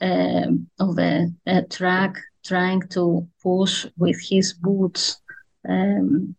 of 0.00 0.98
a, 0.98 1.62
truck 1.70 2.18
trying 2.44 2.82
to 2.88 3.28
push 3.42 3.86
with 3.96 4.20
his 4.20 4.52
boots 4.54 5.20
um, 5.68 6.34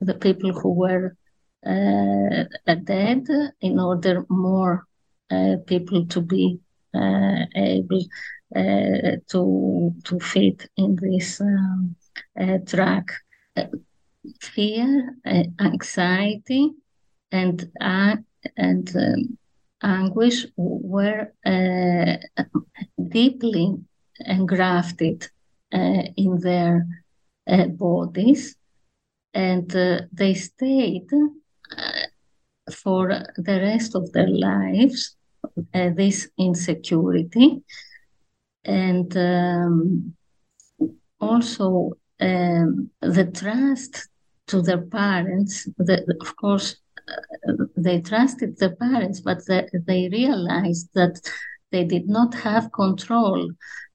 the 0.00 0.14
people 0.14 0.52
who 0.52 0.72
were 0.72 1.16
uh, 1.64 2.74
dead 2.84 3.26
in 3.60 3.78
order 3.78 4.24
more 4.28 4.86
uh, 5.30 5.56
people 5.66 6.06
to 6.06 6.20
be 6.20 6.44
uh, 6.54 6.65
Eh, 6.96 7.46
able 7.54 8.04
eh, 8.54 9.16
to 9.28 9.94
to 10.04 10.18
fit 10.20 10.68
in 10.76 10.96
this 10.96 11.40
um, 11.40 11.96
eh, 12.36 12.58
track. 12.66 13.08
fear, 14.40 15.16
anxiety, 15.60 16.72
and 17.30 17.70
uh, 17.80 18.16
and 18.56 18.96
um, 18.96 19.38
anguish 19.82 20.46
were 20.56 21.32
deeply 23.08 23.76
engrafted 24.26 25.28
in 26.16 26.40
their 26.40 26.86
bodies 27.68 28.56
and 29.34 29.76
uh, 29.76 30.00
they 30.12 30.34
stayed 30.34 31.10
for 32.72 33.08
the 33.36 33.60
rest 33.60 33.94
of 33.94 34.10
their 34.12 34.28
lives 34.28 35.15
uh, 35.74 35.90
this 35.94 36.28
insecurity. 36.38 37.62
And 38.64 39.16
um, 39.16 40.16
also 41.20 41.92
um, 42.20 42.90
the 43.00 43.30
trust 43.34 44.08
to 44.46 44.62
their 44.62 44.82
parents 44.82 45.64
the, 45.78 46.16
of 46.20 46.36
course 46.36 46.76
uh, 47.08 47.52
they 47.76 48.00
trusted 48.00 48.56
their 48.58 48.74
parents 48.76 49.20
but 49.20 49.38
the, 49.46 49.68
they 49.86 50.08
realized 50.08 50.88
that 50.94 51.20
they 51.72 51.84
did 51.84 52.08
not 52.08 52.34
have 52.34 52.72
control 52.72 53.50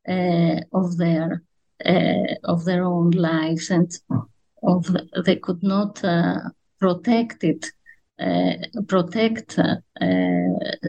uh, 0.08 0.60
of 0.74 0.98
their 0.98 1.44
uh, 1.86 2.34
of 2.44 2.64
their 2.66 2.84
own 2.84 3.12
lives 3.12 3.72
and 3.72 3.92
of 4.64 4.86
they 5.26 5.38
could 5.38 5.64
not 5.64 6.04
uh, 6.04 6.40
protect 6.80 7.44
it 7.44 7.72
protect 8.88 9.58
uh, 9.58 9.76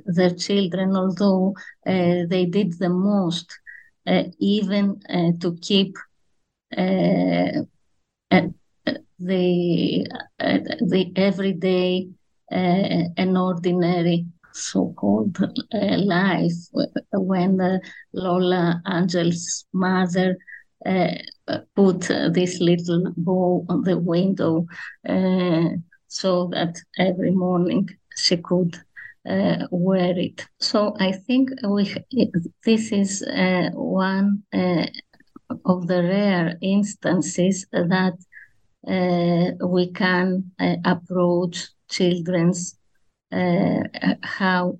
their 0.06 0.34
children 0.34 0.96
although 0.96 1.54
uh, 1.86 2.26
they 2.28 2.46
did 2.46 2.78
the 2.78 2.88
most 2.88 3.58
uh, 4.06 4.24
even 4.38 5.00
to 5.40 5.56
keep 5.60 5.96
the 6.70 7.66
the 9.20 11.12
everyday 11.16 12.08
and 12.50 13.38
ordinary 13.38 14.26
so-called 14.52 15.38
life 15.72 16.52
when 17.12 17.80
Lola 18.12 18.82
Angel's 18.84 19.64
mother 19.72 20.36
uh, 20.84 21.14
put 21.76 22.00
this 22.34 22.60
little 22.60 23.12
bow 23.16 23.64
on 23.68 23.82
the 23.82 23.96
window 23.96 24.66
uh, 25.08 25.68
so 26.12 26.48
that 26.48 26.76
every 26.98 27.30
morning 27.30 27.88
she 28.14 28.36
could 28.36 28.76
uh, 29.26 29.66
wear 29.70 30.18
it. 30.18 30.46
So 30.60 30.94
I 31.00 31.12
think 31.12 31.50
we 31.66 31.84
this 32.66 32.92
is 32.92 33.22
uh, 33.22 33.70
one 33.72 34.42
uh, 34.52 34.86
of 35.64 35.86
the 35.86 36.02
rare 36.02 36.58
instances 36.60 37.66
that 37.72 38.16
uh, 38.86 39.66
we 39.66 39.90
can 39.92 40.52
approach 40.84 41.68
children's 41.88 42.76
how 44.22 44.78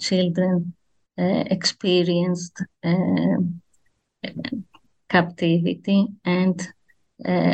children 0.00 0.74
experienced 1.16 2.64
captivity 5.08 6.06
and 6.24 6.60
uh, 6.60 6.77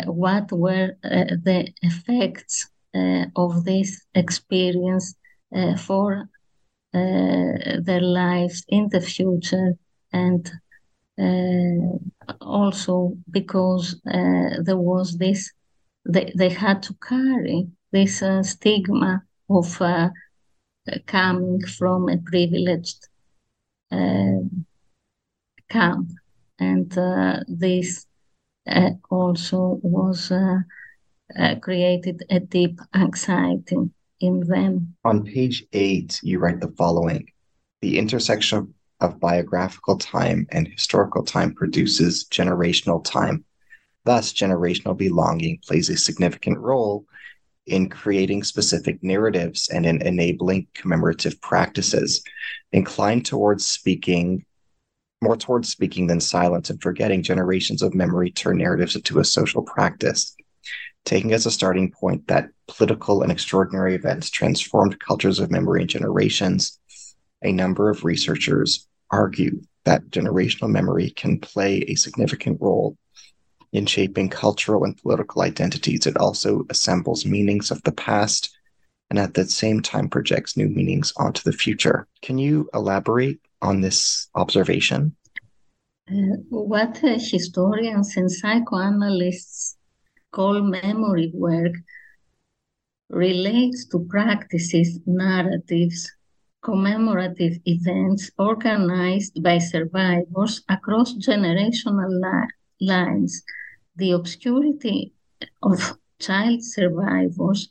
what 0.06 0.52
were 0.52 0.96
uh, 1.04 1.24
the 1.42 1.72
effects 1.82 2.68
uh, 2.94 3.26
of 3.36 3.64
this 3.64 4.04
experience 4.14 5.14
uh, 5.54 5.76
for 5.76 6.28
uh, 6.94 7.80
their 7.82 8.00
lives 8.00 8.64
in 8.68 8.88
the 8.90 9.00
future 9.00 9.74
and 10.12 10.50
uh, 11.18 12.34
also 12.40 13.16
because 13.30 14.00
there 14.04 14.76
was 14.76 15.16
this 15.18 15.52
they, 16.06 16.32
they 16.36 16.50
had 16.50 16.82
to 16.82 16.94
carry 16.94 17.66
this 17.90 18.22
stigma 18.42 19.22
of 19.48 19.80
coming 21.06 21.60
from 21.66 22.08
a 22.08 22.18
privileged 22.18 23.08
camp 25.68 26.08
and 26.58 26.96
uh, 26.98 27.40
this 27.48 28.06
uh, 28.06 28.13
also 29.10 29.78
was 29.82 30.30
uh, 30.30 30.60
created 31.60 32.22
a 32.30 32.40
deep 32.40 32.80
anxiety 32.94 33.90
in 34.20 34.40
them. 34.40 34.96
On 35.04 35.24
page 35.24 35.64
eight, 35.72 36.20
you 36.22 36.38
write 36.38 36.60
the 36.60 36.72
following 36.76 37.26
The 37.82 37.98
intersection 37.98 38.74
of 39.00 39.20
biographical 39.20 39.98
time 39.98 40.46
and 40.50 40.68
historical 40.68 41.24
time 41.24 41.54
produces 41.54 42.24
generational 42.30 43.04
time. 43.04 43.44
Thus, 44.04 44.32
generational 44.32 44.96
belonging 44.96 45.58
plays 45.66 45.88
a 45.88 45.96
significant 45.96 46.58
role 46.58 47.06
in 47.66 47.88
creating 47.88 48.44
specific 48.44 49.02
narratives 49.02 49.68
and 49.70 49.86
in 49.86 50.02
enabling 50.02 50.66
commemorative 50.74 51.40
practices, 51.40 52.22
inclined 52.72 53.24
towards 53.24 53.66
speaking 53.66 54.44
more 55.22 55.36
towards 55.36 55.68
speaking 55.68 56.06
than 56.06 56.20
silence 56.20 56.70
and 56.70 56.80
forgetting, 56.82 57.22
generations 57.22 57.82
of 57.82 57.94
memory 57.94 58.30
turn 58.30 58.58
narratives 58.58 58.96
into 58.96 59.18
a 59.18 59.24
social 59.24 59.62
practice. 59.62 60.36
Taking 61.04 61.32
as 61.32 61.46
a 61.46 61.50
starting 61.50 61.90
point 61.90 62.26
that 62.28 62.48
political 62.66 63.22
and 63.22 63.30
extraordinary 63.30 63.94
events 63.94 64.30
transformed 64.30 64.98
cultures 65.00 65.38
of 65.38 65.50
memory 65.50 65.82
in 65.82 65.88
generations, 65.88 66.78
a 67.42 67.52
number 67.52 67.90
of 67.90 68.04
researchers 68.04 68.86
argue 69.10 69.60
that 69.84 70.08
generational 70.08 70.70
memory 70.70 71.10
can 71.10 71.38
play 71.38 71.78
a 71.80 71.94
significant 71.94 72.60
role 72.60 72.96
in 73.72 73.86
shaping 73.86 74.28
cultural 74.28 74.84
and 74.84 74.96
political 74.96 75.42
identities. 75.42 76.06
It 76.06 76.16
also 76.16 76.64
assembles 76.70 77.26
meanings 77.26 77.70
of 77.70 77.82
the 77.82 77.92
past 77.92 78.56
and 79.10 79.18
at 79.18 79.34
the 79.34 79.44
same 79.44 79.80
time 79.80 80.08
projects 80.08 80.56
new 80.56 80.68
meanings 80.68 81.12
onto 81.16 81.42
the 81.42 81.56
future. 81.56 82.06
Can 82.22 82.38
you 82.38 82.70
elaborate 82.72 83.40
on 83.64 83.80
this 83.80 84.28
observation? 84.34 85.16
Uh, 86.10 86.36
what 86.50 87.02
uh, 87.02 87.18
historians 87.18 88.16
and 88.16 88.30
psychoanalysts 88.30 89.76
call 90.30 90.60
memory 90.60 91.32
work 91.34 91.72
relates 93.08 93.86
to 93.88 94.06
practices, 94.10 94.98
narratives, 95.06 96.10
commemorative 96.62 97.58
events 97.66 98.30
organized 98.38 99.42
by 99.42 99.58
survivors 99.58 100.62
across 100.68 101.14
generational 101.14 102.10
li- 102.24 102.86
lines. 102.86 103.42
The 103.96 104.12
obscurity 104.12 105.12
of 105.62 105.96
child 106.18 106.62
survivors 106.62 107.68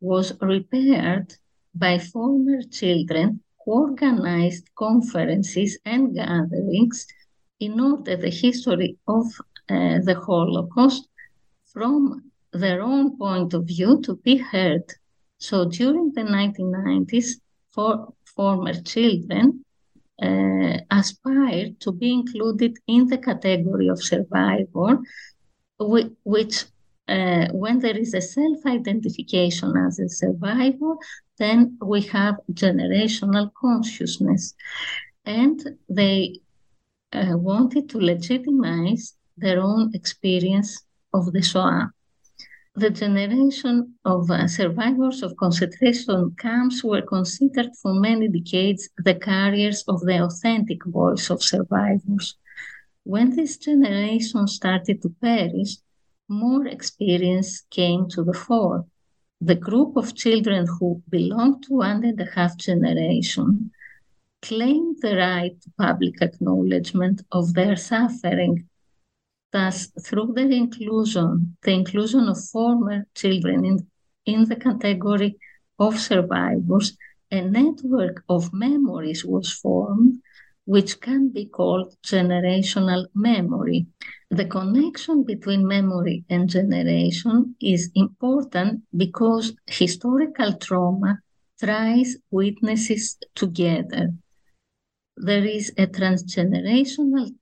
was 0.00 0.32
repaired 0.40 1.34
by 1.74 1.98
former 1.98 2.62
children 2.62 3.40
organized 3.66 4.70
conferences 4.74 5.78
and 5.84 6.14
gatherings 6.14 7.06
in 7.60 7.80
order 7.80 8.16
the 8.16 8.30
history 8.30 8.96
of 9.06 9.26
uh, 9.68 9.98
the 10.04 10.14
Holocaust 10.26 11.08
from 11.66 12.30
their 12.52 12.80
own 12.80 13.18
point 13.18 13.52
of 13.54 13.66
view 13.66 14.00
to 14.02 14.16
be 14.16 14.36
heard. 14.36 14.84
So 15.38 15.68
during 15.68 16.12
the 16.12 16.22
1990s, 16.22 17.40
for 17.74 18.14
former 18.34 18.72
children 18.82 19.64
uh, 20.22 20.78
aspired 20.90 21.78
to 21.80 21.92
be 21.92 22.12
included 22.12 22.78
in 22.86 23.06
the 23.06 23.18
category 23.18 23.88
of 23.88 24.02
survivor, 24.02 24.98
which 25.78 26.64
uh, 27.08 27.46
when 27.52 27.78
there 27.78 27.96
is 27.96 28.14
a 28.14 28.20
self-identification 28.20 29.76
as 29.86 29.98
a 29.98 30.08
survivor, 30.08 30.94
then 31.38 31.78
we 31.82 32.02
have 32.02 32.36
generational 32.52 33.50
consciousness. 33.54 34.54
And 35.24 35.78
they 35.88 36.40
uh, 37.12 37.36
wanted 37.36 37.88
to 37.90 37.98
legitimize 37.98 39.14
their 39.36 39.60
own 39.60 39.92
experience 39.94 40.82
of 41.12 41.32
the 41.32 41.42
Shoah. 41.42 41.90
The 42.74 42.90
generation 42.90 43.94
of 44.04 44.30
uh, 44.30 44.46
survivors 44.48 45.22
of 45.22 45.36
concentration 45.36 46.34
camps 46.38 46.84
were 46.84 47.00
considered 47.00 47.70
for 47.80 47.94
many 47.94 48.28
decades 48.28 48.90
the 48.98 49.14
carriers 49.14 49.82
of 49.88 50.00
the 50.02 50.22
authentic 50.22 50.84
voice 50.84 51.30
of 51.30 51.42
survivors. 51.42 52.36
When 53.04 53.34
this 53.34 53.56
generation 53.56 54.46
started 54.46 55.00
to 55.02 55.14
perish, 55.22 55.76
more 56.28 56.66
experience 56.66 57.62
came 57.70 58.08
to 58.10 58.24
the 58.24 58.34
fore. 58.34 58.84
The 59.40 59.54
group 59.54 59.96
of 59.96 60.14
children 60.14 60.66
who 60.66 61.02
belong 61.08 61.60
to 61.62 61.74
one 61.74 62.04
and 62.04 62.20
a 62.20 62.24
half 62.24 62.56
generation 62.56 63.70
claimed 64.40 64.96
the 65.02 65.16
right 65.16 65.60
to 65.60 65.70
public 65.78 66.22
acknowledgement 66.22 67.22
of 67.30 67.52
their 67.54 67.76
suffering. 67.76 68.68
Thus, 69.52 69.88
through 70.02 70.32
their 70.34 70.50
inclusion, 70.50 71.56
the 71.62 71.72
inclusion 71.72 72.28
of 72.28 72.44
former 72.48 73.06
children 73.14 73.64
in, 73.64 73.86
in 74.24 74.44
the 74.44 74.56
category 74.56 75.38
of 75.78 75.98
survivors, 75.98 76.96
a 77.30 77.42
network 77.42 78.24
of 78.28 78.52
memories 78.52 79.24
was 79.24 79.52
formed 79.52 80.20
which 80.64 81.00
can 81.00 81.28
be 81.28 81.46
called 81.46 81.94
generational 82.04 83.06
memory. 83.14 83.86
The 84.30 84.44
connection 84.44 85.22
between 85.22 85.68
memory 85.68 86.24
and 86.28 86.50
generation 86.50 87.54
is 87.60 87.90
important 87.94 88.82
because 88.96 89.52
historical 89.66 90.54
trauma 90.54 91.20
ties 91.60 92.16
witnesses 92.32 93.18
together. 93.36 94.14
There 95.16 95.44
is 95.44 95.72
a 95.78 95.86
transgenerational 95.86 97.36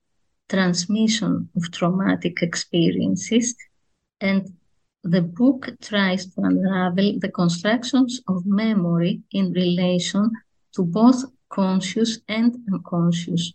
transmission 0.47 1.49
of 1.55 1.71
traumatic 1.71 2.43
experiences, 2.43 3.55
and 4.21 4.53
the 5.03 5.23
book 5.23 5.69
tries 5.81 6.27
to 6.27 6.41
unravel 6.41 7.17
the 7.19 7.31
constructions 7.31 8.21
of 8.27 8.45
memory 8.45 9.23
in 9.31 9.51
relation 9.53 10.31
to 10.73 10.83
both 10.83 11.25
conscious 11.49 12.19
and 12.27 12.55
unconscious 12.71 13.53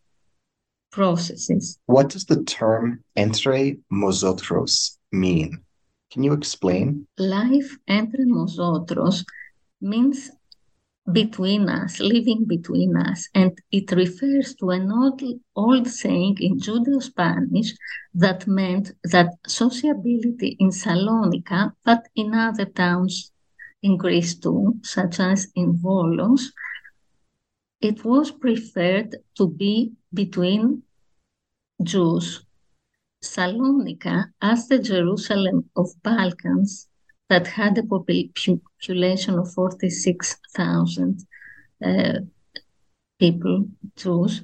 processes. 0.91 1.78
What 1.86 2.09
does 2.11 2.24
the 2.24 2.43
term 2.45 3.03
entre 3.16 3.76
nosotros 3.91 4.99
mean? 5.12 5.62
Can 6.12 6.22
you 6.22 6.32
explain? 6.32 7.07
Life 7.18 7.78
entre 7.86 8.24
nosotros 8.24 9.24
means 9.80 10.30
between 11.12 11.68
us, 11.68 12.01
living 12.01 12.45
between 12.45 12.97
us. 12.97 13.28
And 13.34 13.59
it 13.70 13.91
refers 13.93 14.55
to 14.57 14.70
an 14.70 14.91
old, 14.93 15.22
old 15.57 15.88
saying 15.88 16.36
in 16.41 16.59
Judeo 16.59 17.03
Spanish 17.03 17.74
that 18.14 18.47
meant 18.47 18.93
that 19.05 19.30
sociability 19.47 20.57
in 20.59 20.70
Salonika, 20.70 21.72
but 21.84 22.07
in 22.14 22.34
other 22.34 22.66
towns 22.66 23.32
in 23.82 23.97
Greece 23.97 24.34
too, 24.34 24.76
such 24.82 25.20
as 25.20 25.49
in 25.55 25.78
Volos, 25.78 26.43
it 27.81 28.05
was 28.05 28.31
preferred 28.31 29.16
to 29.37 29.49
be 29.49 29.93
between 30.12 30.83
Jews. 31.83 32.45
Salonika, 33.22 34.33
as 34.41 34.68
the 34.68 34.78
Jerusalem 34.78 35.68
of 35.76 35.91
Balkans, 36.03 36.89
that 37.28 37.47
had 37.47 37.78
a 37.78 37.83
population 37.83 39.39
of 39.39 39.53
46,000 39.53 41.26
uh, 41.85 42.12
people, 43.18 43.68
Jews. 43.97 44.43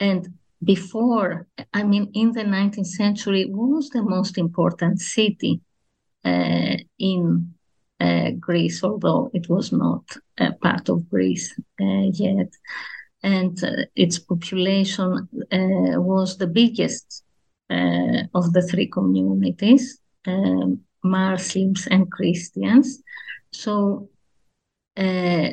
And 0.00 0.28
before, 0.62 1.46
I 1.72 1.82
mean, 1.82 2.10
in 2.14 2.32
the 2.32 2.44
19th 2.44 2.86
century, 2.86 3.44
was 3.46 3.90
the 3.90 4.02
most 4.02 4.38
important 4.38 5.00
city 5.00 5.60
uh, 6.24 6.76
in 6.98 7.53
Greece, 8.40 8.82
although 8.84 9.30
it 9.32 9.48
was 9.48 9.72
not 9.72 10.04
a 10.38 10.52
part 10.52 10.88
of 10.88 11.08
Greece 11.08 11.54
uh, 11.80 12.08
yet. 12.12 12.52
And 13.22 13.62
uh, 13.64 13.84
its 13.96 14.18
population 14.18 15.28
uh, 15.52 16.00
was 16.00 16.36
the 16.36 16.46
biggest 16.46 17.22
of 17.70 18.52
the 18.52 18.62
three 18.62 18.86
communities. 18.86 19.98
Um, 20.26 20.84
Muslims 21.04 21.86
and 21.86 22.10
Christians. 22.10 23.02
So 23.52 24.08
uh, 24.96 25.50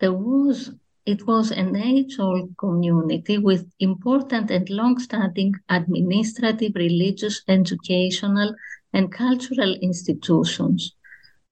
there 0.00 0.12
was 0.12 0.70
it 1.06 1.26
was 1.26 1.50
an 1.50 1.76
age-old 1.76 2.56
community 2.56 3.36
with 3.36 3.70
important 3.78 4.50
and 4.50 4.68
long-standing 4.70 5.54
administrative, 5.68 6.72
religious, 6.74 7.42
educational, 7.46 8.54
and 8.94 9.12
cultural 9.12 9.74
institutions, 9.82 10.94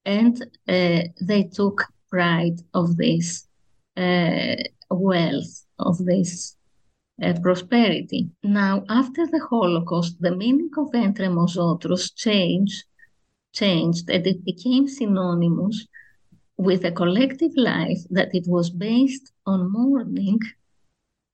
and 0.05 0.42
uh, 0.68 1.03
they 1.20 1.44
took 1.44 1.84
pride 2.11 2.61
of 2.74 2.96
this 2.96 3.46
uh, 3.96 4.57
wealth 4.90 5.64
of 5.78 5.98
this 6.05 6.57
uh, 7.22 7.34
prosperity. 7.42 8.30
Now, 8.42 8.84
after 8.88 9.26
the 9.26 9.46
Holocaust, 9.50 10.16
the 10.20 10.34
meaning 10.34 10.70
of 10.76 10.94
Entre 10.94 11.28
Nosotros 11.28 12.11
changed, 12.11 12.84
changed 13.53 14.09
and 14.11 14.26
it 14.26 14.44
became 14.44 14.88
synonymous 14.88 15.86
with 16.57 16.84
a 16.84 16.92
collective 16.92 17.53
life 17.57 18.00
that 18.11 18.34
it 18.34 18.46
was 18.46 18.70
based 18.70 19.32
on 19.46 19.72
mourning, 19.72 20.40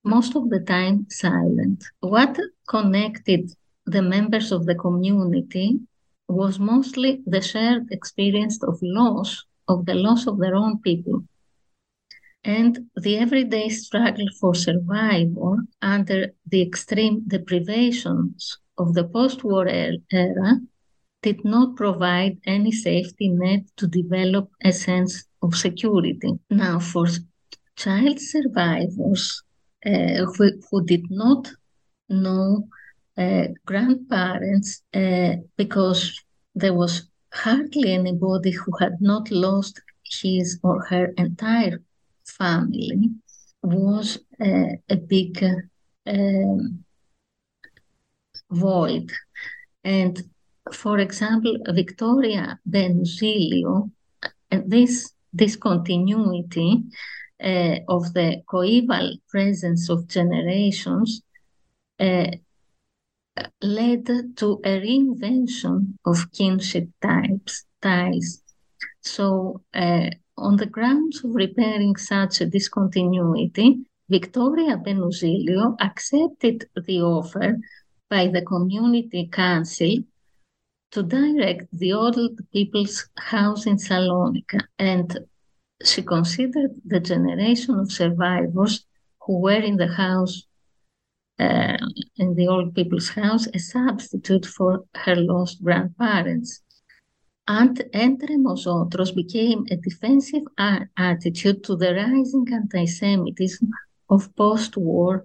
most 0.04 0.36
of 0.36 0.48
the 0.50 0.60
time 0.60 1.06
silent. 1.10 1.84
What 2.00 2.38
connected 2.68 3.52
the 3.86 4.02
members 4.02 4.52
of 4.52 4.66
the 4.66 4.74
community 4.74 5.80
was 6.28 6.58
mostly 6.58 7.22
the 7.26 7.40
shared 7.40 7.86
experience 7.90 8.62
of 8.62 8.78
loss, 8.82 9.44
of 9.66 9.86
the 9.86 9.94
loss 9.94 10.26
of 10.26 10.38
their 10.38 10.54
own 10.54 10.78
people 10.80 11.22
and 12.44 12.78
the 12.96 13.18
everyday 13.18 13.68
struggle 13.68 14.28
for 14.40 14.54
survival 14.54 15.58
under 15.82 16.28
the 16.46 16.62
extreme 16.62 17.22
deprivations 17.26 18.58
of 18.78 18.94
the 18.94 19.04
post 19.04 19.44
war 19.44 19.66
era 19.68 20.60
did 21.22 21.44
not 21.44 21.76
provide 21.76 22.38
any 22.46 22.70
safety 22.70 23.28
net 23.28 23.62
to 23.76 23.86
develop 23.88 24.48
a 24.64 24.72
sense 24.72 25.24
of 25.42 25.54
security. 25.56 26.32
Now, 26.48 26.78
for 26.78 27.06
child 27.76 28.20
survivors 28.20 29.42
uh, 29.84 30.24
who, 30.36 30.52
who, 30.70 30.84
did 30.84 31.10
not 31.10 31.48
know 32.08 32.68
grandparents 33.64 34.82
uh, 34.94 35.34
because 35.56 36.24
there 36.54 36.74
was 36.74 37.08
hardly 37.32 37.92
anybody 37.92 38.50
who 38.52 38.72
had 38.78 39.00
not 39.00 39.30
lost 39.30 39.80
his 40.22 40.58
or 40.62 40.84
her 40.84 41.12
entire 41.18 41.82
family 42.24 43.10
was 43.62 44.18
uh, 44.40 44.72
a 44.88 44.96
big 44.96 45.44
um, 46.06 46.84
void. 48.50 49.10
And 49.84 50.22
for 50.72 50.98
example, 50.98 51.58
Victoria 51.68 52.58
Benusilio, 52.68 53.90
and 54.50 54.70
this 54.70 55.12
discontinuity 55.34 56.84
uh, 57.42 57.76
of 57.88 58.12
the 58.14 58.42
coeval 58.46 59.16
presence 59.28 59.88
of 59.88 60.08
generations 60.08 61.22
uh, 62.00 62.30
led 63.62 64.06
to 64.36 64.60
a 64.64 64.80
reinvention 64.80 65.94
of 66.04 66.30
kinship 66.32 66.88
types 67.00 67.64
ties. 67.80 68.42
So 69.02 69.62
uh, 69.74 70.10
on 70.36 70.56
the 70.56 70.66
grounds 70.66 71.24
of 71.24 71.34
repairing 71.34 71.96
such 71.96 72.40
a 72.40 72.46
discontinuity, 72.46 73.84
Victoria 74.08 74.76
Benusilio 74.76 75.76
accepted 75.80 76.68
the 76.86 77.02
offer 77.02 77.58
by 78.08 78.28
the 78.28 78.42
Community 78.42 79.28
Council 79.30 79.98
to 80.92 81.02
direct 81.02 81.66
the 81.72 81.92
Old 81.92 82.40
People's 82.52 83.08
House 83.18 83.66
in 83.66 83.76
Salonika, 83.76 84.60
and 84.78 85.18
she 85.84 86.02
considered 86.02 86.72
the 86.84 87.00
generation 87.00 87.78
of 87.78 87.92
survivors 87.92 88.86
who 89.20 89.40
were 89.40 89.60
in 89.60 89.76
the 89.76 89.88
house, 89.88 90.44
uh, 91.38 91.76
in 92.16 92.34
the 92.34 92.48
Old 92.48 92.74
People's 92.74 93.08
House, 93.08 93.46
a 93.54 93.58
substitute 93.58 94.46
for 94.46 94.84
her 94.94 95.16
lost 95.16 95.62
grandparents 95.62 96.62
and 97.48 97.82
entre 97.94 98.36
nosotros 98.36 99.10
became 99.12 99.64
a 99.70 99.76
defensive 99.76 100.42
attitude 100.96 101.64
to 101.64 101.76
the 101.76 101.94
rising 101.94 102.46
anti-Semitism 102.52 103.70
of 104.10 104.34
post-war 104.36 105.24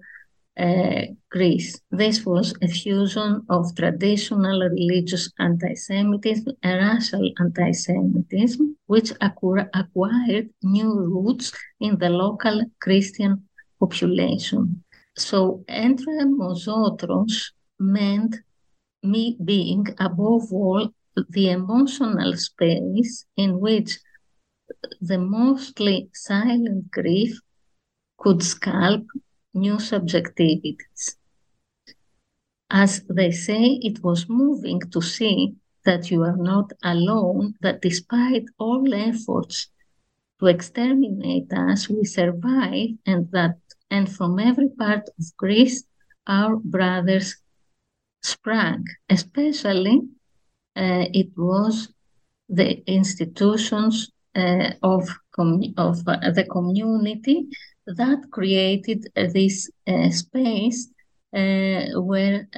uh, 0.58 1.02
Greece. 1.30 1.80
This 1.90 2.24
was 2.24 2.54
a 2.62 2.68
fusion 2.68 3.42
of 3.50 3.74
traditional 3.74 4.60
religious 4.70 5.30
anti-Semitism 5.38 6.52
and 6.62 6.88
racial 6.88 7.30
anti-Semitism, 7.38 8.76
which 8.86 9.12
acquired 9.20 10.48
new 10.62 10.92
roots 10.94 11.52
in 11.80 11.98
the 11.98 12.08
local 12.08 12.64
Christian 12.80 13.44
population. 13.78 14.83
So, 15.16 15.64
entre 15.68 16.24
nosotros 16.24 17.52
meant 17.78 18.36
me 19.02 19.36
being 19.44 19.86
above 19.98 20.52
all 20.52 20.90
the 21.28 21.50
emotional 21.50 22.36
space 22.36 23.24
in 23.36 23.60
which 23.60 24.00
the 25.00 25.18
mostly 25.18 26.08
silent 26.12 26.90
grief 26.90 27.38
could 28.18 28.38
sculpt 28.38 29.06
new 29.52 29.76
subjectivities. 29.76 31.16
As 32.70 33.02
they 33.08 33.30
say, 33.30 33.78
it 33.82 34.02
was 34.02 34.28
moving 34.28 34.80
to 34.90 35.00
see 35.00 35.54
that 35.84 36.10
you 36.10 36.22
are 36.22 36.36
not 36.36 36.72
alone, 36.82 37.54
that 37.60 37.82
despite 37.82 38.46
all 38.58 38.92
efforts 38.92 39.68
to 40.40 40.46
exterminate 40.46 41.52
us, 41.52 41.88
we 41.88 42.04
survive, 42.04 42.90
and 43.06 43.30
that 43.30 43.58
and 43.90 44.10
from 44.10 44.38
every 44.38 44.68
part 44.70 45.08
of 45.18 45.36
Greece, 45.36 45.84
our 46.26 46.56
brothers 46.56 47.36
sprang, 48.22 48.84
especially 49.08 50.00
uh, 50.76 51.06
it 51.12 51.30
was 51.36 51.88
the 52.48 52.82
institutions 52.90 54.10
uh, 54.34 54.70
of, 54.82 55.08
of 55.76 56.08
uh, 56.08 56.30
the 56.30 56.46
community 56.50 57.46
that 57.86 58.18
created 58.30 59.06
this 59.14 59.70
space 60.10 60.88
where 61.30 62.48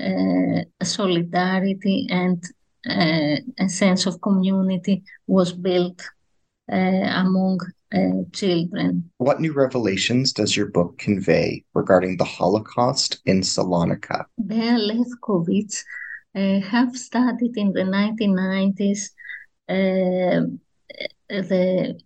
solidarity 0.82 2.06
and 2.10 2.44
a 2.86 3.68
sense 3.68 4.06
of 4.06 4.20
community 4.20 5.02
was 5.26 5.52
built 5.52 6.02
among 6.68 7.58
uh, 7.94 8.24
children. 8.32 9.10
What 9.18 9.40
new 9.40 9.52
revelations 9.52 10.32
does 10.32 10.56
your 10.56 10.66
book 10.66 10.98
convey 10.98 11.64
regarding 11.74 12.16
the 12.16 12.24
Holocaust 12.24 13.18
in 13.26 13.42
Salonika? 13.42 14.24
Bea 14.44 14.76
Lewkowicz 14.76 15.84
uh, 16.34 16.60
have 16.60 16.96
studied 16.96 17.56
in 17.56 17.72
the 17.72 17.82
1990s 17.82 19.10
uh, 19.68 20.46
the 21.28 21.98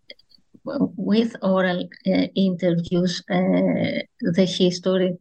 with 0.65 1.35
oral 1.43 1.89
uh, 2.07 2.27
interviews 2.35 3.23
the 3.27 4.47
history 4.47 5.17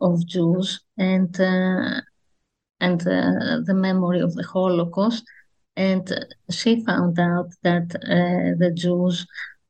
of 0.00 0.26
Jews 0.26 0.80
and 0.96 1.38
and 2.80 3.00
the 3.00 3.74
memory 3.74 4.20
of 4.20 4.34
the 4.34 4.44
Holocaust. 4.44 5.24
And 5.76 6.26
she 6.50 6.84
found 6.84 7.18
out 7.18 7.50
that 7.62 7.88
the 7.90 8.72
Jews 8.72 9.26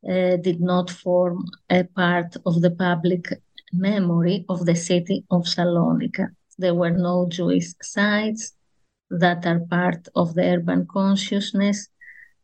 uh, 0.08 0.36
did 0.36 0.60
not 0.60 0.90
form 0.90 1.44
a 1.70 1.84
part 1.84 2.36
of 2.46 2.60
the 2.60 2.70
public 2.70 3.32
memory 3.72 4.44
of 4.48 4.64
the 4.64 4.74
city 4.74 5.24
of 5.30 5.42
Salonika. 5.44 6.28
There 6.58 6.74
were 6.74 6.90
no 6.90 7.26
Jewish 7.28 7.74
sites 7.82 8.52
that 9.10 9.46
are 9.46 9.60
part 9.60 10.08
of 10.14 10.34
the 10.34 10.42
urban 10.42 10.86
consciousness 10.86 11.88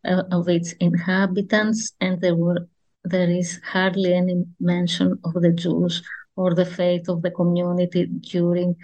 uh, 0.04 0.22
of 0.30 0.48
its 0.48 0.72
inhabitants, 0.72 1.92
and 2.00 2.20
there 2.20 2.34
were 2.34 2.68
there 3.04 3.30
is 3.30 3.60
hardly 3.64 4.14
any 4.14 4.44
mention 4.60 5.18
of 5.24 5.34
the 5.34 5.52
Jews 5.52 6.02
or 6.36 6.54
the 6.54 6.64
fate 6.64 7.08
of 7.08 7.22
the 7.22 7.32
community 7.32 8.06
during 8.06 8.76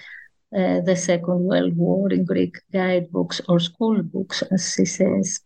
uh, 0.56 0.80
the 0.80 0.96
Second 0.96 1.44
World 1.44 1.76
War 1.76 2.12
in 2.12 2.24
Greek 2.24 2.56
guidebooks 2.72 3.40
or 3.48 3.60
school 3.60 4.02
books, 4.02 4.42
as 4.50 4.74
she 4.74 4.84
says. 4.84 5.40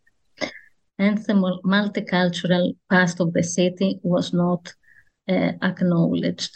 And 1.07 1.19
the 1.19 1.35
multicultural 1.77 2.77
past 2.89 3.19
of 3.19 3.33
the 3.33 3.43
city 3.43 3.99
was 4.05 4.33
not 4.33 4.73
uh, 5.29 5.51
acknowledged. 5.61 6.53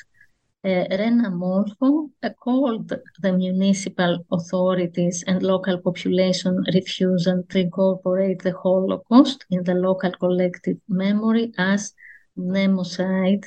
Uh, 0.64 0.84
Rena 0.98 1.32
Molho 1.32 2.10
uh, 2.22 2.30
called 2.44 2.92
the 3.22 3.32
municipal 3.32 4.24
authorities 4.30 5.24
and 5.26 5.42
local 5.42 5.78
population 5.78 6.64
refusal 6.72 7.42
to 7.48 7.58
incorporate 7.58 8.40
the 8.42 8.52
Holocaust 8.52 9.44
in 9.50 9.64
the 9.64 9.74
local 9.74 10.12
collective 10.12 10.78
memory 10.88 11.52
as 11.58 11.92
mnemocide 12.38 13.46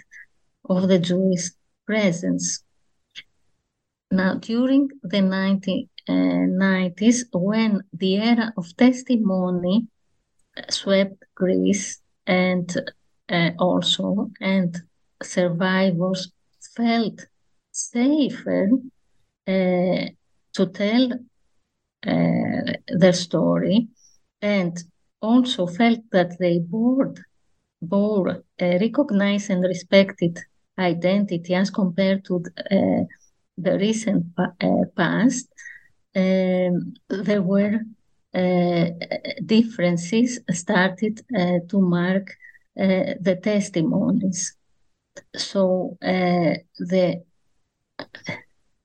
of 0.66 0.90
the 0.90 1.00
Jewish 1.00 1.52
presence. 1.86 2.66
Now, 4.12 4.34
during 4.36 4.90
the 5.02 5.22
1990s, 5.22 7.24
uh, 7.24 7.40
when 7.40 7.84
the 7.94 8.18
era 8.18 8.52
of 8.58 8.76
testimony 8.76 9.88
swept 10.70 11.24
Greece 11.36 12.02
and 12.26 12.70
uh, 13.30 13.52
also 13.60 14.32
and 14.42 14.76
survivors 15.22 16.32
felt 16.76 17.28
safer 17.72 18.70
uh, 19.48 20.06
to 20.54 20.66
tell 20.74 21.12
uh, 22.08 22.74
their 22.88 23.14
story 23.14 23.88
and 24.42 24.84
also 25.22 25.68
felt 25.68 26.00
that 26.12 26.38
they 26.40 26.60
bore, 26.60 27.14
bore 27.82 28.44
a 28.60 28.78
recognized 28.80 29.50
and 29.50 29.64
respected 29.64 30.38
identity 30.78 31.54
as 31.54 31.70
compared 31.70 32.24
to 32.26 32.44
uh, 32.72 33.04
the 33.58 33.78
recent 33.78 34.26
uh, 34.38 34.86
past, 34.96 35.50
um, 36.16 36.94
there 37.10 37.42
were 37.42 37.76
uh, 37.76 37.80
differences 39.46 40.40
started 40.52 41.22
uh, 41.36 41.60
to 41.70 41.80
mark 41.80 42.28
uh, 42.80 43.16
the 43.20 43.40
testimonies. 43.42 44.56
So 45.36 45.98
uh, 46.02 46.54
the 46.80 47.24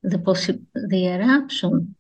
the 0.03 0.19
possi- 0.19 0.65
the 0.75 1.07
eruption 1.07 1.95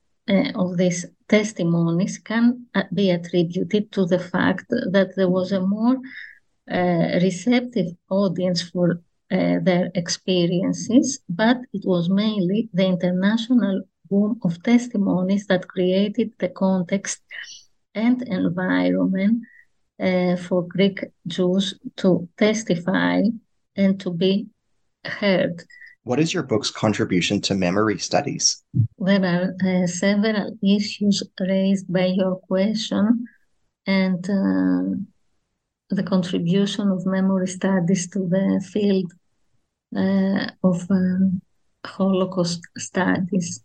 of 0.55 0.77
these 0.77 1.07
testimonies 1.29 2.19
can 2.19 2.67
be 2.93 3.11
attributed 3.11 3.93
to 3.93 4.07
the 4.07 4.19
fact 4.19 4.67
that 4.69 5.13
there 5.17 5.29
was 5.29 5.53
a 5.53 5.61
more 5.61 5.97
receptive 7.23 7.89
audience 8.11 8.63
for 8.63 9.03
uh, 9.31 9.59
their 9.63 9.91
experiences, 9.95 11.21
but 11.29 11.59
it 11.73 11.83
was 11.85 12.09
mainly 12.09 12.69
the 12.73 12.87
international 12.87 13.83
boom 14.11 14.41
of 14.43 14.63
testimonies 14.63 15.47
that 15.47 15.69
created 15.69 16.33
the 16.39 16.49
context 16.49 17.21
and 17.95 18.23
environment 18.23 19.43
uh, 20.01 20.37
for 20.37 20.67
Greek 20.67 21.05
Jews 21.27 21.75
to 21.97 22.29
testify 22.37 23.23
and 23.77 24.01
to 24.01 24.11
be 24.11 24.47
heard. 25.05 25.63
What 26.03 26.21
is 26.21 26.35
your 26.35 26.43
book's 26.43 26.71
contribution 26.71 27.41
to 27.43 27.55
memory 27.55 27.99
studies? 27.99 28.63
There 28.99 29.25
are 29.25 29.85
uh, 29.85 29.87
several 29.87 30.59
issues 30.63 31.23
raised 31.41 31.91
by 31.91 32.07
your 32.07 32.37
question, 32.37 33.25
and 33.87 34.23
uh, 34.29 34.99
the 35.91 36.03
contribution 36.03 36.89
of 36.91 37.07
memory 37.07 37.47
studies 37.47 38.11
to 38.11 38.19
the 38.29 38.63
field 38.73 39.13
uh, 39.97 40.47
of 40.63 40.91
um, 40.91 41.41
Holocaust 41.87 42.61
studies. 42.77 43.63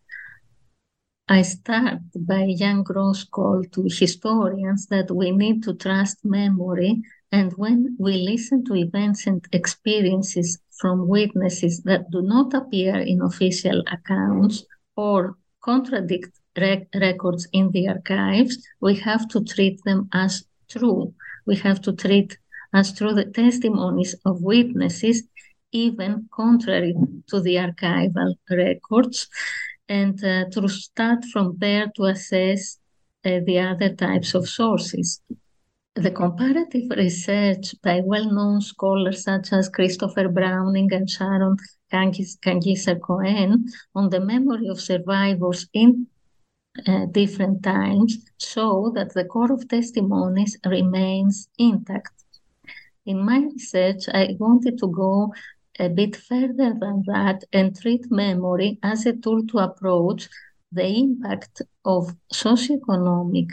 I 1.31 1.43
start 1.43 1.99
by 2.15 2.55
Jan 2.57 2.81
Gross' 2.81 3.23
call 3.23 3.63
to 3.73 3.83
historians 3.83 4.87
that 4.87 5.11
we 5.11 5.29
need 5.29 5.61
to 5.61 5.75
trust 5.75 6.25
memory, 6.25 7.03
and 7.31 7.53
when 7.53 7.95
we 7.99 8.13
listen 8.13 8.65
to 8.65 8.73
events 8.73 9.27
and 9.27 9.45
experiences 9.51 10.57
from 10.81 11.07
witnesses 11.07 11.83
that 11.83 12.09
do 12.09 12.23
not 12.23 12.55
appear 12.55 12.95
in 12.95 13.21
official 13.21 13.83
accounts 13.91 14.65
or 14.95 15.35
contradict 15.61 16.31
rec- 16.57 16.87
records 16.95 17.47
in 17.53 17.69
the 17.73 17.87
archives, 17.89 18.57
we 18.81 18.95
have 18.95 19.27
to 19.27 19.43
treat 19.43 19.79
them 19.85 20.09
as 20.11 20.45
true. 20.67 21.13
We 21.45 21.57
have 21.57 21.79
to 21.83 21.93
treat 21.93 22.39
as 22.73 22.91
true 22.97 23.13
the 23.13 23.25
testimonies 23.25 24.15
of 24.25 24.41
witnesses 24.41 25.27
even 25.71 26.27
contrary 26.33 26.95
to 27.27 27.39
the 27.39 27.55
archival 27.55 28.33
records, 28.49 29.27
and 29.89 30.23
uh, 30.23 30.45
to 30.51 30.67
start 30.69 31.25
from 31.33 31.55
there 31.57 31.91
to 31.95 32.05
assess 32.05 32.77
uh, 33.25 33.39
the 33.45 33.59
other 33.59 33.93
types 33.95 34.35
of 34.35 34.47
sources. 34.47 35.21
The 35.95 36.11
comparative 36.11 36.89
research 36.95 37.75
by 37.83 38.01
well 38.05 38.31
known 38.31 38.61
scholars 38.61 39.23
such 39.23 39.51
as 39.51 39.67
Christopher 39.67 40.29
Browning 40.29 40.93
and 40.93 41.09
Sharon 41.09 41.57
Kangisser 41.91 43.01
Cohen 43.01 43.65
on 43.95 44.09
the 44.09 44.19
memory 44.19 44.67
of 44.69 44.79
survivors 44.79 45.67
in 45.73 46.07
uh, 46.87 47.05
different 47.07 47.63
times 47.63 48.17
show 48.37 48.91
that 48.95 49.13
the 49.13 49.25
core 49.25 49.51
of 49.51 49.67
testimonies 49.67 50.57
remains 50.65 51.49
intact. 51.57 52.13
In 53.05 53.25
my 53.25 53.39
research, 53.39 54.03
I 54.13 54.35
wanted 54.39 54.77
to 54.77 54.87
go 54.87 55.33
a 55.79 55.89
bit 55.89 56.15
further 56.15 56.73
than 56.79 57.03
that 57.07 57.43
and 57.53 57.75
treat 57.75 58.11
memory 58.11 58.79
as 58.83 59.05
a 59.05 59.13
tool 59.13 59.45
to 59.47 59.59
approach 59.59 60.29
the 60.71 60.85
impact 60.85 61.61
of 61.85 62.15
socioeconomic, 62.33 63.49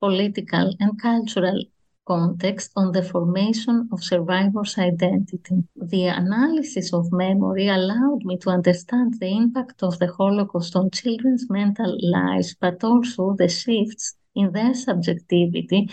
political, 0.00 0.74
and 0.80 1.00
cultural 1.00 1.62
context 2.06 2.72
on 2.74 2.90
the 2.92 3.02
formation 3.02 3.88
of 3.92 4.02
survivors' 4.02 4.78
identity. 4.78 5.62
The 5.76 6.06
analysis 6.06 6.92
of 6.92 7.12
memory 7.12 7.68
allowed 7.68 8.24
me 8.24 8.36
to 8.38 8.50
understand 8.50 9.20
the 9.20 9.30
impact 9.42 9.82
of 9.82 9.98
the 10.00 10.10
Holocaust 10.12 10.74
on 10.74 10.90
children's 10.90 11.48
mental 11.48 11.96
lives, 12.02 12.56
but 12.60 12.82
also 12.82 13.36
the 13.38 13.48
shifts 13.48 14.16
in 14.34 14.50
their 14.52 14.74
subjectivity 14.74 15.88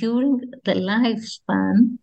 during 0.00 0.40
the 0.64 0.74
lifespan 0.74 1.98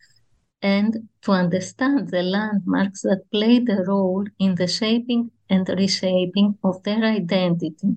and 0.66 1.08
to 1.22 1.32
understand 1.32 2.10
the 2.10 2.24
landmarks 2.24 3.02
that 3.04 3.30
played 3.32 3.70
a 3.70 3.84
role 3.84 4.26
in 4.40 4.56
the 4.56 4.68
shaping 4.68 5.30
and 5.48 5.70
reshaping 5.70 6.58
of 6.64 6.82
their 6.82 7.04
identity. 7.04 7.92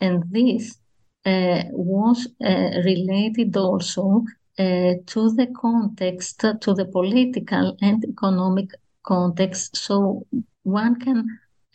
And 0.00 0.24
this 0.30 0.78
uh, 1.26 1.64
was 1.70 2.26
uh, 2.42 2.70
related 2.90 3.54
also 3.56 4.24
uh, 4.58 4.94
to 5.12 5.20
the 5.38 5.48
context, 5.60 6.40
to 6.40 6.72
the 6.72 6.86
political 6.86 7.76
and 7.82 8.02
economic 8.04 8.70
context. 9.02 9.76
So 9.76 10.26
one 10.62 10.98
can 10.98 11.18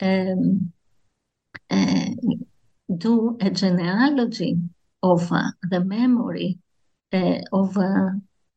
um, 0.01 0.73
uh, 1.69 2.09
do 3.05 3.37
a 3.39 3.51
genealogy 3.51 4.57
of 5.03 5.31
uh, 5.31 5.51
the 5.69 5.81
memory 5.83 6.57
uh, 7.13 7.41
of 7.53 7.77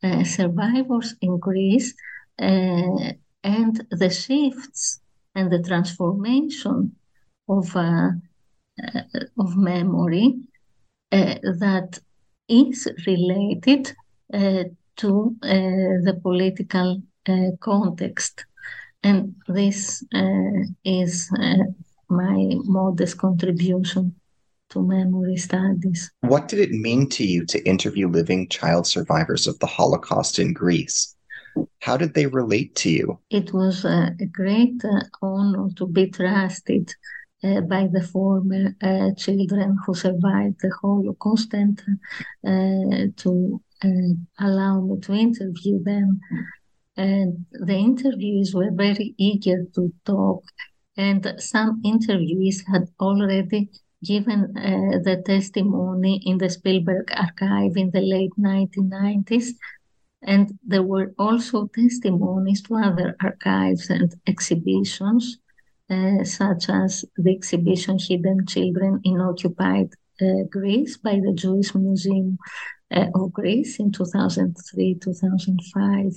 uh, 0.03 0.25
survivors 0.25 1.15
in 1.21 1.39
Greece 1.39 1.95
uh, 2.41 3.13
and 3.45 3.87
the 3.91 4.11
shifts 4.11 5.01
and 5.35 5.51
the 5.51 5.63
transformation 5.63 6.97
of, 7.49 7.77
uh, 7.77 8.11
uh 8.83 9.03
of 9.39 9.57
memory 9.57 10.37
uh, 11.13 11.35
that 11.59 11.99
is 12.49 12.89
related 13.07 13.93
uh, 14.33 14.65
to 14.97 15.37
the 15.43 16.19
political 16.23 17.03
context. 17.61 18.45
And 19.03 19.35
this 19.49 20.05
is 20.85 21.31
my 22.09 22.55
modest 22.65 23.19
contribution 23.19 24.20
to 24.71 24.87
memory 24.87 25.37
studies. 25.37 26.11
What 26.21 26.49
did 26.49 26.61
it 26.61 26.71
mean 26.71 27.09
to 27.11 27.25
you 27.25 27.45
to 27.47 27.69
interview 27.69 28.09
living 28.09 28.49
child 28.49 28.87
survivors 28.87 29.47
of 29.47 29.59
the 29.59 29.67
Holocaust 29.67 30.39
in 30.39 30.53
Greece? 30.53 31.15
How 31.81 31.97
did 31.97 32.15
they 32.15 32.27
relate 32.27 32.75
to 32.77 32.91
you? 32.91 33.19
It 33.31 33.53
was 33.53 33.85
a, 33.85 34.15
a 34.21 34.27
great 34.27 34.85
uh, 34.85 35.01
honor 35.21 35.69
to 35.77 35.87
be 35.87 36.09
trusted 36.11 36.93
uh, 37.43 37.63
by 37.63 37.89
the 37.91 38.03
former 38.03 38.75
uh, 38.83 39.11
children 39.17 39.77
who 39.85 39.95
survived 39.95 40.61
the 40.61 40.71
Holocaust 40.81 41.55
and 41.55 41.81
uh, 42.47 43.13
to 43.17 43.61
uh, 43.83 43.89
allow 44.39 44.81
me 44.81 45.01
to 45.01 45.13
interview 45.15 45.83
them. 45.83 46.21
And 46.97 47.47
the 47.53 47.73
interviewees 47.73 48.55
were 48.55 48.71
very 48.73 49.15
eager 49.17 49.65
to 49.75 49.93
talk, 50.05 50.45
and 50.97 51.35
some 51.39 51.81
interviewees 51.83 52.59
had 52.71 52.89
already 53.01 53.71
given 54.03 54.57
uh, 54.57 54.99
the 55.03 55.23
testimony 55.25 56.23
in 56.25 56.39
the 56.39 56.51
Spielberg 56.51 57.11
archive 57.15 57.77
in 57.77 57.91
the 57.91 58.01
late 58.01 58.33
1990s. 58.39 59.49
And 60.23 60.59
there 60.67 60.83
were 60.83 61.15
also 61.19 61.67
testimonies 61.67 62.63
to 62.63 62.77
other 62.77 63.17
archives 63.23 63.89
and 63.91 64.15
exhibitions, 64.27 65.39
uh, 65.89 66.25
such 66.25 66.69
as 66.69 67.05
the 67.17 67.33
exhibition 67.33 67.99
Hidden 67.99 68.47
Children 68.47 69.01
in 69.05 69.21
Occupied 69.21 69.91
uh, 70.21 70.45
Greece 70.51 70.97
by 70.99 71.21
the 71.21 71.33
Jewish 71.33 71.75
Museum 71.75 72.39
uh, 72.95 73.07
of 73.15 73.33
Greece 73.33 73.79
in 73.79 73.93
2003 73.93 74.99
2005. 75.01 76.13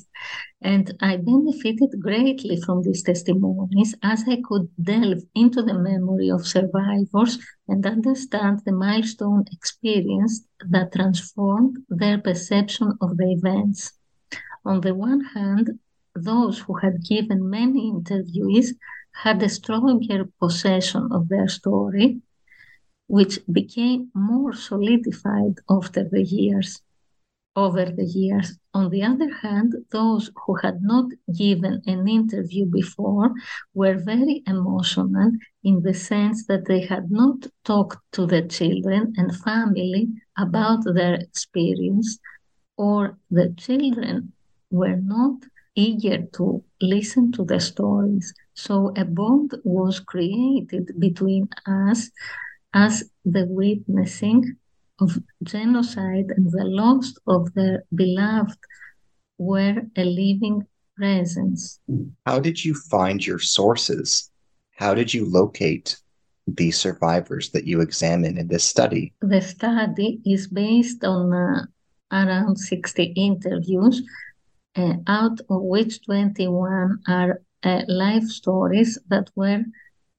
And 0.61 0.93
I 1.01 1.17
benefited 1.17 1.99
greatly 1.99 2.59
from 2.61 2.81
these 2.81 3.03
testimonies 3.03 3.95
as 4.01 4.23
I 4.27 4.41
could 4.43 4.69
delve 4.81 5.23
into 5.35 5.61
the 5.61 5.73
memory 5.73 6.29
of 6.31 6.47
survivors 6.47 7.37
and 7.67 7.85
understand 7.85 8.61
the 8.65 8.71
milestone 8.71 9.45
experience 9.51 10.45
that 10.69 10.93
transformed 10.93 11.77
their 11.89 12.17
perception 12.17 12.93
of 13.01 13.17
the 13.17 13.31
events. 13.31 13.93
On 14.65 14.81
the 14.81 14.95
one 14.95 15.21
hand, 15.21 15.79
those 16.15 16.59
who 16.59 16.75
had 16.75 17.03
given 17.03 17.49
many 17.49 17.89
interviews 17.89 18.73
had 19.11 19.41
a 19.43 19.49
stronger 19.49 20.25
possession 20.39 21.09
of 21.11 21.29
their 21.29 21.47
story 21.47 22.21
which 23.07 23.39
became 23.51 24.09
more 24.13 24.53
solidified 24.53 25.55
after 25.69 26.03
the 26.03 26.23
years 26.23 26.81
over 27.55 27.85
the 27.85 28.05
years. 28.05 28.57
On 28.73 28.89
the 28.89 29.03
other 29.03 29.31
hand, 29.31 29.75
those 29.91 30.31
who 30.45 30.55
had 30.55 30.81
not 30.81 31.05
given 31.37 31.81
an 31.85 32.07
interview 32.07 32.65
before 32.65 33.31
were 33.73 33.97
very 33.97 34.41
emotional 34.47 35.31
in 35.63 35.81
the 35.83 35.93
sense 35.93 36.47
that 36.47 36.65
they 36.65 36.81
had 36.81 37.11
not 37.11 37.45
talked 37.63 37.99
to 38.13 38.25
the 38.25 38.41
children 38.41 39.13
and 39.17 39.37
family 39.37 40.07
about 40.37 40.83
their 40.85 41.13
experience, 41.13 42.17
or 42.77 43.17
the 43.29 43.53
children 43.57 44.33
were 44.71 44.95
not 44.95 45.35
eager 45.75 46.23
to 46.33 46.63
listen 46.81 47.31
to 47.31 47.45
the 47.45 47.59
stories. 47.59 48.33
So 48.55 48.93
a 48.95 49.05
bond 49.05 49.55
was 49.63 49.99
created 49.99 50.91
between 50.99 51.49
us 51.67 52.09
as 52.73 53.03
the 53.25 53.45
witnessing 53.49 54.57
of 54.99 55.17
genocide 55.43 56.31
and 56.35 56.51
the 56.51 56.65
loss 56.65 57.13
of 57.27 57.53
their 57.53 57.83
beloved 57.93 58.57
were 59.37 59.81
a 59.95 60.03
living 60.03 60.65
presence. 60.95 61.79
How 62.25 62.39
did 62.39 62.63
you 62.63 62.73
find 62.73 63.25
your 63.25 63.39
sources? 63.39 64.29
How 64.75 64.93
did 64.93 65.13
you 65.13 65.29
locate 65.29 65.97
the 66.47 66.71
survivors 66.71 67.51
that 67.51 67.65
you 67.65 67.81
examine 67.81 68.37
in 68.37 68.47
this 68.47 68.63
study? 68.63 69.13
The 69.21 69.41
study 69.41 70.21
is 70.25 70.47
based 70.47 71.03
on 71.03 71.33
uh, 71.33 71.65
around 72.11 72.57
60 72.57 73.03
interviews, 73.15 74.03
uh, 74.75 74.93
out 75.07 75.39
of 75.49 75.61
which 75.61 76.05
21 76.05 76.99
are 77.07 77.41
uh, 77.63 77.81
life 77.87 78.25
stories 78.25 78.99
that 79.07 79.29
were 79.35 79.63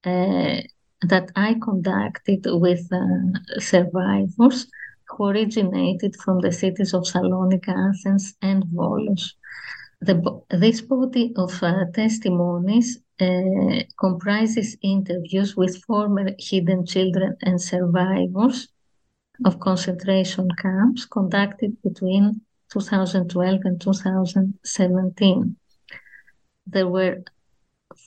uh, 0.05 0.61
that 1.09 1.31
I 1.37 1.55
conducted 1.63 2.47
with 2.47 2.89
uh, 2.93 3.61
survivors 3.61 4.67
who 5.09 5.27
originated 5.27 6.17
from 6.17 6.41
the 6.41 6.53
cities 6.53 6.95
of 6.95 7.05
Salonika, 7.05 7.75
Athens, 7.91 8.35
and 8.43 8.65
Volos. 8.65 9.35
The, 10.01 10.17
this 10.51 10.81
body 10.81 11.33
of 11.37 11.63
uh, 11.63 11.85
testimonies 11.95 12.99
uh, 13.21 13.83
comprises 13.99 14.77
interviews 14.83 15.57
with 15.57 15.83
former 15.85 16.31
hidden 16.39 16.85
children 16.85 17.37
and 17.43 17.61
survivors 17.61 18.69
of 19.45 19.61
concentration 19.61 20.49
camps 20.59 21.07
conducted 21.07 21.81
between 21.83 22.41
2012 22.73 23.61
and 23.65 23.81
2017. 23.81 25.57
There 26.67 26.89
were 26.89 27.23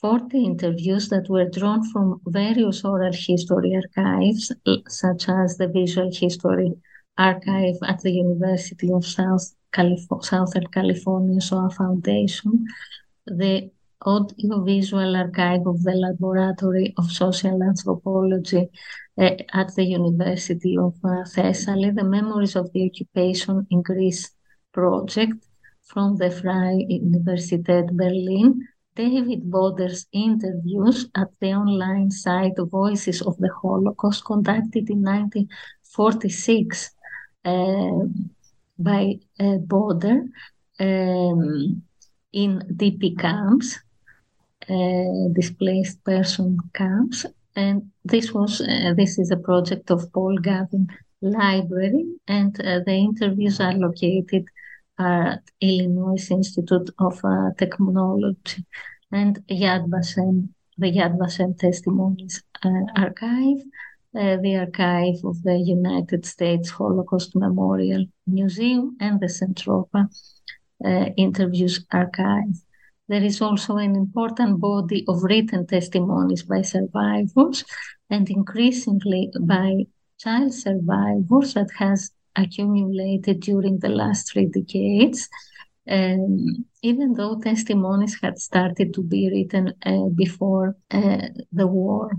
40 0.00 0.44
interviews 0.44 1.08
that 1.08 1.28
were 1.28 1.48
drawn 1.48 1.82
from 1.90 2.20
various 2.26 2.84
oral 2.84 3.12
history 3.12 3.74
archives, 3.74 4.52
such 4.88 5.28
as 5.28 5.56
the 5.56 5.68
Visual 5.68 6.10
History 6.12 6.72
Archive 7.16 7.74
at 7.82 8.00
the 8.02 8.12
University 8.12 8.92
of 8.92 9.04
South 9.04 9.54
Calif- 9.72 10.22
Southern 10.22 10.68
California 10.68 11.40
Shoah 11.40 11.70
Foundation, 11.70 12.64
the 13.26 13.70
Audiovisual 14.06 15.16
Archive 15.16 15.66
of 15.66 15.82
the 15.82 15.94
Laboratory 15.94 16.94
of 16.96 17.10
Social 17.10 17.60
Anthropology 17.60 18.68
uh, 19.18 19.30
at 19.52 19.74
the 19.74 19.84
University 19.84 20.78
of 20.78 20.94
uh, 21.02 21.24
Thessaly, 21.24 21.90
the 21.90 22.04
Memories 22.04 22.54
of 22.54 22.72
the 22.72 22.88
Occupation 22.88 23.66
in 23.70 23.82
Greece 23.82 24.30
project 24.72 25.44
from 25.82 26.16
the 26.16 26.30
Freie 26.30 26.86
Universität 26.88 27.90
Berlin, 27.96 28.68
David 28.98 29.48
Boder's 29.48 30.06
interviews 30.10 31.06
at 31.14 31.28
the 31.40 31.52
online 31.52 32.10
site 32.10 32.58
Voices 32.58 33.22
of 33.22 33.36
the 33.38 33.48
Holocaust 33.62 34.24
conducted 34.24 34.90
in 34.90 35.02
1946 35.02 36.90
uh, 37.44 38.00
by 38.76 39.20
uh, 39.38 39.58
Boder 39.58 40.24
um, 40.80 41.80
in 42.32 42.60
DP 42.74 43.16
camps, 43.16 43.78
uh, 44.68 45.28
displaced 45.32 46.02
person 46.02 46.58
camps. 46.74 47.24
And 47.54 47.92
this 48.04 48.32
was 48.32 48.60
uh, 48.60 48.94
this 48.96 49.16
is 49.16 49.30
a 49.30 49.36
project 49.36 49.92
of 49.92 50.12
Paul 50.12 50.38
Galvin 50.38 50.88
Library, 51.22 52.04
and 52.26 52.60
uh, 52.60 52.80
the 52.84 52.94
interviews 52.94 53.60
are 53.60 53.74
located 53.74 54.44
at 54.98 55.42
Illinois 55.60 56.30
Institute 56.30 56.90
of 56.98 57.20
uh, 57.24 57.50
Technology 57.56 58.64
and 59.12 59.38
Yad 59.48 59.88
Vashem, 59.88 60.48
the 60.76 60.92
Yad 60.92 61.16
Vashem 61.18 61.58
Testimonies 61.58 62.42
uh, 62.64 62.84
Archive, 62.96 63.62
uh, 64.14 64.36
the 64.42 64.56
archive 64.56 65.24
of 65.24 65.42
the 65.42 65.58
United 65.58 66.24
States 66.24 66.70
Holocaust 66.70 67.36
Memorial 67.36 68.06
Museum, 68.26 68.96
and 69.00 69.20
the 69.20 69.26
Centropa 69.26 70.08
uh, 70.84 71.10
Interviews 71.16 71.84
Archive. 71.92 72.56
There 73.08 73.22
is 73.22 73.40
also 73.40 73.76
an 73.76 73.96
important 73.96 74.60
body 74.60 75.04
of 75.08 75.22
written 75.22 75.66
testimonies 75.66 76.42
by 76.42 76.62
survivors 76.62 77.64
and 78.10 78.28
increasingly 78.28 79.30
by 79.40 79.86
child 80.18 80.52
survivors 80.52 81.54
that 81.54 81.70
has 81.78 82.10
accumulated 82.42 83.40
during 83.40 83.78
the 83.78 83.88
last 83.88 84.32
three 84.32 84.46
decades. 84.46 85.28
Um, 85.90 86.66
even 86.82 87.14
though 87.14 87.40
testimonies 87.40 88.18
had 88.22 88.38
started 88.38 88.92
to 88.94 89.02
be 89.02 89.30
written 89.32 89.72
uh, 89.84 90.08
before 90.14 90.76
uh, 90.90 91.28
the 91.50 91.66
war, 91.66 92.10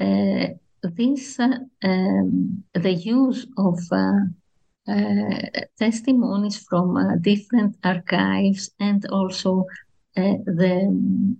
uh, 0.00 0.46
this 0.82 1.38
uh, 1.38 1.58
um, 1.84 2.64
the 2.74 2.92
use 2.92 3.46
of 3.56 3.78
uh, 3.92 4.20
uh, 4.88 5.60
testimonies 5.78 6.58
from 6.68 7.20
different 7.20 7.76
archives 7.84 8.70
and 8.80 9.04
also 9.06 9.64
the 10.16 11.36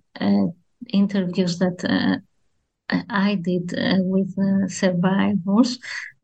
interviews 0.88 1.58
that 1.58 2.22
I 3.08 3.34
did 3.36 3.74
uh, 3.78 3.98
with 4.00 4.34
uh, 4.38 4.68
survivors 4.68 5.78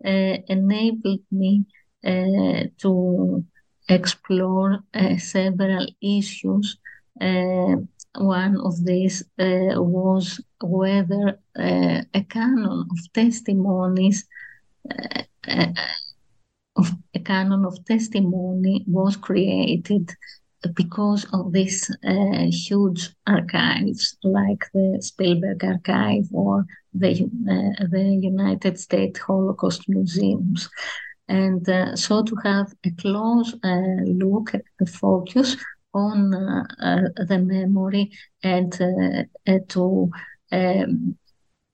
uh, 0.05 0.37
enabled 0.49 1.25
me 1.31 1.65
uh, 2.05 2.65
to 2.79 3.45
explore 3.89 4.79
uh, 4.95 5.17
several 5.17 5.87
issues. 6.03 6.79
Uh, 7.21 7.77
one 8.17 8.57
of 8.61 8.85
these 8.85 9.25
was 9.39 10.41
whether 10.61 11.39
a 11.57 12.25
canon 12.29 12.87
of 12.91 13.13
testimonies 13.13 14.25
of 16.77 16.93
a 17.15 17.19
canon 17.21 17.65
of 17.65 17.85
testimony 17.85 18.85
was 18.87 19.17
created 19.17 20.11
because 20.75 21.25
of 21.33 21.53
these 21.53 21.91
uh, 22.05 22.47
huge 22.51 23.11
archives 23.27 24.17
like 24.23 24.65
the 24.75 24.99
Spielberg 25.01 25.65
Archive 25.65 26.29
or 26.33 26.65
the, 26.95 27.13
uh, 27.13 27.87
the 27.91 28.19
United 28.21 28.79
States 28.79 29.21
Holocaust 29.21 29.89
Museums. 29.89 30.69
And 31.29 31.69
uh, 31.69 31.95
so 31.95 32.23
to 32.23 32.35
have 32.43 32.73
a 32.85 32.91
close 32.93 33.55
uh, 33.63 34.03
look 34.05 34.55
at 34.55 34.63
the 34.79 34.87
focus 34.87 35.57
on 35.95 36.35
uh, 36.35 36.65
uh, 36.81 37.25
the 37.25 37.39
memory 37.39 38.11
and 38.43 38.73
to 39.69 40.11
um, 40.53 41.19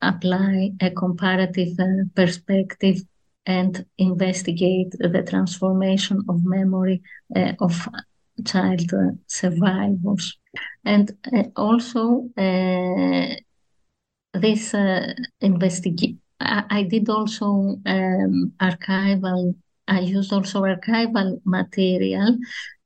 apply 0.02 0.72
a 0.80 0.90
comparative 0.90 1.78
perspective 2.14 2.98
and 3.46 3.84
investigate 3.98 4.90
the 4.98 5.24
transformation 5.28 6.22
of 6.28 6.44
memory 6.44 7.02
of 7.60 7.88
child 8.44 8.90
survivors. 9.26 10.38
And 10.84 11.10
uh, 11.32 11.44
also, 11.56 12.28
uh, 12.36 13.34
this 14.34 14.74
uh, 14.74 15.14
investigation, 15.40 16.20
I, 16.40 16.82
did 16.82 17.08
also 17.08 17.80
um, 17.86 18.52
archival, 18.60 19.54
I 19.88 20.00
used 20.00 20.32
also 20.32 20.62
archival 20.62 21.40
material 21.44 22.36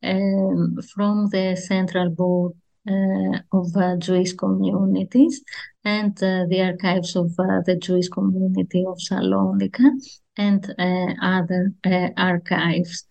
um, 0.02 0.78
from 0.94 1.28
the 1.30 1.56
Central 1.56 2.10
Board 2.10 2.52
uh, 2.88 3.38
of 3.52 3.76
uh, 3.76 3.96
Jewish 3.96 4.34
Communities 4.34 5.42
and 5.84 6.16
uh, 6.22 6.44
the 6.48 6.62
archives 6.62 7.16
of 7.16 7.34
the 7.36 7.76
Jewish 7.80 8.08
community 8.08 8.84
of 8.86 8.98
Salonika 8.98 9.90
and 10.36 10.74
other 11.20 11.72
archives. 12.16 13.04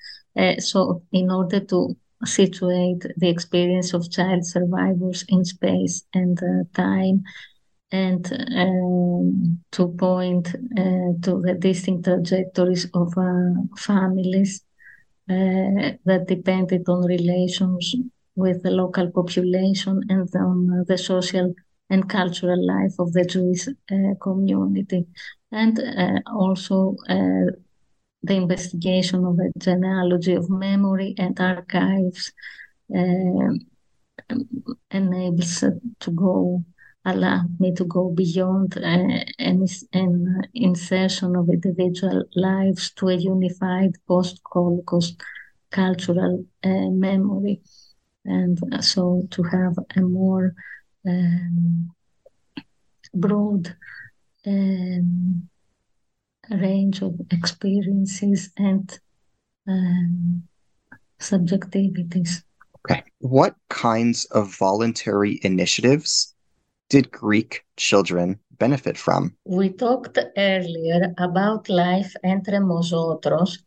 so, 0.60 1.04
in 1.12 1.30
order 1.30 1.60
to 1.60 1.96
situate 2.26 3.06
the 3.18 3.30
experience 3.30 3.94
of 3.94 4.12
child 4.12 4.46
survivors 4.46 5.26
in 5.30 5.46
space 5.46 6.04
and 6.14 6.40
time, 6.74 7.24
and 7.92 8.26
um, 8.56 9.60
to 9.72 9.88
point 9.90 10.48
uh, 10.50 11.12
to 11.22 11.42
the 11.42 11.56
distinct 11.60 12.06
trajectories 12.06 12.86
of 12.94 13.14
uh, 13.18 13.54
families 13.78 14.62
uh, 15.30 15.96
that 16.06 16.26
depended 16.28 16.84
on 16.88 17.06
relations 17.06 17.96
with 18.36 18.64
the 18.64 18.72
local 18.72 19.12
population 19.12 20.02
and 20.10 20.30
on 20.36 20.86
the 20.88 20.98
social 20.98 21.54
and 21.90 22.10
cultural 22.10 22.66
life 22.66 22.94
of 23.00 23.14
the 23.14 23.26
Jewish 23.26 23.68
uh, 23.68 24.14
community. 24.22 25.06
And 25.52 25.80
uh, 25.80 26.20
also 26.32 26.96
uh, 27.10 27.52
the 28.28 28.36
investigation 28.36 29.26
of 29.26 29.40
a 29.40 29.52
genealogy 29.58 30.34
of 30.34 30.50
memory 30.50 31.16
and 31.18 31.40
archives 31.40 32.32
um, 32.96 33.60
enables 34.92 35.64
to 36.00 36.12
go 36.12 36.64
allow 37.06 37.44
me 37.60 37.74
to 37.74 37.86
go 37.86 38.10
beyond 38.10 38.78
uh, 38.78 38.82
an, 39.40 39.66
an 39.94 40.42
insertion 40.54 41.36
of 41.36 41.50
individual 41.50 42.24
lives 42.36 42.92
to 42.92 43.08
a 43.08 43.16
unified 43.16 43.94
post-Holocaust 44.08 45.22
cultural 45.70 46.46
uh, 46.64 46.90
memory. 46.90 47.62
And 48.26 48.60
so 48.82 49.24
to 49.32 49.44
have 49.44 49.76
a 49.96 50.02
more 50.02 50.54
um, 51.08 51.92
broad 53.14 53.74
um, 54.46 55.50
range 56.50 57.02
of 57.02 57.20
experiences 57.32 58.50
and 58.58 59.00
um, 59.68 60.44
subjectivities. 61.20 62.44
Okay. 62.90 63.04
What 63.20 63.56
kinds 63.70 64.26
of 64.26 64.56
voluntary 64.56 65.40
initiatives 65.44 66.34
did 66.90 67.12
Greek 67.12 67.66
children 67.76 68.40
benefit 68.58 68.98
from? 68.98 69.36
We 69.46 69.70
talked 69.70 70.18
earlier 70.38 71.14
about 71.18 71.70
life 71.70 72.14
entre 72.24 72.60
nosotros, 72.60 73.60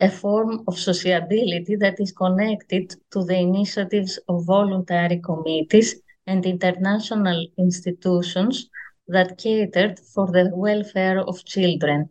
a 0.00 0.10
form 0.10 0.64
of 0.66 0.78
sociability 0.78 1.76
that 1.76 2.00
is 2.00 2.12
connected 2.12 2.96
to 3.12 3.24
the 3.24 3.36
initiatives 3.36 4.18
of 4.28 4.44
voluntary 4.44 5.20
committees 5.20 5.96
and 6.26 6.44
international 6.46 7.46
institutions 7.58 8.70
that 9.08 9.38
catered 9.38 9.98
for 9.98 10.26
the 10.26 10.50
welfare 10.54 11.20
of 11.20 11.44
children. 11.44 12.08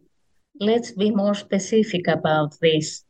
Let's 0.59 0.91
be 0.91 1.11
more 1.11 1.33
specific 1.33 2.07
about 2.07 2.59
this. 2.59 3.03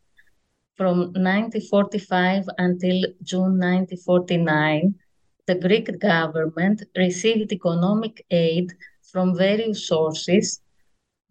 From 0.76 0.98
1945 1.14 2.46
until 2.58 3.04
June 3.22 3.60
1949, 3.60 4.96
the 5.46 5.56
Greek 5.56 6.00
government 6.00 6.84
received 6.96 7.52
economic 7.52 8.26
aid 8.32 8.74
from 9.02 9.38
various 9.38 9.88
sources 9.88 10.62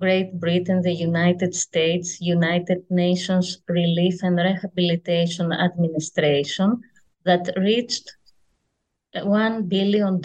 Great 0.02 0.40
Britain, 0.40 0.82
the 0.82 0.92
United 0.92 1.54
States, 1.54 2.20
United 2.20 2.82
Nations 2.90 3.62
Relief 3.68 4.20
and 4.24 4.36
Rehabilitation 4.36 5.52
Administration 5.52 6.80
that 7.24 7.48
reached 7.56 8.10
$1 9.14 9.68
billion 9.68 10.20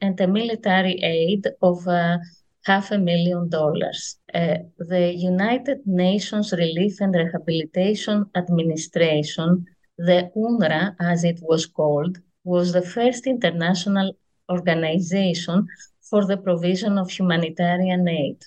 and 0.00 0.20
a 0.20 0.26
military 0.26 0.94
aid 1.02 1.46
of 1.62 1.86
uh, 1.88 2.18
half 2.64 2.90
a 2.90 2.98
million 2.98 3.48
dollars. 3.48 4.18
Uh, 4.34 4.56
the 4.78 5.12
United 5.14 5.86
Nations 5.86 6.52
Relief 6.52 7.00
and 7.00 7.14
Rehabilitation 7.14 8.26
Administration, 8.34 9.66
the 9.98 10.30
UNRRA 10.36 10.94
as 11.00 11.24
it 11.24 11.38
was 11.42 11.66
called, 11.66 12.18
was 12.44 12.72
the 12.72 12.82
first 12.82 13.26
international 13.26 14.12
organization 14.50 15.66
for 16.00 16.24
the 16.26 16.36
provision 16.36 16.98
of 16.98 17.10
humanitarian 17.10 18.06
aid, 18.06 18.38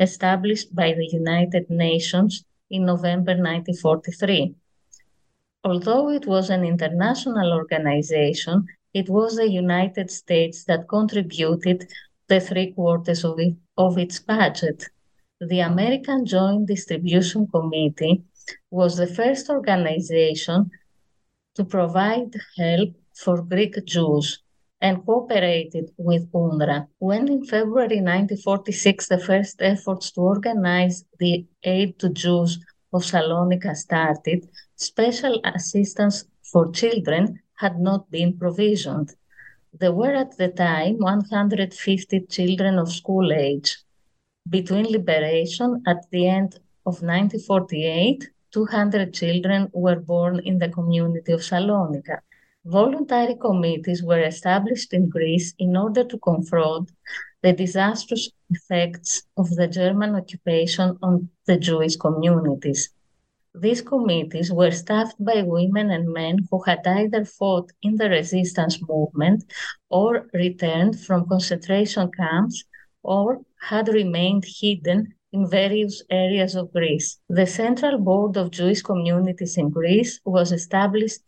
established 0.00 0.74
by 0.74 0.92
the 0.92 1.08
United 1.12 1.70
Nations 1.70 2.44
in 2.70 2.84
November 2.84 3.32
1943. 3.32 4.54
Although 5.62 6.10
it 6.10 6.26
was 6.26 6.50
an 6.50 6.64
international 6.64 7.52
organization, 7.52 8.66
it 8.94 9.08
was 9.08 9.36
the 9.36 9.50
United 9.50 10.08
States 10.10 10.64
that 10.64 10.88
contributed 10.88 11.88
the 12.28 12.40
three 12.40 12.72
quarters 12.72 13.24
of, 13.24 13.38
it, 13.40 13.56
of 13.76 13.98
its 13.98 14.20
budget. 14.20 14.84
The 15.40 15.60
American 15.60 16.24
Joint 16.24 16.66
Distribution 16.68 17.48
Committee 17.48 18.22
was 18.70 18.96
the 18.96 19.08
first 19.08 19.50
organization 19.50 20.70
to 21.56 21.64
provide 21.64 22.34
help 22.56 22.94
for 23.14 23.42
Greek 23.42 23.84
Jews 23.84 24.40
and 24.80 25.04
cooperated 25.04 25.90
with 25.96 26.30
UNRRA. 26.32 26.86
When 26.98 27.28
in 27.28 27.44
February 27.44 28.00
1946 28.00 29.08
the 29.08 29.18
first 29.18 29.60
efforts 29.60 30.12
to 30.12 30.20
organize 30.20 31.04
the 31.18 31.46
aid 31.64 31.98
to 31.98 32.10
Jews 32.10 32.58
of 32.92 33.02
Salonika 33.02 33.74
started, 33.74 34.48
special 34.76 35.40
assistance 35.44 36.24
for 36.42 36.70
children 36.70 37.40
had 37.64 37.76
not 37.80 38.02
been 38.16 38.30
provisioned. 38.42 39.08
There 39.80 39.96
were 40.00 40.14
at 40.24 40.36
the 40.40 40.50
time 40.66 40.94
150 40.98 42.20
children 42.36 42.78
of 42.78 42.92
school 43.00 43.32
age. 43.32 43.70
Between 44.56 44.92
liberation 44.98 45.70
at 45.92 46.00
the 46.12 46.22
end 46.38 46.50
of 46.88 46.94
1948, 47.00 48.28
200 48.52 49.14
children 49.20 49.70
were 49.72 50.00
born 50.12 50.40
in 50.50 50.58
the 50.58 50.68
community 50.68 51.32
of 51.32 51.40
Salonika. 51.40 52.18
Voluntary 52.66 53.36
committees 53.46 54.02
were 54.02 54.24
established 54.32 54.92
in 54.92 55.08
Greece 55.08 55.54
in 55.58 55.76
order 55.84 56.04
to 56.04 56.18
confront 56.18 56.92
the 57.42 57.52
disastrous 57.52 58.30
effects 58.50 59.22
of 59.36 59.48
the 59.58 59.68
German 59.68 60.14
occupation 60.14 60.98
on 61.02 61.28
the 61.46 61.56
Jewish 61.68 61.96
communities. 61.96 62.90
These 63.56 63.82
committees 63.82 64.52
were 64.52 64.72
staffed 64.72 65.24
by 65.24 65.42
women 65.42 65.90
and 65.90 66.12
men 66.12 66.38
who 66.50 66.60
had 66.62 66.84
either 66.84 67.24
fought 67.24 67.70
in 67.82 67.94
the 67.94 68.10
resistance 68.10 68.80
movement 68.82 69.44
or 69.88 70.26
returned 70.34 70.98
from 70.98 71.28
concentration 71.28 72.10
camps 72.10 72.64
or 73.04 73.42
had 73.60 73.86
remained 73.86 74.44
hidden 74.44 75.14
in 75.32 75.48
various 75.48 76.02
areas 76.10 76.56
of 76.56 76.72
Greece. 76.72 77.20
The 77.28 77.46
Central 77.46 77.98
Board 77.98 78.36
of 78.36 78.50
Jewish 78.50 78.82
Communities 78.82 79.56
in 79.56 79.70
Greece 79.70 80.20
was 80.24 80.50
established 80.50 81.20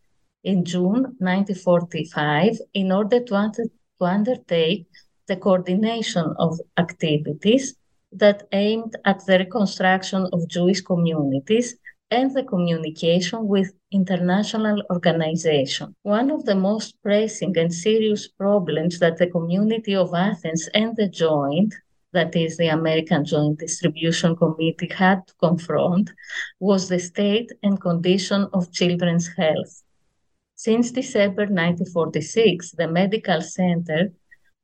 in 0.42 0.64
June 0.64 1.02
1945 1.18 2.58
in 2.74 2.90
order 2.90 3.20
to, 3.20 3.34
under, 3.36 3.64
to 3.98 4.04
undertake 4.04 4.88
the 5.28 5.36
coordination 5.36 6.34
of 6.38 6.58
activities 6.76 7.76
that 8.10 8.48
aimed 8.50 8.96
at 9.04 9.24
the 9.26 9.38
reconstruction 9.38 10.26
of 10.32 10.48
Jewish 10.48 10.80
communities 10.80 11.76
and 12.10 12.32
the 12.34 12.44
communication 12.44 13.48
with 13.48 13.72
international 13.90 14.82
organizations. 14.90 15.94
One 16.02 16.30
of 16.30 16.44
the 16.44 16.54
most 16.54 16.94
pressing 17.02 17.56
and 17.58 17.72
serious 17.72 18.28
problems 18.28 18.98
that 19.00 19.16
the 19.16 19.26
community 19.26 19.94
of 19.96 20.14
Athens 20.14 20.68
and 20.74 20.94
the 20.96 21.08
Joint, 21.08 21.74
that 22.12 22.36
is 22.36 22.56
the 22.56 22.68
American 22.68 23.24
Joint 23.24 23.58
Distribution 23.58 24.36
Committee, 24.36 24.90
had 24.94 25.26
to 25.26 25.34
confront 25.34 26.12
was 26.60 26.88
the 26.88 26.98
state 26.98 27.50
and 27.62 27.80
condition 27.80 28.48
of 28.52 28.72
children's 28.72 29.28
health. 29.36 29.82
Since 30.54 30.92
December 30.92 31.42
1946, 31.42 32.72
the 32.72 32.88
medical 32.88 33.42
center, 33.42 34.12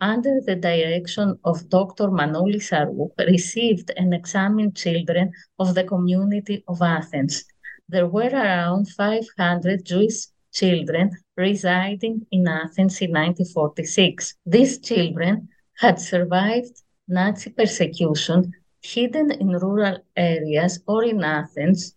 under 0.03 0.41
the 0.45 0.57
direction 0.57 1.39
of 1.45 1.69
Dr. 1.71 2.09
Manolis 2.09 2.69
Sarou, 2.71 3.11
received 3.27 3.93
and 3.97 4.13
examined 4.13 4.77
children 4.77 5.33
of 5.59 5.75
the 5.77 5.85
community 5.85 6.65
of 6.67 6.83
Athens. 6.83 7.45
There 7.89 8.09
were 8.09 8.33
around 8.33 8.89
500 8.89 9.87
Jewish 9.87 10.27
children 10.53 11.13
residing 11.37 12.27
in 12.33 12.49
Athens 12.49 13.01
in 13.01 13.13
1946. 13.13 14.35
These 14.45 14.81
children 14.81 15.49
had 15.79 16.01
survived 16.01 16.83
Nazi 17.07 17.51
persecution 17.51 18.53
hidden 18.83 19.31
in 19.31 19.49
rural 19.49 19.99
areas 20.17 20.81
or 20.87 21.05
in 21.05 21.23
Athens 21.23 21.95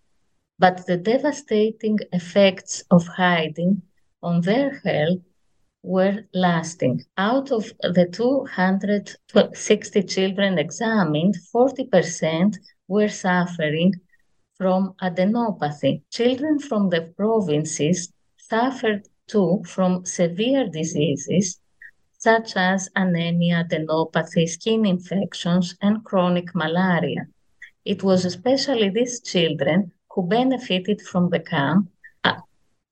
but 0.58 0.86
the 0.86 0.96
devastating 0.96 1.98
effects 2.12 2.84
of 2.90 3.06
hiding 3.06 3.82
on 4.22 4.40
their 4.40 4.80
health 4.84 5.20
were 5.86 6.24
lasting. 6.34 7.04
Out 7.16 7.52
of 7.52 7.72
the 7.80 8.08
260 8.12 10.02
children 10.02 10.58
examined, 10.58 11.36
40% 11.54 12.56
were 12.88 13.08
suffering 13.08 13.94
from 14.58 14.94
adenopathy. 15.00 16.02
Children 16.10 16.58
from 16.58 16.90
the 16.90 17.12
provinces 17.16 18.12
suffered 18.36 19.06
too 19.28 19.62
from 19.64 20.04
severe 20.04 20.68
diseases 20.68 21.60
such 22.18 22.56
as 22.56 22.88
anemia, 22.96 23.64
adenopathy, 23.64 24.48
skin 24.48 24.84
infections, 24.86 25.76
and 25.80 26.04
chronic 26.04 26.54
malaria. 26.54 27.28
It 27.84 28.02
was 28.02 28.24
especially 28.24 28.88
these 28.88 29.20
children 29.20 29.92
who 30.10 30.26
benefited 30.26 31.00
from 31.02 31.30
the 31.30 31.40
camp, 31.40 31.90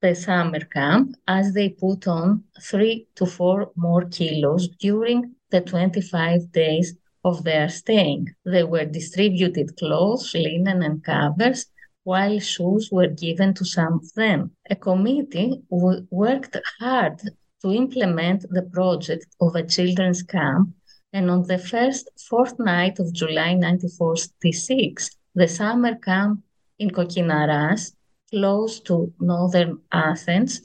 the 0.05 0.15
summer 0.15 0.61
camp, 0.61 1.17
as 1.27 1.55
they 1.55 1.71
put 1.71 2.07
on 2.07 2.45
three 2.61 3.07
to 3.17 3.25
four 3.25 3.73
more 3.75 4.05
kilos 4.17 4.69
during 4.87 5.35
the 5.51 5.63
25 5.63 6.53
days 6.53 6.95
of 7.25 7.43
their 7.43 7.71
staying. 7.71 8.27
They 8.45 8.65
were 8.65 8.85
distributed 8.85 9.79
clothes, 9.79 10.35
linen, 10.35 10.83
and 10.83 11.03
covers, 11.03 11.65
while 12.03 12.39
shoes 12.39 12.91
were 12.93 13.09
given 13.25 13.55
to 13.55 13.65
some 13.65 13.95
of 13.95 14.13
them. 14.13 14.51
A 14.69 14.77
committee 14.77 15.63
w- 15.71 16.07
worked 16.11 16.59
hard 16.81 17.19
to 17.63 17.73
implement 17.73 18.45
the 18.51 18.69
project 18.77 19.29
of 19.41 19.55
a 19.55 19.67
children's 19.75 20.23
camp, 20.23 20.69
and 21.15 21.31
on 21.31 21.47
the 21.47 21.59
first 21.73 22.11
fortnight 22.29 22.99
of 22.99 23.15
July 23.15 23.53
1946, 23.55 25.17
the 25.35 25.49
summer 25.49 25.95
camp 25.95 26.43
in 26.79 26.91
Kokkinaras, 26.91 27.93
close 28.35 28.81
to 28.81 29.13
northern 29.21 29.79
Athens, 29.93 30.61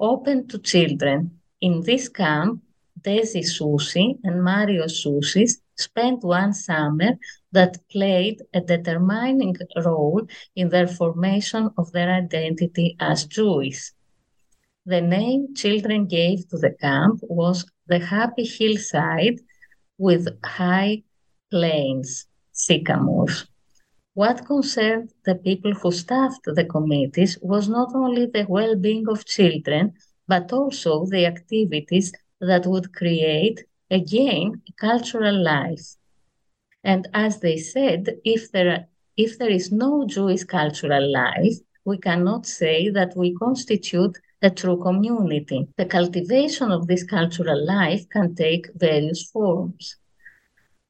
open 0.00 0.48
to 0.48 0.58
children. 0.58 1.30
In 1.60 1.82
this 1.82 2.08
camp, 2.08 2.62
Desi 3.00 3.44
Sousi 3.54 4.18
and 4.24 4.42
Mario 4.42 4.86
Sousis 4.86 5.52
spent 5.76 6.24
one 6.24 6.52
summer 6.52 7.12
that 7.52 7.78
played 7.92 8.42
a 8.52 8.60
determining 8.60 9.56
role 9.84 10.22
in 10.56 10.68
their 10.68 10.88
formation 10.88 11.70
of 11.78 11.92
their 11.92 12.10
identity 12.10 12.96
as 12.98 13.26
Jewish. 13.26 13.92
The 14.84 15.00
name 15.00 15.54
children 15.54 16.06
gave 16.06 16.48
to 16.48 16.58
the 16.58 16.74
camp 16.80 17.20
was 17.22 17.64
the 17.86 18.00
Happy 18.00 18.44
Hillside 18.44 19.38
with 19.96 20.26
high 20.44 21.04
plains, 21.52 22.26
sycamores. 22.52 23.46
What 24.14 24.44
concerned 24.44 25.10
the 25.24 25.34
people 25.34 25.72
who 25.72 25.90
staffed 25.90 26.44
the 26.44 26.66
committees 26.66 27.38
was 27.40 27.66
not 27.68 27.94
only 27.94 28.26
the 28.26 28.44
well 28.46 28.76
being 28.76 29.08
of 29.08 29.24
children, 29.24 29.94
but 30.28 30.52
also 30.52 31.06
the 31.06 31.24
activities 31.24 32.12
that 32.40 32.66
would 32.66 32.92
create, 32.94 33.64
again, 33.90 34.60
cultural 34.78 35.42
life. 35.42 35.96
And 36.84 37.08
as 37.14 37.40
they 37.40 37.56
said, 37.56 38.16
if 38.22 38.52
there, 38.52 38.88
if 39.16 39.38
there 39.38 39.50
is 39.50 39.72
no 39.72 40.06
Jewish 40.06 40.44
cultural 40.44 41.10
life, 41.10 41.56
we 41.86 41.96
cannot 41.96 42.44
say 42.46 42.90
that 42.90 43.16
we 43.16 43.34
constitute 43.34 44.18
a 44.42 44.50
true 44.50 44.76
community. 44.76 45.68
The 45.78 45.86
cultivation 45.86 46.70
of 46.70 46.86
this 46.86 47.02
cultural 47.02 47.64
life 47.64 48.06
can 48.10 48.34
take 48.34 48.68
various 48.74 49.22
forms. 49.30 49.96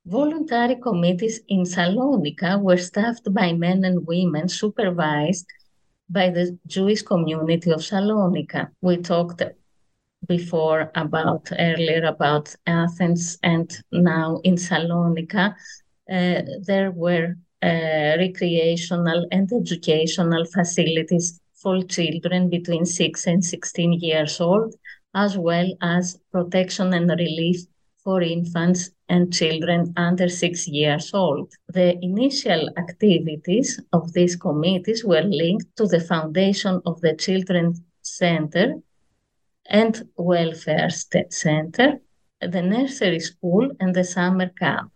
Voluntary 0.05 0.77
committees 0.77 1.41
in 1.47 1.61
Salonika 1.63 2.61
were 2.61 2.77
staffed 2.77 3.33
by 3.33 3.53
men 3.53 3.85
and 3.85 4.05
women 4.05 4.49
supervised 4.49 5.47
by 6.11 6.29
the 6.29 6.59
Jewish 6.67 7.03
community 7.03 7.71
of 7.71 7.81
Salonika. 7.81 8.71
We 8.81 8.97
talked 8.97 9.43
before 10.27 10.91
about 10.97 11.51
earlier 11.57 12.05
about 12.05 12.53
Athens 12.67 13.39
and 13.45 13.71
now 13.93 14.41
in 14.43 14.57
Salonika. 14.57 15.55
Uh, 16.11 16.43
there 16.67 16.91
were 16.91 17.37
uh, 17.63 18.17
recreational 18.19 19.29
and 19.31 19.53
educational 19.53 20.45
facilities 20.47 21.41
for 21.55 21.81
children 21.83 22.51
between 22.51 22.85
6 22.85 23.27
and 23.29 23.45
16 23.45 23.93
years 23.93 24.41
old, 24.41 24.75
as 25.15 25.39
well 25.39 25.73
as 25.81 26.19
protection 26.33 26.93
and 26.93 27.09
relief 27.09 27.67
for 28.05 28.23
infants 28.23 28.91
and 29.09 29.33
children 29.33 29.93
under 29.97 30.29
six 30.29 30.67
years 30.67 31.13
old. 31.15 31.53
The 31.69 31.99
initial 32.05 32.69
activities 32.77 33.81
of 33.93 34.13
these 34.13 34.37
committees 34.37 35.05
were 35.05 35.23
linked 35.23 35.77
to 35.77 35.87
the 35.87 36.01
foundation 36.01 36.81
of 36.85 37.01
the 37.01 37.15
Children's 37.15 37.81
Center 38.03 38.75
and 39.67 40.09
Welfare 40.17 40.91
Center, 41.31 42.01
the 42.41 42.63
nursery 42.63 43.21
school, 43.21 43.71
and 43.81 43.95
the 43.95 44.05
summer 44.05 44.49
camp. 44.49 44.91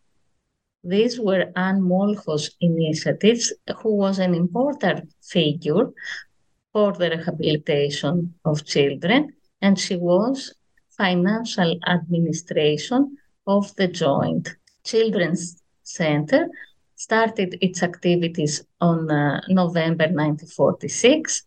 These 0.83 1.19
were 1.19 1.53
Anne 1.57 1.81
Molho's 1.81 2.51
initiatives, 2.61 3.53
who 3.79 3.95
was 3.97 4.19
an 4.19 4.35
important 4.35 5.13
figure 5.23 5.91
for 6.73 6.93
the 6.93 7.11
rehabilitation 7.11 8.35
of 8.45 8.65
children, 8.65 9.33
and 9.61 9.79
she 9.79 9.97
was 9.97 10.55
financial 10.97 11.79
administration 11.87 13.17
of 13.47 13.75
the 13.77 13.89
Joint 13.89 14.57
Children's 14.85 15.63
Center 15.83 16.49
started 16.95 17.59
its 17.61 17.83
activities 17.83 18.65
on 18.81 19.11
uh, 19.11 19.41
November 19.49 20.05
1946 20.05 21.43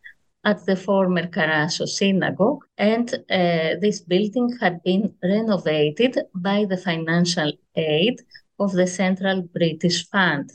at 0.46 0.66
the 0.66 0.76
former 0.76 1.28
Karasso 1.28 1.86
Synagogue, 1.88 2.64
and 2.78 3.14
uh, 3.14 3.76
this 3.82 4.00
building 4.00 4.58
had 4.62 4.82
been 4.84 5.14
renovated 5.22 6.18
by 6.34 6.66
the 6.66 6.78
financial 6.78 7.52
aid 7.76 8.22
of 8.60 8.72
the 8.72 8.88
Central 8.88 9.42
British 9.42 10.08
Fund. 10.08 10.52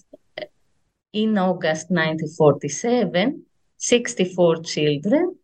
In 1.12 1.36
August 1.38 1.90
1947, 1.90 3.44
64 3.76 4.56
children 4.62 5.36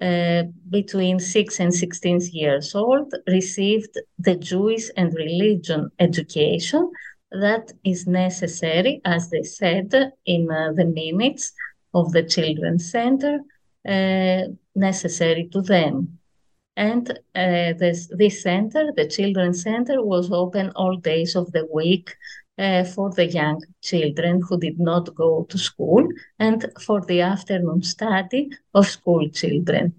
uh, 0.00 0.42
between 0.70 1.18
6 1.18 1.60
and 1.60 1.72
16 1.72 2.20
years 2.32 2.74
old 2.74 3.14
received 3.28 3.98
the 4.18 4.34
Jewish 4.36 4.90
and 4.96 5.14
religion 5.14 5.90
education 5.98 6.90
that 7.34 7.72
is 7.84 8.06
necessary, 8.06 9.00
as 9.04 9.30
they 9.30 9.42
said 9.42 10.12
in 10.24 10.50
uh, 10.50 10.72
the 10.72 10.84
minutes 10.84 11.52
of 11.92 12.12
the 12.12 12.22
Children's 12.22 12.90
Center, 12.90 13.40
uh, 13.88 14.42
necessary 14.74 15.48
to 15.52 15.60
them. 15.60 16.18
And 16.76 17.08
uh, 17.34 17.72
this, 17.78 18.08
this 18.16 18.42
center, 18.42 18.92
the 18.96 19.06
Children's 19.06 19.62
Center, 19.62 20.02
was 20.02 20.32
open 20.32 20.70
all 20.70 20.96
days 20.96 21.36
of 21.36 21.52
the 21.52 21.68
week 21.72 22.16
uh, 22.58 22.84
for 22.84 23.10
the 23.10 23.26
young 23.26 23.62
children 23.82 24.40
who 24.48 24.58
did 24.58 24.78
not 24.78 25.14
go 25.14 25.44
to 25.48 25.58
school 25.58 26.06
and 26.38 26.66
for 26.80 27.00
the 27.02 27.20
afternoon 27.20 27.82
study 27.82 28.50
of 28.74 28.86
school 28.86 29.28
children. 29.30 29.92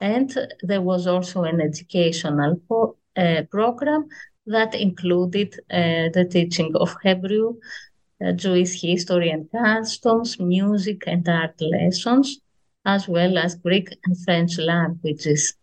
And 0.00 0.34
there 0.62 0.82
was 0.82 1.06
also 1.06 1.44
an 1.44 1.60
educational 1.60 2.60
po- 2.68 2.96
uh, 3.16 3.42
program 3.50 4.08
that 4.46 4.74
included 4.74 5.54
uh, 5.70 6.10
the 6.12 6.26
teaching 6.30 6.76
of 6.76 6.94
Hebrew, 7.02 7.54
uh, 8.24 8.32
Jewish 8.32 8.80
history 8.82 9.30
and 9.30 9.50
customs, 9.50 10.38
music 10.38 11.04
and 11.06 11.26
art 11.28 11.58
lessons, 11.60 12.40
as 12.84 13.08
well 13.08 13.38
as 13.38 13.54
Greek 13.54 13.88
and 14.04 14.16
French 14.24 14.58
languages. 14.58 15.54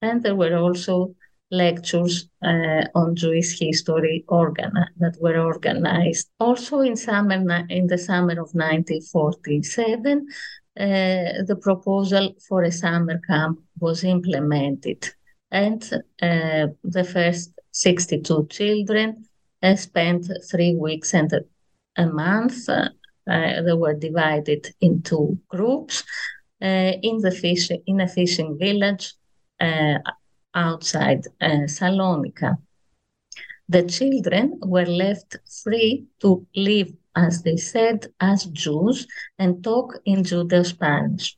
And 0.00 0.22
there 0.22 0.34
were 0.34 0.56
also 0.56 1.14
lectures 1.52 2.28
uh, 2.42 2.84
on 2.94 3.14
Jewish 3.14 3.58
history 3.60 4.24
organ- 4.28 4.72
that 4.98 5.16
were 5.20 5.38
organized. 5.38 6.30
Also 6.40 6.80
in 6.80 6.96
summer 6.96 7.66
in 7.68 7.86
the 7.86 7.98
summer 7.98 8.32
of 8.32 8.54
1947, 8.54 10.26
uh, 10.80 10.84
the 11.46 11.58
proposal 11.60 12.34
for 12.48 12.62
a 12.62 12.72
summer 12.72 13.20
camp 13.28 13.60
was 13.78 14.02
implemented, 14.02 15.10
and 15.50 15.82
uh, 16.22 16.66
the 16.82 17.04
first 17.04 17.52
62 17.72 18.46
children 18.48 19.24
uh, 19.62 19.76
spent 19.76 20.26
three 20.50 20.74
weeks 20.74 21.14
and 21.14 21.30
a, 21.96 22.06
month. 22.06 22.68
Uh, 22.68 22.88
they 23.62 23.74
were 23.74 23.94
divided 23.94 24.74
into 24.80 25.38
groups 25.48 26.02
uh, 26.60 26.92
in 27.02 27.18
the 27.18 27.30
fish 27.30 27.70
in 27.86 28.00
a 28.00 28.08
fishing 28.08 28.58
village 28.58 29.14
outside 30.54 31.26
uh, 31.40 31.66
Salonika. 31.66 32.58
The 33.68 33.84
children 33.84 34.58
were 34.62 34.86
left 34.86 35.36
free 35.62 36.06
to 36.20 36.46
live, 36.54 36.92
as 37.16 37.42
they 37.42 37.56
said, 37.56 38.06
as 38.20 38.44
Jews 38.46 39.06
and 39.38 39.62
talk 39.64 39.98
in 40.04 40.22
Judeo 40.24 40.64
Spanish. 40.64 41.36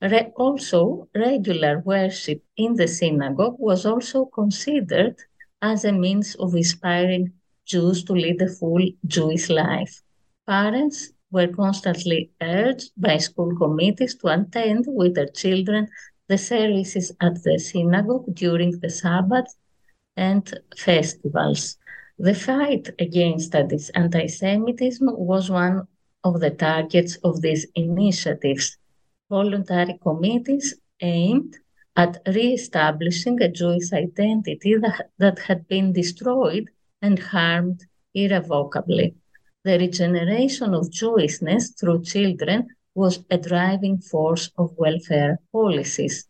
Re- 0.00 0.32
also, 0.36 1.08
regular 1.14 1.80
worship 1.80 2.42
in 2.56 2.74
the 2.74 2.88
synagogue 2.88 3.56
was 3.58 3.84
also 3.86 4.26
considered 4.26 5.16
as 5.62 5.84
a 5.84 5.92
means 5.92 6.34
of 6.36 6.54
inspiring 6.54 7.32
Jews 7.66 8.04
to 8.04 8.12
lead 8.12 8.40
a 8.42 8.48
full 8.48 8.86
Jewish 9.06 9.48
life. 9.50 10.02
Parents 10.46 11.12
were 11.30 11.48
constantly 11.48 12.30
urged 12.40 12.90
by 12.96 13.18
school 13.18 13.56
committees 13.56 14.14
to 14.16 14.28
attend 14.28 14.84
with 14.86 15.14
their 15.14 15.28
children 15.28 15.88
the 16.28 16.38
services 16.38 17.12
at 17.20 17.42
the 17.44 17.58
synagogue 17.58 18.34
during 18.34 18.72
the 18.80 18.90
Sabbath 18.90 19.54
and 20.16 20.58
festivals. 20.76 21.76
The 22.18 22.34
fight 22.34 22.88
against 22.98 23.52
this 23.52 23.90
anti 23.90 24.26
Semitism 24.26 25.06
was 25.16 25.50
one 25.50 25.86
of 26.24 26.40
the 26.40 26.50
targets 26.50 27.16
of 27.16 27.42
these 27.42 27.66
initiatives. 27.74 28.78
Voluntary 29.28 29.98
committees 30.02 30.74
aimed 31.00 31.56
at 31.96 32.20
re-establishing 32.26 33.40
a 33.42 33.48
Jewish 33.48 33.92
identity 33.92 34.76
that, 34.76 35.10
that 35.18 35.38
had 35.40 35.68
been 35.68 35.92
destroyed 35.92 36.66
and 37.02 37.18
harmed 37.18 37.84
irrevocably. 38.14 39.14
The 39.64 39.78
regeneration 39.78 40.74
of 40.74 40.90
Jewishness 40.90 41.78
through 41.78 42.04
children 42.04 42.68
was 42.96 43.24
a 43.30 43.36
driving 43.36 43.98
force 43.98 44.50
of 44.56 44.76
welfare 44.78 45.38
policies. 45.52 46.26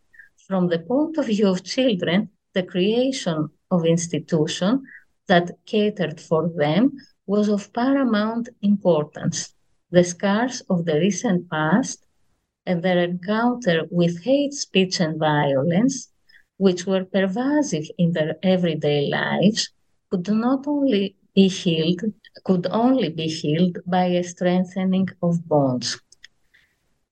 From 0.49 0.67
the 0.69 0.81
point 0.81 1.17
of 1.17 1.27
view 1.27 1.49
of 1.49 1.63
children, 1.63 2.29
the 2.55 2.65
creation 2.65 3.49
of 3.71 3.87
institutions 3.87 4.81
that 5.29 5.57
catered 5.65 6.21
for 6.21 6.49
them 6.49 6.93
was 7.27 7.49
of 7.49 7.73
paramount 7.73 8.49
importance. 8.63 9.55
The 9.91 10.03
scars 10.03 10.61
of 10.69 10.85
the 10.85 10.97
recent 11.07 11.49
past 11.49 12.05
and 12.67 12.83
their 12.83 12.99
encounter 12.99 13.87
with 13.91 14.25
hate 14.25 14.53
speech 14.53 14.99
and 15.01 15.19
violence, 15.19 16.11
which 16.57 16.85
were 16.85 17.05
pervasive 17.05 17.87
in 17.97 18.13
their 18.13 18.37
everyday 18.43 19.09
lives, 19.09 19.71
could 20.11 20.29
not 20.29 20.67
only 20.67 21.15
be 21.35 21.47
healed, 21.47 22.01
could 22.45 22.67
only 22.71 23.11
be 23.11 23.29
healed 23.29 23.79
by 23.87 24.07
a 24.07 24.25
strengthening 24.25 25.09
of 25.23 25.47
bonds. 25.47 26.01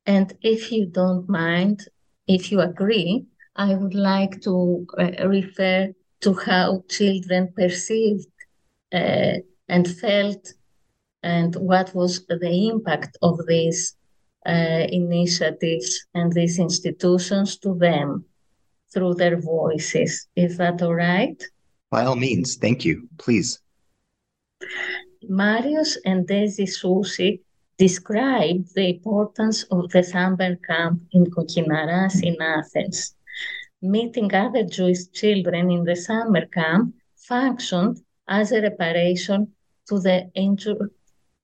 And 0.07 0.33
if 0.43 0.71
you 0.71 0.87
don't 0.87 1.29
mind, 1.29 1.87
if 2.27 2.53
you 2.53 2.61
agree, 2.61 3.25
I 3.57 3.75
would 3.75 3.95
like 3.95 4.43
to 4.43 4.87
uh, 4.99 5.29
refer 5.29 5.93
to 6.21 6.35
how 6.35 6.85
children 6.89 7.53
perceived 7.57 8.27
uh, 8.93 9.39
and 9.69 9.89
felt 9.89 10.53
and 11.23 11.55
what 11.57 11.95
was 11.95 12.27
the 12.27 12.69
impact 12.69 13.17
of 13.23 13.39
these 13.47 13.97
uh, 14.47 14.87
initiatives 14.89 16.07
and 16.15 16.33
these 16.33 16.59
institutions 16.59 17.57
to 17.59 17.75
them 17.75 18.25
through 18.93 19.15
their 19.15 19.41
voices. 19.41 20.29
Is 20.37 20.59
that 20.59 20.83
all 20.83 20.95
right? 20.95 21.43
By 21.91 22.05
all 22.05 22.17
means, 22.17 22.57
thank 22.57 22.85
you. 22.85 23.09
Please. 23.19 23.61
Marius 25.29 25.97
and 26.05 26.27
Desi 26.29 26.69
Soucy 26.69 27.41
described 27.77 28.75
the 28.75 28.89
importance 28.91 29.65
of 29.65 29.91
the 29.91 30.03
summer 30.03 30.57
camp 30.57 31.03
in 31.13 31.27
Kokkinaras 31.27 32.23
in 32.23 32.41
Athens. 32.41 33.17
Meeting 33.83 34.33
other 34.35 34.65
Jewish 34.65 35.11
children 35.13 35.71
in 35.71 35.85
the 35.85 35.97
summer 35.97 36.47
camp 36.47 36.95
functioned 37.17 38.01
as 38.29 38.53
a 38.53 38.63
reparation 38.63 39.53
to 39.89 39.99
the 39.99 40.31
injured 40.35 40.91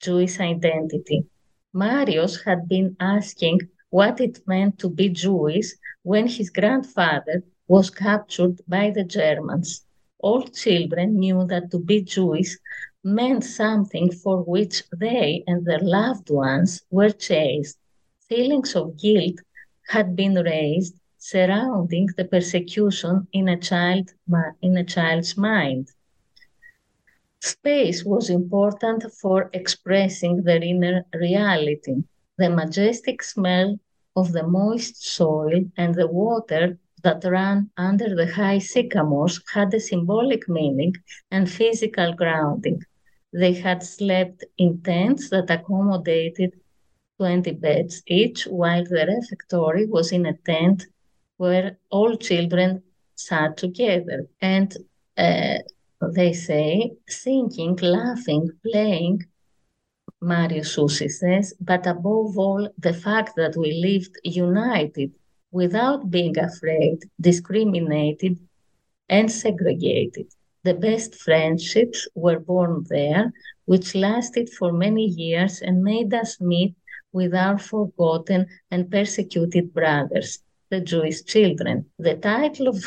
Jewish 0.00 0.38
identity. 0.40 1.26
Marius 1.72 2.42
had 2.42 2.68
been 2.68 2.96
asking 3.00 3.60
what 3.90 4.20
it 4.20 4.40
meant 4.46 4.78
to 4.78 4.88
be 4.88 5.08
Jewish 5.08 5.72
when 6.02 6.26
his 6.26 6.50
grandfather 6.50 7.42
was 7.68 7.90
captured 7.90 8.60
by 8.66 8.90
the 8.90 9.04
Germans. 9.04 9.84
All 10.18 10.42
children 10.42 11.18
knew 11.18 11.46
that 11.46 11.70
to 11.70 11.78
be 11.78 12.02
Jewish 12.02 12.56
meant 13.02 13.44
something 13.44 14.10
for 14.12 14.42
which 14.42 14.82
they 14.96 15.42
and 15.46 15.64
their 15.64 15.80
loved 15.80 16.30
ones 16.30 16.82
were 16.90 17.10
chased. 17.10 17.78
Feelings 18.28 18.76
of 18.76 18.98
guilt 18.98 19.40
had 19.88 20.14
been 20.14 20.34
raised 20.34 20.94
surrounding 21.18 22.08
the 22.16 22.24
persecution 22.24 23.26
in 23.32 23.48
a, 23.48 23.58
child, 23.58 24.10
in 24.62 24.76
a 24.76 24.84
child's 24.84 25.36
mind. 25.36 25.88
Space 27.40 28.04
was 28.04 28.28
important 28.28 29.04
for 29.20 29.50
expressing 29.52 30.42
their 30.42 30.62
inner 30.62 31.04
reality. 31.14 32.04
The 32.36 32.50
majestic 32.50 33.22
smell 33.22 33.78
of 34.14 34.32
the 34.32 34.46
moist 34.46 35.02
soil 35.02 35.64
and 35.76 35.94
the 35.94 36.06
water 36.06 36.78
that 37.02 37.24
ran 37.24 37.70
under 37.76 38.14
the 38.14 38.26
high 38.26 38.58
sycamores 38.58 39.40
had 39.54 39.72
a 39.72 39.80
symbolic 39.80 40.48
meaning 40.48 40.94
and 41.30 41.50
physical 41.50 42.12
grounding. 42.12 42.82
They 43.32 43.52
had 43.52 43.82
slept 43.82 44.44
in 44.58 44.82
tents 44.82 45.30
that 45.30 45.50
accommodated 45.50 46.52
20 47.18 47.52
beds 47.52 48.02
each, 48.06 48.44
while 48.44 48.84
the 48.84 49.06
refectory 49.06 49.86
was 49.86 50.10
in 50.12 50.26
a 50.26 50.36
tent 50.38 50.86
where 51.36 51.78
all 51.90 52.16
children 52.16 52.82
sat 53.14 53.56
together. 53.56 54.26
And 54.40 54.74
uh, 55.16 55.58
they 56.14 56.32
say, 56.32 56.92
singing, 57.08 57.76
laughing, 57.76 58.50
playing, 58.64 59.24
Mario 60.20 60.62
Soucy 60.62 61.10
says, 61.10 61.54
but 61.60 61.86
above 61.86 62.36
all, 62.36 62.68
the 62.78 62.92
fact 62.92 63.36
that 63.36 63.56
we 63.56 63.72
lived 63.72 64.16
united 64.24 65.12
without 65.50 66.10
being 66.10 66.38
afraid, 66.38 66.98
discriminated, 67.20 68.38
and 69.08 69.30
segregated. 69.30 70.26
The 70.62 70.74
best 70.74 71.14
friendships 71.14 72.06
were 72.14 72.38
born 72.38 72.84
there, 72.90 73.32
which 73.64 73.94
lasted 73.94 74.50
for 74.50 74.72
many 74.72 75.06
years 75.06 75.62
and 75.62 75.82
made 75.82 76.12
us 76.12 76.38
meet 76.40 76.74
with 77.12 77.34
our 77.34 77.56
forgotten 77.58 78.46
and 78.70 78.90
persecuted 78.90 79.72
brothers, 79.72 80.42
the 80.68 80.80
Jewish 80.80 81.24
children. 81.24 81.86
The 81.98 82.16
title 82.16 82.68
of 82.68 82.84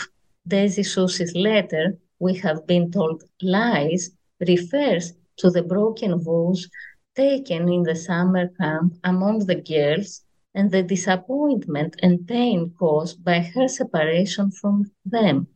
Desi 0.48 0.86
Soucy's 0.86 1.36
letter, 1.36 1.98
We 2.20 2.36
Have 2.36 2.68
Been 2.68 2.92
Told 2.92 3.24
Lies, 3.42 4.12
refers 4.40 5.14
to 5.38 5.50
the 5.50 5.64
broken 5.64 6.20
vows 6.20 6.70
taken 7.16 7.70
in 7.70 7.84
the 7.84 7.96
summer 7.96 8.50
camp 8.50 8.94
among 9.04 9.46
the 9.48 9.56
girls 9.62 10.24
and 10.54 10.70
the 10.70 10.84
disappointment 10.84 11.96
and 12.04 12.28
pain 12.28 12.74
caused 12.78 13.24
by 13.24 13.40
her 13.40 13.68
separation 13.68 14.52
from 14.52 14.92
them. 15.06 15.48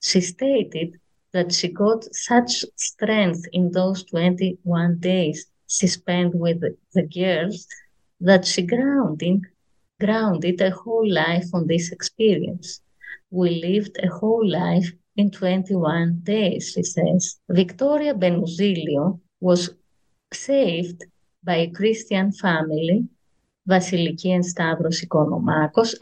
She 0.00 0.20
stated 0.20 1.00
that 1.36 1.52
she 1.52 1.68
got 1.68 2.00
such 2.14 2.64
strength 2.76 3.42
in 3.52 3.70
those 3.70 4.04
21 4.04 4.98
days 5.00 5.38
she 5.68 5.86
spent 5.86 6.34
with 6.34 6.60
the 6.94 7.06
girls 7.20 7.66
that 8.28 8.46
she 8.46 8.62
grounded, 8.62 9.40
grounded 10.00 10.58
a 10.62 10.70
whole 10.70 11.08
life 11.24 11.48
on 11.52 11.66
this 11.66 11.92
experience. 11.92 12.80
We 13.30 13.48
lived 13.68 13.98
a 14.02 14.08
whole 14.08 14.48
life 14.48 14.88
in 15.16 15.30
21 15.30 16.20
days, 16.22 16.72
she 16.72 16.82
says. 16.82 17.38
Victoria 17.50 18.14
Benuzilio 18.14 19.20
was 19.40 19.68
saved 20.32 21.04
by 21.44 21.56
a 21.56 21.70
Christian 21.70 22.32
family, 22.32 23.08
Vasiliki 23.68 24.30
and 24.34 24.46
Stavros 24.46 25.02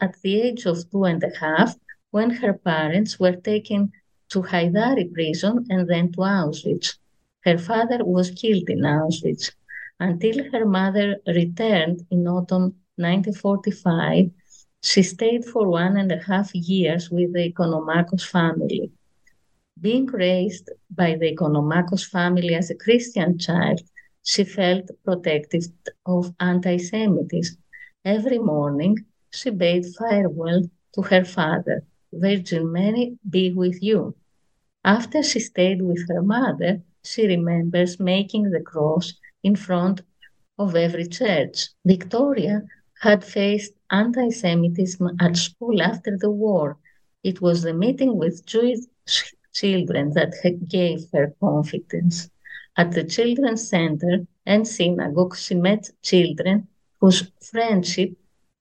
at 0.01 0.13
the 0.23 0.41
age 0.41 0.65
of 0.65 0.89
two 0.91 1.03
and 1.03 1.21
a 1.23 1.33
half 1.37 1.75
when 2.11 2.29
her 2.29 2.53
parents 2.53 3.19
were 3.19 3.35
taken 3.35 3.91
to 4.29 4.41
Haidari 4.41 5.11
prison 5.13 5.65
and 5.69 5.87
then 5.87 6.11
to 6.13 6.19
Auschwitz. 6.19 6.97
Her 7.41 7.57
father 7.57 8.03
was 8.03 8.31
killed 8.31 8.69
in 8.69 8.79
Auschwitz. 8.79 9.51
Until 9.99 10.51
her 10.51 10.65
mother 10.65 11.17
returned 11.27 12.05
in 12.11 12.27
autumn 12.27 12.75
1945, 12.97 14.31
she 14.81 15.03
stayed 15.03 15.45
for 15.45 15.67
one 15.67 15.97
and 15.97 16.11
a 16.11 16.21
half 16.21 16.53
years 16.53 17.09
with 17.09 17.33
the 17.33 17.51
Ikonomakos 17.51 18.25
family. 18.25 18.91
Being 19.79 20.07
raised 20.07 20.69
by 20.89 21.15
the 21.15 21.33
Ikonomakos 21.35 22.05
family 22.05 22.55
as 22.55 22.69
a 22.69 22.75
Christian 22.75 23.37
child, 23.37 23.81
she 24.23 24.43
felt 24.43 24.89
protective 25.03 25.65
of 26.05 26.33
anti 26.39 26.77
Semitism. 26.77 27.57
Every 28.03 28.39
morning, 28.39 29.05
she 29.31 29.49
bade 29.49 29.85
farewell 29.97 30.63
to 30.93 31.01
her 31.01 31.23
father 31.25 31.83
Virgin 32.17 32.71
Mary 32.71 33.17
be 33.29 33.51
with 33.51 33.81
you. 33.83 34.15
After 34.83 35.21
she 35.21 35.39
stayed 35.39 35.81
with 35.81 36.07
her 36.09 36.21
mother, 36.21 36.81
she 37.03 37.27
remembers 37.27 37.99
making 37.99 38.51
the 38.51 38.61
cross 38.61 39.13
in 39.43 39.55
front 39.55 40.01
of 40.57 40.75
every 40.75 41.07
church. 41.07 41.67
Victoria 41.85 42.63
had 43.01 43.23
faced 43.23 43.73
anti 43.91 44.29
Semitism 44.29 45.17
at 45.19 45.37
school 45.37 45.81
after 45.81 46.17
the 46.17 46.31
war. 46.31 46.77
It 47.23 47.41
was 47.41 47.63
the 47.63 47.73
meeting 47.73 48.17
with 48.17 48.45
Jewish 48.45 48.85
children 49.53 50.11
that 50.13 50.33
gave 50.69 51.09
her 51.11 51.35
confidence. 51.39 52.29
At 52.77 52.91
the 52.91 53.03
Children's 53.03 53.67
Center 53.67 54.27
and 54.45 54.67
Synagogue, 54.67 55.35
she 55.35 55.55
met 55.55 55.89
children 56.01 56.67
whose 56.99 57.31
friendship 57.41 58.11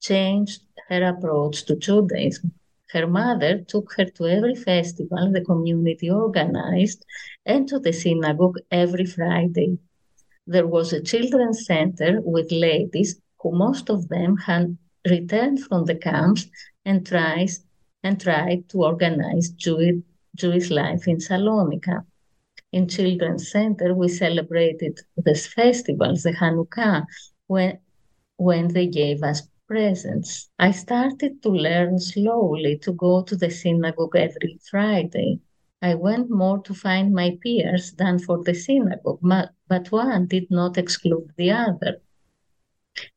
changed 0.00 0.62
her 0.88 1.02
approach 1.04 1.64
to 1.66 1.76
Judaism. 1.76 2.52
Her 2.94 3.08
mother 3.08 3.58
took 3.58 3.92
her 3.96 4.04
to 4.04 4.26
every 4.26 4.54
festival 4.54 5.32
the 5.32 5.44
community 5.44 6.08
organized 6.08 7.04
and 7.44 7.66
to 7.68 7.80
the 7.80 7.92
synagogue 7.92 8.58
every 8.70 9.04
Friday. 9.04 9.78
there 10.46 10.66
was 10.66 10.92
a 10.92 11.02
children's 11.02 11.66
center 11.66 12.20
with 12.20 12.52
ladies 12.52 13.20
who 13.40 13.50
most 13.50 13.90
of 13.90 14.08
them 14.08 14.36
had 14.36 14.78
returned 15.10 15.58
from 15.64 15.84
the 15.86 15.96
camps 15.96 16.46
and 16.84 17.04
tries 17.04 17.64
and 18.04 18.20
tried 18.20 18.68
to 18.68 18.84
organize 18.84 19.50
Jewish, 19.50 19.96
Jewish 20.36 20.70
life 20.70 21.08
in 21.08 21.18
Salonika. 21.18 22.04
In 22.72 22.88
Children's 22.88 23.50
Center, 23.50 23.94
we 23.94 24.08
celebrated 24.08 25.00
this 25.16 25.46
festival, 25.46 26.14
the 26.14 26.32
Hanukkah, 26.32 27.04
when, 27.46 27.78
when 28.36 28.68
they 28.68 28.86
gave 28.86 29.22
us 29.22 29.42
presents. 29.66 30.50
I 30.58 30.70
started 30.70 31.42
to 31.42 31.48
learn 31.48 31.98
slowly 31.98 32.78
to 32.78 32.92
go 32.92 33.22
to 33.22 33.36
the 33.36 33.50
synagogue 33.50 34.16
every 34.16 34.58
Friday. 34.70 35.40
I 35.82 35.94
went 35.94 36.30
more 36.30 36.62
to 36.62 36.74
find 36.74 37.12
my 37.12 37.38
peers 37.42 37.92
than 37.92 38.18
for 38.18 38.42
the 38.42 38.54
synagogue, 38.54 39.20
but 39.68 39.92
one 39.92 40.26
did 40.26 40.50
not 40.50 40.78
exclude 40.78 41.30
the 41.36 41.50
other. 41.50 42.00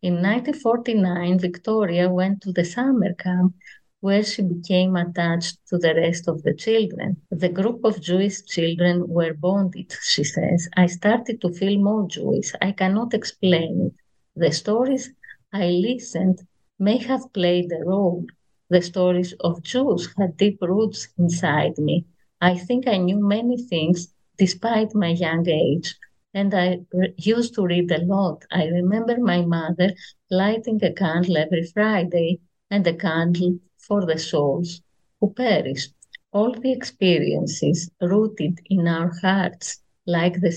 In 0.01 0.15
1949, 0.15 1.39
Victoria 1.39 2.09
went 2.09 2.41
to 2.41 2.51
the 2.51 2.65
summer 2.65 3.13
camp 3.13 3.55
where 3.99 4.23
she 4.23 4.41
became 4.41 4.95
attached 4.95 5.57
to 5.67 5.77
the 5.77 5.93
rest 5.95 6.27
of 6.27 6.43
the 6.43 6.53
children. 6.53 7.17
The 7.31 7.49
group 7.49 7.83
of 7.83 8.01
Jewish 8.01 8.43
children 8.45 9.07
were 9.07 9.33
bonded, 9.33 9.93
she 10.03 10.23
says. 10.23 10.69
I 10.75 10.87
started 10.87 11.41
to 11.41 11.53
feel 11.53 11.79
more 11.79 12.07
Jewish. 12.07 12.53
I 12.61 12.71
cannot 12.71 13.13
explain 13.13 13.87
it. 13.87 13.93
The 14.35 14.51
stories 14.51 15.11
I 15.53 15.69
listened 15.69 16.47
may 16.79 16.97
have 16.99 17.33
played 17.33 17.71
a 17.73 17.83
role. 17.83 18.25
The 18.69 18.81
stories 18.81 19.33
of 19.41 19.61
Jews 19.61 20.07
had 20.17 20.37
deep 20.37 20.59
roots 20.61 21.09
inside 21.17 21.77
me. 21.77 22.05
I 22.39 22.57
think 22.57 22.87
I 22.87 22.97
knew 22.97 23.19
many 23.19 23.57
things 23.57 24.13
despite 24.37 24.95
my 24.95 25.09
young 25.09 25.47
age, 25.49 25.95
and 26.33 26.53
I 26.53 26.79
re- 26.93 27.13
used 27.17 27.55
to 27.55 27.65
read 27.65 27.91
a 27.91 28.05
lot. 28.05 28.45
I 28.51 28.67
remember 28.67 29.17
my 29.19 29.41
mother 29.45 29.93
lighting 30.29 30.83
a 30.83 30.93
candle 30.93 31.37
every 31.37 31.63
Friday 31.65 32.39
and 32.71 32.87
a 32.87 32.93
candle 32.93 33.59
for 33.77 34.05
the 34.05 34.17
souls 34.17 34.81
who 35.19 35.33
perished. 35.33 35.93
All 36.31 36.53
the 36.53 36.71
experiences 36.71 37.91
rooted 38.01 38.59
in 38.69 38.87
our 38.87 39.11
hearts, 39.21 39.81
like 40.05 40.39
the 40.41 40.51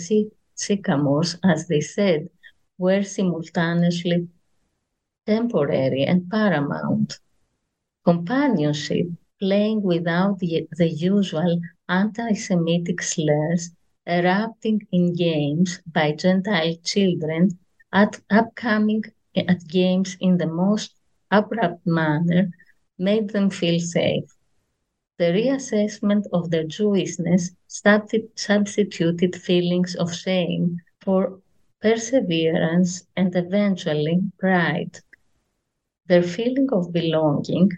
sycamores, 0.55 1.37
as 1.43 1.67
they 1.69 1.81
said, 1.81 2.29
were 2.79 3.03
simultaneously 3.03 4.29
temporary 5.31 6.03
and 6.03 6.29
paramount. 6.29 7.21
Companionship, 8.05 9.07
playing 9.39 9.81
without 9.81 10.41
the, 10.41 10.67
the 10.77 10.89
usual 10.89 11.61
anti 11.89 12.33
Semitic 12.33 13.01
slurs, 13.01 13.71
erupting 14.09 14.81
in 14.91 15.15
games 15.15 15.81
by 15.87 16.11
Gentile 16.11 16.75
children, 16.83 17.57
at 17.93 18.21
upcoming 18.29 19.05
at 19.37 19.69
games 19.69 20.17
in 20.21 20.37
the 20.39 20.49
most 20.49 20.97
abrupt 21.31 21.87
manner, 21.87 22.51
made 22.99 23.29
them 23.31 23.51
feel 23.51 23.79
safe. 23.79 24.37
The 25.19 25.27
reassessment 25.27 26.25
of 26.33 26.51
their 26.51 26.65
Jewishness 26.65 27.51
substituted 27.69 29.37
feelings 29.37 29.95
of 29.95 30.13
shame 30.13 30.79
for 31.01 31.41
perseverance 31.81 33.07
and 33.17 33.37
eventually 33.37 34.23
pride. 34.37 34.99
Their 36.11 36.25
feeling 36.25 36.69
of 36.73 36.93
belonging 36.93 37.71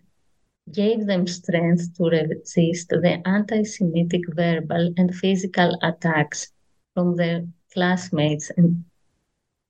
gave 0.73 1.05
them 1.05 1.27
strength 1.27 1.95
to 1.99 2.05
resist 2.05 2.89
the 2.89 3.21
anti 3.27 3.63
Semitic 3.63 4.23
verbal 4.35 4.95
and 4.97 5.15
physical 5.15 5.79
attacks 5.83 6.51
from 6.95 7.17
their 7.17 7.47
classmates 7.75 8.51
and 8.57 8.87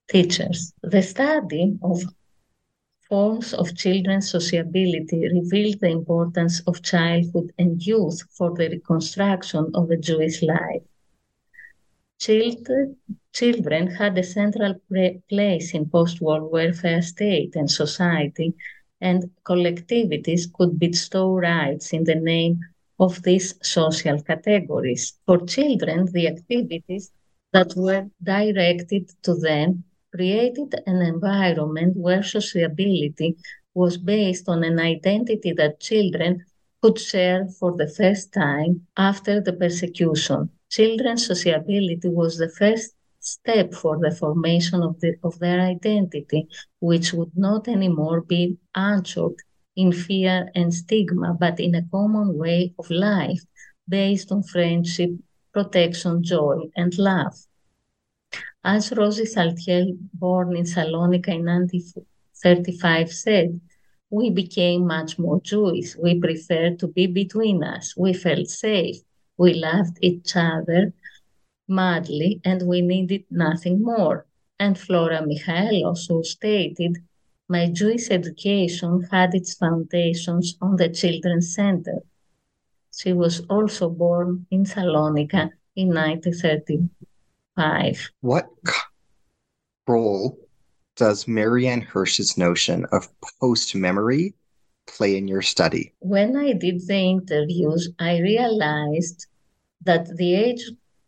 teachers. 0.09 0.73
The 0.81 1.01
study 1.01 1.77
of 1.83 2.03
forms 3.09 3.53
of 3.53 3.75
children's 3.75 4.31
sociability 4.31 5.27
revealed 5.27 5.81
the 5.81 5.89
importance 5.89 6.61
of 6.65 6.81
childhood 6.81 7.51
and 7.59 7.85
youth 7.85 8.21
for 8.31 8.55
the 8.55 8.69
reconstruction 8.69 9.71
of 9.73 9.89
the 9.89 9.97
Jewish 9.97 10.41
life. 10.41 10.83
Children, 12.25 12.95
children 13.33 13.87
had 13.87 14.17
a 14.17 14.23
central 14.23 14.75
place 15.27 15.73
in 15.73 15.89
post-war 15.89 16.47
welfare 16.47 17.01
state 17.01 17.53
and 17.57 17.69
society, 17.69 18.53
and 19.01 19.29
collectivities 19.43 20.43
could 20.53 20.79
bestow 20.79 21.33
rights 21.33 21.91
in 21.91 22.05
the 22.05 22.15
name 22.15 22.61
of 22.97 23.21
these 23.23 23.55
social 23.61 24.21
categories. 24.21 25.19
For 25.25 25.45
children, 25.45 26.05
the 26.13 26.29
activities 26.29 27.11
that 27.51 27.73
were 27.75 28.07
directed 28.23 29.11
to 29.23 29.35
them 29.35 29.83
created 30.15 30.75
an 30.87 31.01
environment 31.01 31.97
where 31.97 32.23
sociability 32.23 33.35
was 33.73 33.97
based 33.97 34.47
on 34.47 34.63
an 34.63 34.79
identity 34.79 35.51
that 35.57 35.81
children 35.81 36.45
could 36.81 36.97
share 36.97 37.49
for 37.59 37.75
the 37.75 37.89
first 37.89 38.31
time 38.31 38.87
after 38.95 39.41
the 39.41 39.51
persecution 39.51 40.49
children's 40.73 41.27
sociability 41.27 42.09
was 42.09 42.37
the 42.37 42.49
first 42.49 42.95
step 43.19 43.73
for 43.73 43.99
the 43.99 44.09
formation 44.11 44.81
of, 44.81 44.99
the, 45.01 45.13
of 45.23 45.37
their 45.37 45.59
identity, 45.61 46.47
which 46.79 47.13
would 47.13 47.31
not 47.35 47.67
anymore 47.67 48.21
be 48.21 48.57
anchored 48.75 49.37
in 49.75 49.91
fear 49.91 50.49
and 50.55 50.73
stigma, 50.73 51.35
but 51.39 51.59
in 51.59 51.75
a 51.75 51.87
common 51.91 52.37
way 52.37 52.73
of 52.79 52.89
life 52.89 53.41
based 53.87 54.31
on 54.31 54.41
friendship, 54.41 55.11
protection, 55.53 56.23
joy, 56.23 56.57
and 56.75 56.97
love. 56.97 57.35
As 58.63 58.91
Rosie 58.91 59.25
Saltiel, 59.25 59.95
born 60.13 60.57
in 60.57 60.63
Salonika 60.63 61.29
in 61.29 61.45
1935, 61.45 63.11
said, 63.11 63.61
we 64.09 64.31
became 64.31 64.87
much 64.87 65.19
more 65.19 65.39
Jewish. 65.41 65.95
We 65.95 66.19
preferred 66.19 66.79
to 66.79 66.87
be 66.87 67.07
between 67.07 67.63
us. 67.63 67.95
We 67.95 68.13
felt 68.13 68.47
safe. 68.47 68.97
We 69.37 69.53
loved 69.53 69.97
each 70.01 70.35
other 70.35 70.93
madly 71.67 72.41
and 72.43 72.67
we 72.67 72.81
needed 72.81 73.23
nothing 73.29 73.81
more. 73.81 74.25
And 74.59 74.77
Flora 74.77 75.25
Michael 75.25 75.85
also 75.85 76.21
stated, 76.21 76.97
my 77.49 77.69
Jewish 77.69 78.09
education 78.09 79.05
had 79.11 79.35
its 79.35 79.55
foundations 79.55 80.57
on 80.61 80.77
the 80.77 80.87
Children's 80.89 81.53
Center. 81.53 81.99
She 82.95 83.11
was 83.13 83.41
also 83.49 83.89
born 83.89 84.45
in 84.51 84.65
Salonika 84.65 85.49
in 85.75 85.87
1935. 85.89 88.11
What 88.21 88.47
role 89.87 90.37
does 90.95 91.27
Marianne 91.27 91.81
Hirsch's 91.81 92.37
notion 92.37 92.85
of 92.91 93.09
post 93.39 93.73
memory 93.75 94.35
play 94.85 95.17
in 95.17 95.27
your 95.27 95.41
study? 95.41 95.93
When 95.99 96.35
I 96.35 96.53
did 96.53 96.85
the 96.87 96.95
interviews, 96.95 97.89
I 97.99 98.19
realized 98.19 99.27
that 99.83 100.15
the 100.17 100.35
age 100.35 100.63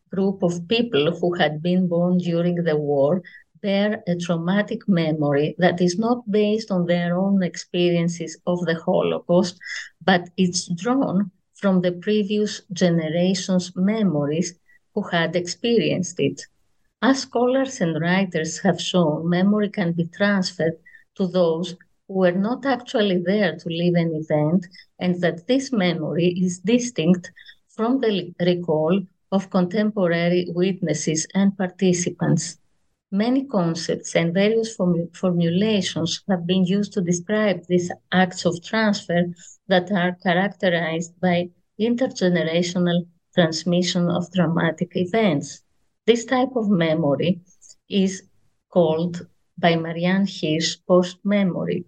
group 0.09 0.43
of 0.43 0.67
people 0.67 1.17
who 1.17 1.33
had 1.35 1.61
been 1.61 1.87
born 1.87 2.17
during 2.17 2.55
the 2.63 2.77
war 2.77 3.21
bear 3.61 4.03
a 4.07 4.15
traumatic 4.15 4.87
memory 4.87 5.55
that 5.57 5.81
is 5.81 5.97
not 5.97 6.29
based 6.29 6.69
on 6.71 6.85
their 6.85 7.17
own 7.17 7.41
experiences 7.43 8.37
of 8.45 8.59
the 8.65 8.75
Holocaust, 8.75 9.57
but 10.03 10.29
it's 10.37 10.67
drawn 10.81 11.31
from 11.55 11.81
the 11.81 11.91
previous 11.91 12.61
generation's 12.71 13.75
memories 13.75 14.53
who 14.93 15.01
had 15.01 15.35
experienced 15.35 16.19
it. 16.19 16.41
As 17.01 17.21
scholars 17.21 17.81
and 17.81 17.99
writers 17.99 18.59
have 18.59 18.79
shown, 18.79 19.29
memory 19.29 19.69
can 19.69 19.93
be 19.93 20.05
transferred 20.05 20.77
to 21.15 21.27
those 21.27 21.75
were 22.07 22.31
not 22.31 22.65
actually 22.65 23.19
there 23.25 23.55
to 23.57 23.69
live 23.69 23.95
an 23.95 24.13
event, 24.15 24.67
and 24.99 25.19
that 25.21 25.47
this 25.47 25.71
memory 25.71 26.27
is 26.39 26.59
distinct 26.59 27.31
from 27.67 27.99
the 27.99 28.33
recall 28.39 29.01
of 29.31 29.49
contemporary 29.49 30.47
witnesses 30.49 31.27
and 31.33 31.57
participants. 31.57 32.57
Many 33.11 33.45
concepts 33.45 34.15
and 34.15 34.33
various 34.33 34.75
form- 34.75 35.09
formulations 35.13 36.23
have 36.29 36.45
been 36.45 36.65
used 36.65 36.93
to 36.93 37.01
describe 37.01 37.65
these 37.67 37.91
acts 38.11 38.45
of 38.45 38.63
transfer 38.63 39.25
that 39.67 39.91
are 39.91 40.17
characterized 40.23 41.19
by 41.19 41.49
intergenerational 41.79 43.05
transmission 43.33 44.09
of 44.09 44.31
dramatic 44.31 44.91
events. 44.95 45.61
This 46.05 46.25
type 46.25 46.55
of 46.55 46.69
memory 46.69 47.41
is 47.89 48.23
called 48.69 49.27
by 49.57 49.75
Marianne 49.75 50.27
Hirsch 50.27 50.77
post 50.87 51.17
memory. 51.23 51.85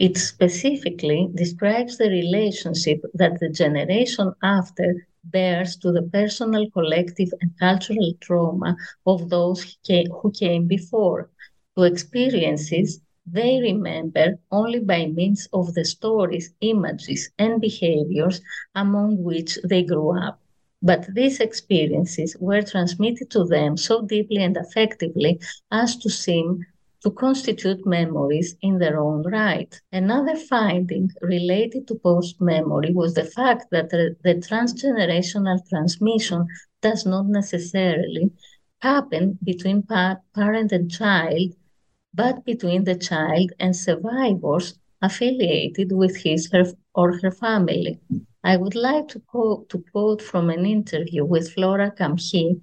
It 0.00 0.16
specifically 0.16 1.30
describes 1.32 1.96
the 1.96 2.10
relationship 2.10 3.02
that 3.14 3.38
the 3.38 3.48
generation 3.50 4.32
after 4.42 5.06
bears 5.22 5.76
to 5.76 5.92
the 5.92 6.02
personal, 6.02 6.68
collective, 6.70 7.28
and 7.40 7.56
cultural 7.56 8.14
trauma 8.20 8.76
of 9.06 9.28
those 9.30 9.76
who 9.88 10.32
came 10.32 10.66
before, 10.66 11.30
to 11.76 11.84
experiences 11.84 13.00
they 13.26 13.60
remember 13.60 14.40
only 14.50 14.80
by 14.80 15.06
means 15.06 15.46
of 15.52 15.74
the 15.74 15.84
stories, 15.84 16.52
images, 16.62 17.30
and 17.38 17.60
behaviors 17.60 18.40
among 18.74 19.22
which 19.22 19.58
they 19.62 19.84
grew 19.84 20.18
up. 20.18 20.40
But 20.82 21.14
these 21.14 21.38
experiences 21.38 22.36
were 22.40 22.62
transmitted 22.62 23.30
to 23.30 23.44
them 23.44 23.76
so 23.76 24.02
deeply 24.02 24.42
and 24.42 24.56
effectively 24.56 25.38
as 25.70 25.96
to 25.98 26.10
seem 26.10 26.66
to 27.02 27.10
constitute 27.10 27.86
memories 27.86 28.56
in 28.60 28.78
their 28.78 29.00
own 29.00 29.22
right. 29.22 29.80
Another 29.92 30.36
finding 30.36 31.10
related 31.22 31.86
to 31.88 31.94
post 31.94 32.40
memory 32.40 32.92
was 32.92 33.14
the 33.14 33.24
fact 33.24 33.66
that 33.70 33.90
the, 33.90 34.16
transgenerational 34.24 35.58
transmission 35.68 36.46
does 36.82 37.06
not 37.06 37.26
necessarily 37.26 38.30
happen 38.80 39.38
between 39.42 39.82
pa- 39.82 40.16
parent 40.34 40.72
and 40.72 40.90
child, 40.90 41.52
but 42.12 42.44
between 42.44 42.84
the 42.84 42.96
child 42.96 43.50
and 43.58 43.74
survivors 43.74 44.78
affiliated 45.02 45.92
with 45.92 46.16
his 46.16 46.50
her, 46.52 46.64
or 46.94 47.18
her 47.18 47.30
family. 47.30 47.98
I 48.44 48.56
would 48.56 48.74
like 48.74 49.08
to 49.08 49.20
quote, 49.20 49.68
to 49.70 49.84
quote 49.92 50.22
from 50.22 50.50
an 50.50 50.66
interview 50.66 51.24
with 51.24 51.52
Flora 51.52 51.90
Kamhi, 51.90 52.60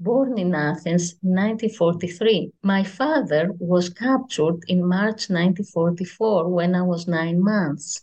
born 0.00 0.38
in 0.38 0.54
Athens 0.54 1.12
in 1.22 1.34
1943. 1.34 2.52
My 2.62 2.82
father 2.82 3.50
was 3.58 3.90
captured 3.90 4.64
in 4.66 4.88
March 4.88 5.28
1944 5.28 6.48
when 6.48 6.74
I 6.74 6.80
was 6.82 7.06
nine 7.06 7.38
months. 7.38 8.02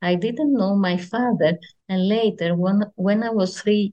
I 0.00 0.14
didn't 0.14 0.54
know 0.54 0.74
my 0.74 0.96
father, 0.96 1.58
and 1.86 2.08
later, 2.08 2.56
when, 2.56 2.84
when 2.96 3.22
I 3.22 3.28
was 3.30 3.60
three, 3.60 3.92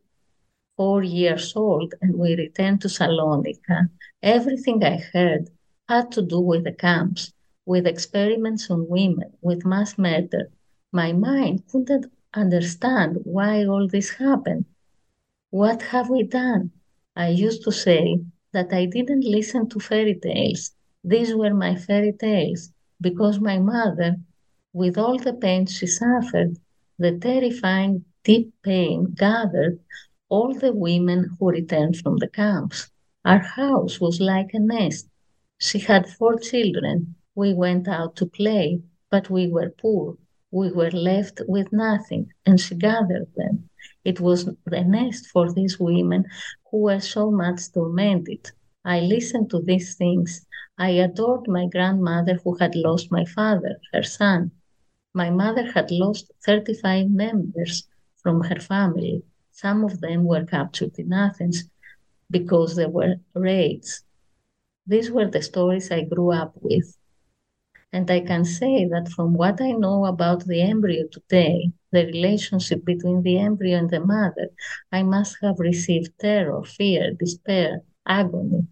four 0.77 1.03
years 1.03 1.53
old, 1.55 1.93
and 2.01 2.17
we 2.17 2.35
returned 2.37 2.81
to 2.81 2.87
Salonika, 2.87 3.89
everything 4.23 4.81
I 4.83 4.97
heard 5.13 5.49
had 5.89 6.11
to 6.13 6.21
do 6.21 6.39
with 6.39 6.63
the 6.63 6.71
camps, 6.71 7.33
with 7.65 7.85
experiments 7.85 8.71
on 8.71 8.87
women, 8.87 9.33
with 9.41 9.65
mass 9.65 9.97
murder. 9.97 10.49
My 10.93 11.11
mind 11.11 11.67
couldn't 11.67 12.05
understand 12.33 13.17
why 13.23 13.65
all 13.65 13.89
this 13.89 14.11
happened. 14.11 14.65
What 15.49 15.81
have 15.81 16.09
we 16.09 16.23
done? 16.23 16.71
I 17.15 17.29
used 17.29 17.63
to 17.63 17.71
say 17.71 18.21
that 18.53 18.73
I 18.73 18.85
didn't 18.85 19.23
listen 19.25 19.67
to 19.69 19.79
fairy 19.79 20.19
tales. 20.21 20.71
These 21.03 21.35
were 21.35 21.53
my 21.53 21.75
fairy 21.75 22.13
tales 22.13 22.71
because 22.99 23.39
my 23.39 23.59
mother, 23.59 24.17
with 24.73 24.97
all 24.97 25.17
the 25.17 25.33
pain 25.33 25.65
she 25.65 25.87
suffered, 25.87 26.57
the 26.99 27.17
terrifying 27.17 28.05
deep 28.23 28.53
pain 28.63 29.13
gathered 29.17 29.79
all 30.29 30.53
the 30.53 30.73
women 30.73 31.35
who 31.39 31.49
returned 31.49 31.97
from 31.97 32.17
the 32.17 32.29
camps. 32.29 32.89
Our 33.25 33.39
house 33.39 33.99
was 33.99 34.21
like 34.21 34.51
a 34.53 34.59
nest. 34.59 35.07
She 35.59 35.79
had 35.79 36.07
four 36.09 36.37
children. 36.39 37.15
We 37.35 37.53
went 37.53 37.87
out 37.87 38.15
to 38.17 38.25
play, 38.25 38.81
but 39.09 39.29
we 39.29 39.47
were 39.47 39.69
poor. 39.69 40.17
We 40.51 40.71
were 40.71 40.91
left 40.91 41.41
with 41.47 41.71
nothing, 41.73 42.31
and 42.45 42.59
she 42.59 42.75
gathered 42.75 43.27
them. 43.35 43.69
It 44.03 44.19
was 44.19 44.45
the 44.65 44.83
nest 44.83 45.27
for 45.27 45.51
these 45.51 45.79
women 45.79 46.25
who 46.71 46.79
were 46.79 47.01
so 47.01 47.29
much 47.29 47.71
tormented. 47.73 48.49
I 48.83 49.01
listened 49.01 49.51
to 49.51 49.61
these 49.61 49.95
things. 49.95 50.45
I 50.77 50.89
adored 50.91 51.47
my 51.47 51.67
grandmother 51.67 52.39
who 52.43 52.55
had 52.55 52.75
lost 52.75 53.11
my 53.11 53.25
father, 53.25 53.79
her 53.93 54.03
son. 54.03 54.51
My 55.13 55.29
mother 55.29 55.71
had 55.71 55.91
lost 55.91 56.31
35 56.45 57.09
members 57.11 57.87
from 58.23 58.41
her 58.41 58.59
family. 58.59 59.23
Some 59.51 59.83
of 59.83 60.01
them 60.01 60.25
were 60.25 60.45
captured 60.45 60.97
in 60.97 61.13
Athens 61.13 61.65
because 62.31 62.75
there 62.75 62.89
were 62.89 63.17
raids. 63.35 64.03
These 64.87 65.11
were 65.11 65.29
the 65.29 65.41
stories 65.41 65.91
I 65.91 66.03
grew 66.03 66.31
up 66.31 66.53
with. 66.61 66.97
And 67.93 68.09
I 68.09 68.21
can 68.21 68.45
say 68.45 68.85
that 68.85 69.09
from 69.09 69.33
what 69.33 69.59
I 69.61 69.71
know 69.71 70.05
about 70.05 70.45
the 70.45 70.61
embryo 70.61 71.07
today, 71.07 71.71
the 71.91 72.05
relationship 72.05 72.85
between 72.85 73.21
the 73.21 73.37
embryo 73.37 73.77
and 73.77 73.89
the 73.89 73.99
mother, 73.99 74.49
I 74.91 75.03
must 75.03 75.37
have 75.41 75.59
received 75.59 76.17
terror, 76.19 76.63
fear, 76.63 77.11
despair, 77.11 77.81
agony. 78.05 78.67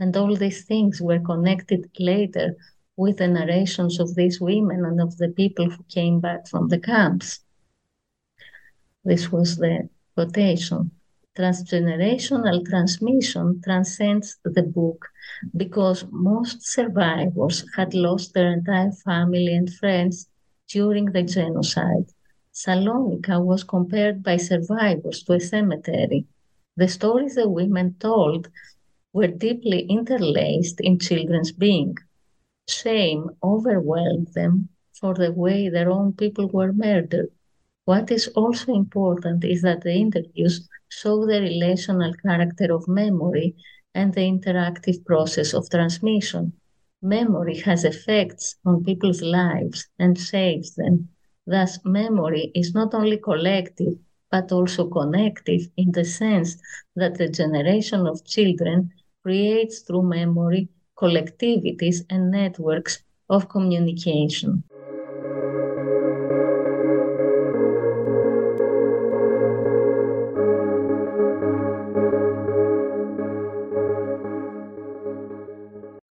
And 0.00 0.16
all 0.16 0.34
these 0.34 0.64
things 0.64 1.02
were 1.02 1.20
connected 1.20 1.90
later 1.98 2.56
with 2.96 3.18
the 3.18 3.28
narrations 3.28 4.00
of 4.00 4.14
these 4.14 4.40
women 4.40 4.84
and 4.84 5.00
of 5.00 5.16
the 5.18 5.28
people 5.28 5.68
who 5.68 5.82
came 5.84 6.20
back 6.20 6.48
from 6.48 6.68
the 6.68 6.78
camps. 6.78 7.40
This 9.04 9.30
was 9.30 9.56
the 9.56 9.88
quotation 10.14 10.92
transgenerational 11.36 12.64
transmission 12.66 13.60
transcends 13.64 14.38
the 14.44 14.62
book 14.62 15.08
because 15.56 16.04
most 16.10 16.62
survivors 16.62 17.64
had 17.76 17.94
lost 17.94 18.34
their 18.34 18.52
entire 18.52 18.92
family 18.92 19.54
and 19.54 19.72
friends 19.74 20.28
during 20.68 21.06
the 21.06 21.22
genocide. 21.22 22.06
Salonika 22.52 23.42
was 23.44 23.64
compared 23.64 24.22
by 24.22 24.36
survivors 24.36 25.22
to 25.24 25.34
a 25.34 25.40
cemetery. 25.40 26.26
The 26.76 26.88
stories 26.88 27.34
the 27.36 27.48
women 27.48 27.96
told 27.98 28.48
were 29.12 29.28
deeply 29.28 29.80
interlaced 29.86 30.80
in 30.80 30.98
children's 30.98 31.52
being. 31.52 31.96
Shame 32.68 33.30
overwhelmed 33.42 34.28
them 34.34 34.68
for 34.92 35.14
the 35.14 35.32
way 35.32 35.68
their 35.68 35.90
own 35.90 36.12
people 36.12 36.48
were 36.48 36.72
murdered. 36.72 37.30
What 37.84 38.10
is 38.10 38.28
also 38.28 38.74
important 38.74 39.44
is 39.44 39.62
that 39.62 39.82
the 39.82 39.92
interviews 39.92 40.68
show 40.88 41.26
the 41.26 41.40
relational 41.40 42.12
character 42.14 42.72
of 42.74 42.88
memory 42.88 43.54
and 43.94 44.12
the 44.12 44.20
interactive 44.20 45.04
process 45.04 45.52
of 45.52 45.68
transmission. 45.70 46.52
Memory 47.02 47.58
has 47.60 47.84
effects 47.84 48.56
on 48.64 48.84
people's 48.84 49.22
lives 49.22 49.88
and 49.98 50.18
shapes 50.18 50.70
them. 50.74 51.08
Thus, 51.46 51.78
memory 51.84 52.52
is 52.54 52.74
not 52.74 52.94
only 52.94 53.18
collective, 53.18 53.98
but 54.30 54.52
also 54.52 54.88
connective 54.88 55.68
in 55.76 55.92
the 55.92 56.04
sense 56.04 56.56
that 56.96 57.18
the 57.18 57.28
generation 57.28 58.06
of 58.06 58.24
children 58.24 58.92
creates 59.22 59.80
through 59.80 60.04
memory 60.04 60.68
collectivities 60.96 62.04
and 62.10 62.30
networks 62.30 63.02
of 63.28 63.48
communication. 63.48 64.62